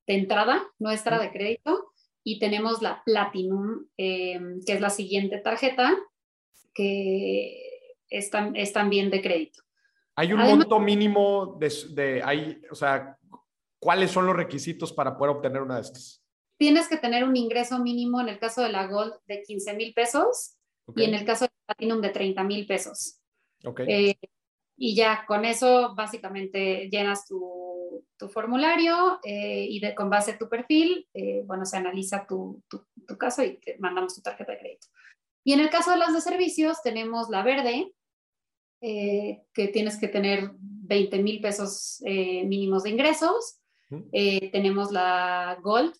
de 0.07 0.15
entrada 0.15 0.63
nuestra 0.79 1.19
de 1.19 1.31
crédito. 1.31 1.91
Y 2.23 2.39
tenemos 2.39 2.81
la 2.81 3.03
Platinum, 3.05 3.85
eh, 3.97 4.39
que 4.65 4.73
es 4.73 4.81
la 4.81 4.89
siguiente 4.89 5.37
tarjeta, 5.37 5.95
que 6.73 7.95
es, 8.09 8.31
también 8.73 9.11
de 9.11 9.21
crédito. 9.21 9.61
¿Hay 10.15 10.33
un 10.33 10.39
monto 10.39 10.79
mínimo 10.79 11.57
de, 11.59 11.71
de 11.89 12.23
hay, 12.23 12.61
o 12.71 12.75
sea, 12.75 13.17
cuáles 13.79 14.09
son 14.09 14.25
los 14.25 14.35
requisitos 14.35 14.91
para 14.91 15.15
poder 15.15 15.35
obtener 15.35 15.61
una 15.61 15.75
de 15.75 15.81
estas? 15.81 16.24
Tienes 16.57 16.87
que 16.87 16.97
tener 16.97 17.23
un 17.23 17.35
ingreso 17.35 17.79
mínimo 17.79 18.21
en 18.21 18.29
el 18.29 18.39
caso 18.39 18.61
de 18.61 18.69
la 18.69 18.87
Gold 18.87 19.13
de 19.25 19.41
15 19.43 19.73
mil 19.73 19.93
pesos 19.93 20.55
y 20.95 21.03
en 21.03 21.13
el 21.13 21.25
caso 21.25 21.45
de 21.45 21.51
Platinum 21.65 22.01
de 22.01 22.09
30 22.09 22.43
mil 22.43 22.65
pesos. 22.65 23.19
Eh, 23.87 24.15
y 24.77 24.95
ya 24.95 25.25
con 25.25 25.45
eso 25.45 25.95
básicamente 25.95 26.89
llenas 26.89 27.25
tu, 27.25 28.05
tu 28.17 28.27
formulario 28.27 29.19
eh, 29.23 29.65
y 29.69 29.79
de, 29.79 29.95
con 29.95 30.09
base 30.09 30.31
a 30.31 30.37
tu 30.37 30.49
perfil, 30.49 31.07
eh, 31.13 31.43
bueno, 31.45 31.65
se 31.65 31.77
analiza 31.77 32.27
tu, 32.27 32.61
tu, 32.67 32.85
tu, 33.07 33.17
caso 33.17 33.43
y 33.43 33.57
te 33.57 33.77
mandamos 33.79 34.15
tu 34.15 34.21
tarjeta 34.21 34.51
de 34.51 34.59
crédito. 34.59 34.87
Y 35.43 35.53
en 35.53 35.61
el 35.61 35.69
caso 35.69 35.91
de 35.91 35.97
las 35.97 36.13
de 36.13 36.21
servicios 36.21 36.81
tenemos 36.83 37.29
la 37.29 37.43
verde, 37.43 37.91
que 38.81 39.67
tienes 39.73 39.97
que 39.97 40.07
tener 40.07 40.51
20 40.59 41.23
mil 41.23 41.41
pesos 41.41 42.01
mínimos 42.03 42.83
de 42.83 42.91
ingresos. 42.91 43.59
tenemos 44.11 44.91
la 44.91 45.57
Gold, 45.63 45.95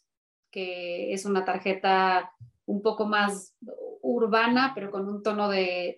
que 0.55 1.11
es 1.11 1.25
una 1.25 1.43
tarjeta 1.43 2.31
un 2.65 2.81
poco 2.81 3.05
más 3.05 3.53
urbana, 4.01 4.71
pero 4.73 4.89
con 4.89 5.05
un 5.09 5.21
tono 5.21 5.49
de, 5.49 5.97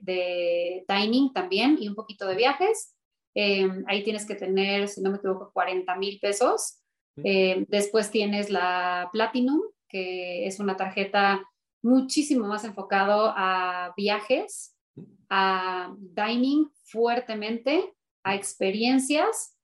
dining 0.90 1.32
también 1.32 1.78
y 1.80 1.88
un 1.88 1.94
poquito 1.94 2.26
de 2.26 2.36
viajes. 2.36 2.96
Em, 3.36 3.84
ahí 3.88 4.04
tienes 4.04 4.26
que 4.26 4.34
tener, 4.34 4.88
si 4.88 5.02
no 5.02 5.12
me 5.12 5.18
equivoco, 5.18 5.52
40 5.54 5.96
mil 5.98 6.18
pesos. 6.20 6.80
Em, 7.18 7.66
después 7.70 8.10
tienes 8.10 8.50
la 8.50 9.10
Platinum, 9.14 9.62
que 9.88 10.48
es 10.48 10.60
una 10.60 10.76
tarjeta 10.76 11.48
muchísimo 11.84 12.48
más 12.48 12.64
enfocado 12.64 13.32
a 13.36 13.94
viajes, 13.96 14.76
a 15.30 15.94
dining 16.00 16.68
fuertemente, 16.84 17.94
a 18.24 18.34
experiencias, 18.34 19.56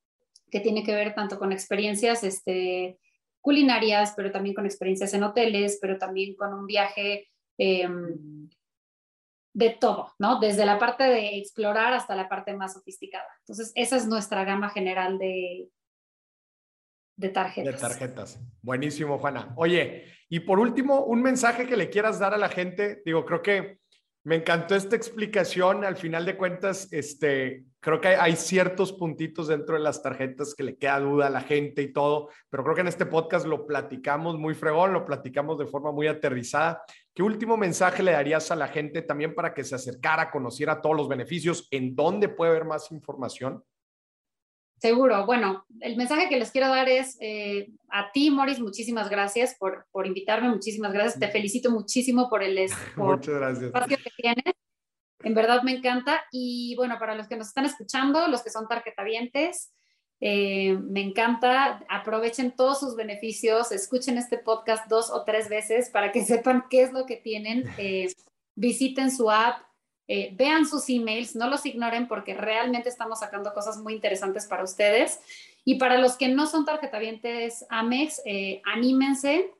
que 0.51 0.59
tiene 0.59 0.83
que 0.83 0.93
ver 0.93 1.15
tanto 1.15 1.39
con 1.39 1.51
experiencias 1.51 2.23
este, 2.23 2.99
culinarias, 3.43 4.13
pero 4.15 4.31
también 4.31 4.55
con 4.55 4.65
experiencias 4.65 5.13
en 5.13 5.23
hoteles, 5.23 5.77
pero 5.81 5.97
también 5.97 6.33
con 6.35 6.53
un 6.53 6.65
viaje 6.65 7.27
em, 7.57 8.49
de 9.53 9.69
todo, 9.69 10.13
¿no? 10.17 10.39
Desde 10.39 10.65
la 10.65 10.79
parte 10.79 11.03
de 11.03 11.37
explorar 11.37 11.93
hasta 11.93 12.15
la 12.15 12.29
parte 12.29 12.55
más 12.55 12.73
sofisticada. 12.73 13.27
Entonces, 13.41 13.73
esa 13.75 13.97
es 13.97 14.07
nuestra 14.07 14.45
gama 14.45 14.69
general 14.69 15.19
de, 15.19 15.69
de 17.17 17.29
tarjetas. 17.29 17.73
De 17.73 17.79
tarjetas. 17.79 18.39
Buenísimo, 18.61 19.19
Juana. 19.19 19.53
Oye, 19.57 20.05
y 20.29 20.39
por 20.39 20.57
último, 20.59 21.03
un 21.03 21.21
mensaje 21.21 21.67
que 21.67 21.77
le 21.77 21.89
quieras 21.89 22.19
dar 22.19 22.33
a 22.33 22.37
la 22.37 22.49
gente. 22.49 23.01
Digo, 23.05 23.25
creo 23.25 23.41
que 23.41 23.79
me 24.23 24.37
encantó 24.37 24.73
esta 24.73 24.95
explicación. 24.95 25.83
Al 25.83 25.97
final 25.97 26.25
de 26.25 26.37
cuentas, 26.37 26.87
este, 26.93 27.65
creo 27.83 27.99
que 27.99 28.07
hay, 28.07 28.35
ciertos 28.37 28.93
puntitos 28.93 29.49
dentro 29.49 29.75
de 29.75 29.81
las 29.81 30.01
tarjetas 30.01 30.55
que 30.55 30.63
le 30.63 30.77
queda 30.77 31.01
duda 31.01 31.27
a 31.27 31.29
la 31.29 31.41
gente 31.41 31.81
y 31.81 31.91
todo, 31.91 32.29
pero 32.49 32.63
creo 32.63 32.75
que 32.75 32.81
en 32.81 32.87
este 32.87 33.05
podcast 33.05 33.45
lo 33.45 33.67
platicamos 33.67 34.39
muy 34.39 34.55
fregón, 34.55 34.93
lo 34.93 35.05
platicamos 35.05 35.59
de 35.59 35.67
forma 35.67 35.91
muy 35.91 36.07
aterrizada. 36.07 36.81
¿Qué 37.13 37.21
último 37.21 37.57
mensaje 37.57 38.01
le 38.01 38.13
darías 38.13 38.49
a 38.51 38.55
la 38.55 38.69
gente 38.69 39.01
también 39.01 39.35
para 39.35 39.53
que 39.53 39.65
se 39.65 39.75
acercara, 39.75 40.31
conociera 40.31 40.81
todos 40.81 40.95
los 40.95 41.09
beneficios? 41.09 41.67
¿En 41.71 41.93
dónde 41.93 42.29
puede 42.29 42.51
haber 42.51 42.65
más 42.65 42.89
información? 42.91 43.61
Seguro. 44.77 45.25
Bueno, 45.25 45.65
el 45.81 45.97
mensaje 45.97 46.29
que 46.29 46.37
les 46.37 46.51
quiero 46.51 46.69
dar 46.69 46.87
es 46.87 47.17
eh, 47.19 47.69
a 47.89 48.11
ti, 48.13 48.31
Morris, 48.31 48.59
muchísimas 48.59 49.09
gracias 49.09 49.55
por, 49.59 49.87
por 49.91 50.07
invitarme, 50.07 50.49
muchísimas 50.49 50.93
gracias. 50.93 51.19
Te 51.19 51.27
felicito 51.27 51.69
muchísimo 51.69 52.29
por 52.29 52.43
el 52.43 52.55
Muchas 52.95 53.35
gracias. 53.35 53.63
espacio 53.65 53.97
que 53.97 54.09
tienes. 54.15 54.53
En 55.23 55.33
verdad 55.33 55.63
me 55.63 55.71
encanta. 55.71 56.23
Y 56.31 56.75
bueno, 56.75 56.97
para 56.99 57.15
los 57.15 57.27
que 57.27 57.37
nos 57.37 57.47
están 57.47 57.65
escuchando, 57.65 58.27
los 58.27 58.43
que 58.43 58.49
son 58.49 58.67
tarjetavientes, 58.67 59.73
eh, 60.19 60.77
me 60.81 61.01
encanta. 61.01 61.83
Aprovechen 61.89 62.51
todos 62.51 62.79
sus 62.79 62.95
beneficios, 62.95 63.71
escuchen 63.71 64.17
este 64.17 64.37
podcast 64.37 64.87
dos 64.87 65.09
o 65.09 65.23
tres 65.23 65.49
veces 65.49 65.89
para 65.89 66.11
que 66.11 66.23
sepan 66.25 66.65
qué 66.69 66.83
es 66.83 66.93
lo 66.93 67.05
que 67.05 67.17
tienen. 67.17 67.69
Eh, 67.77 68.11
visiten 68.55 69.11
su 69.11 69.29
app, 69.31 69.63
eh, 70.07 70.31
vean 70.35 70.65
sus 70.65 70.89
emails, 70.89 71.35
no 71.35 71.49
los 71.49 71.65
ignoren 71.65 72.07
porque 72.07 72.35
realmente 72.35 72.87
estamos 72.89 73.19
sacando 73.19 73.53
cosas 73.53 73.77
muy 73.77 73.93
interesantes 73.93 74.45
para 74.45 74.63
ustedes. 74.63 75.19
Y 75.65 75.75
para 75.75 75.97
los 75.97 76.17
que 76.17 76.27
no 76.27 76.45
son 76.47 76.65
tarjetavientes 76.65 77.65
Amex, 77.69 78.21
eh, 78.25 78.61
anímense, 78.65 79.51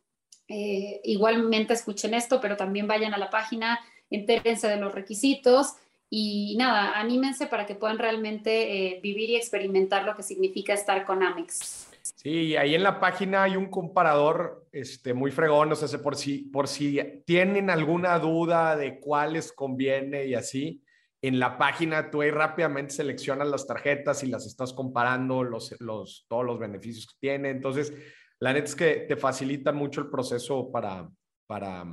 igualmente 0.47 1.73
escuchen 1.73 2.13
esto, 2.13 2.39
pero 2.39 2.55
también 2.55 2.87
vayan 2.87 3.13
a 3.15 3.17
la 3.17 3.31
página, 3.31 3.79
entérense 4.15 4.67
de 4.67 4.77
los 4.77 4.93
requisitos 4.93 5.75
y 6.09 6.55
nada, 6.57 6.99
anímense 6.99 7.47
para 7.47 7.65
que 7.65 7.75
puedan 7.75 7.97
realmente 7.97 8.99
vivir 9.01 9.31
y 9.31 9.35
experimentar 9.35 10.03
lo 10.03 10.15
que 10.15 10.23
significa 10.23 10.73
estar 10.73 11.05
con 11.05 11.23
Amex. 11.23 11.87
Sí, 12.03 12.55
ahí 12.55 12.75
en 12.75 12.83
la 12.83 12.99
página 12.99 13.43
hay 13.43 13.55
un 13.55 13.69
comparador 13.69 14.67
este, 14.71 15.13
muy 15.13 15.31
fregón, 15.31 15.69
no 15.69 15.75
sé, 15.75 15.97
por 15.99 16.15
si, 16.15 16.39
por 16.39 16.67
si 16.67 16.99
tienen 17.25 17.69
alguna 17.69 18.19
duda 18.19 18.75
de 18.75 18.99
cuál 18.99 19.33
les 19.33 19.51
conviene 19.51 20.25
y 20.25 20.35
así, 20.35 20.83
en 21.21 21.39
la 21.39 21.57
página 21.57 22.11
tú 22.11 22.21
ahí 22.21 22.31
rápidamente 22.31 22.93
seleccionas 22.93 23.47
las 23.47 23.65
tarjetas 23.65 24.23
y 24.23 24.27
las 24.27 24.45
estás 24.45 24.73
comparando, 24.73 25.43
los, 25.43 25.73
los, 25.79 26.25
todos 26.27 26.45
los 26.45 26.59
beneficios 26.59 27.07
que 27.07 27.15
tiene. 27.19 27.49
Entonces, 27.49 27.93
la 28.39 28.51
neta 28.51 28.65
es 28.65 28.75
que 28.75 28.95
te 29.07 29.15
facilita 29.15 29.71
mucho 29.71 30.01
el 30.01 30.09
proceso 30.09 30.69
para, 30.69 31.09
para, 31.47 31.85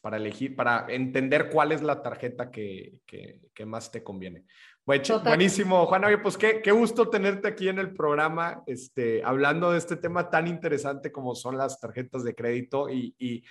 para 0.00 0.16
elegir, 0.16 0.54
para 0.56 0.86
entender 0.88 1.50
cuál 1.50 1.72
es 1.72 1.82
la 1.82 2.02
tarjeta 2.02 2.50
que, 2.50 2.94
que, 3.06 3.40
que 3.54 3.66
más 3.66 3.90
te 3.90 4.02
conviene. 4.02 4.44
Buenísimo, 4.88 5.84
Juana. 5.84 6.08
pues 6.22 6.38
qué, 6.38 6.62
qué, 6.62 6.72
gusto 6.72 7.10
tenerte 7.10 7.46
aquí 7.46 7.68
en 7.68 7.78
el 7.78 7.92
programa, 7.92 8.62
este, 8.66 9.22
hablando 9.22 9.70
de 9.70 9.78
este 9.78 9.96
tema 9.96 10.30
tan 10.30 10.46
interesante 10.46 11.12
como 11.12 11.34
son 11.34 11.58
las 11.58 11.78
tarjetas 11.78 12.24
de 12.24 12.34
crédito 12.34 12.88
y, 12.88 13.14
y, 13.18 13.44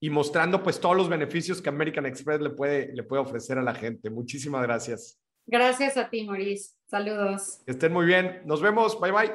y, 0.00 0.10
mostrando 0.10 0.60
pues 0.60 0.80
todos 0.80 0.96
los 0.96 1.08
beneficios 1.08 1.62
que 1.62 1.68
American 1.68 2.04
Express 2.06 2.40
le 2.40 2.50
puede, 2.50 2.92
le 2.92 3.04
puede 3.04 3.22
ofrecer 3.22 3.58
a 3.58 3.62
la 3.62 3.76
gente. 3.76 4.10
Muchísimas 4.10 4.62
gracias. 4.62 5.20
Gracias 5.46 5.96
a 5.96 6.10
ti, 6.10 6.24
Maurice. 6.24 6.74
Saludos. 6.86 7.62
Que 7.64 7.72
estén 7.72 7.92
muy 7.92 8.06
bien. 8.06 8.42
Nos 8.44 8.60
vemos. 8.60 9.00
Bye, 9.00 9.12
bye. 9.12 9.32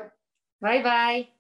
Bye, 0.60 0.84
bye. 0.84 1.37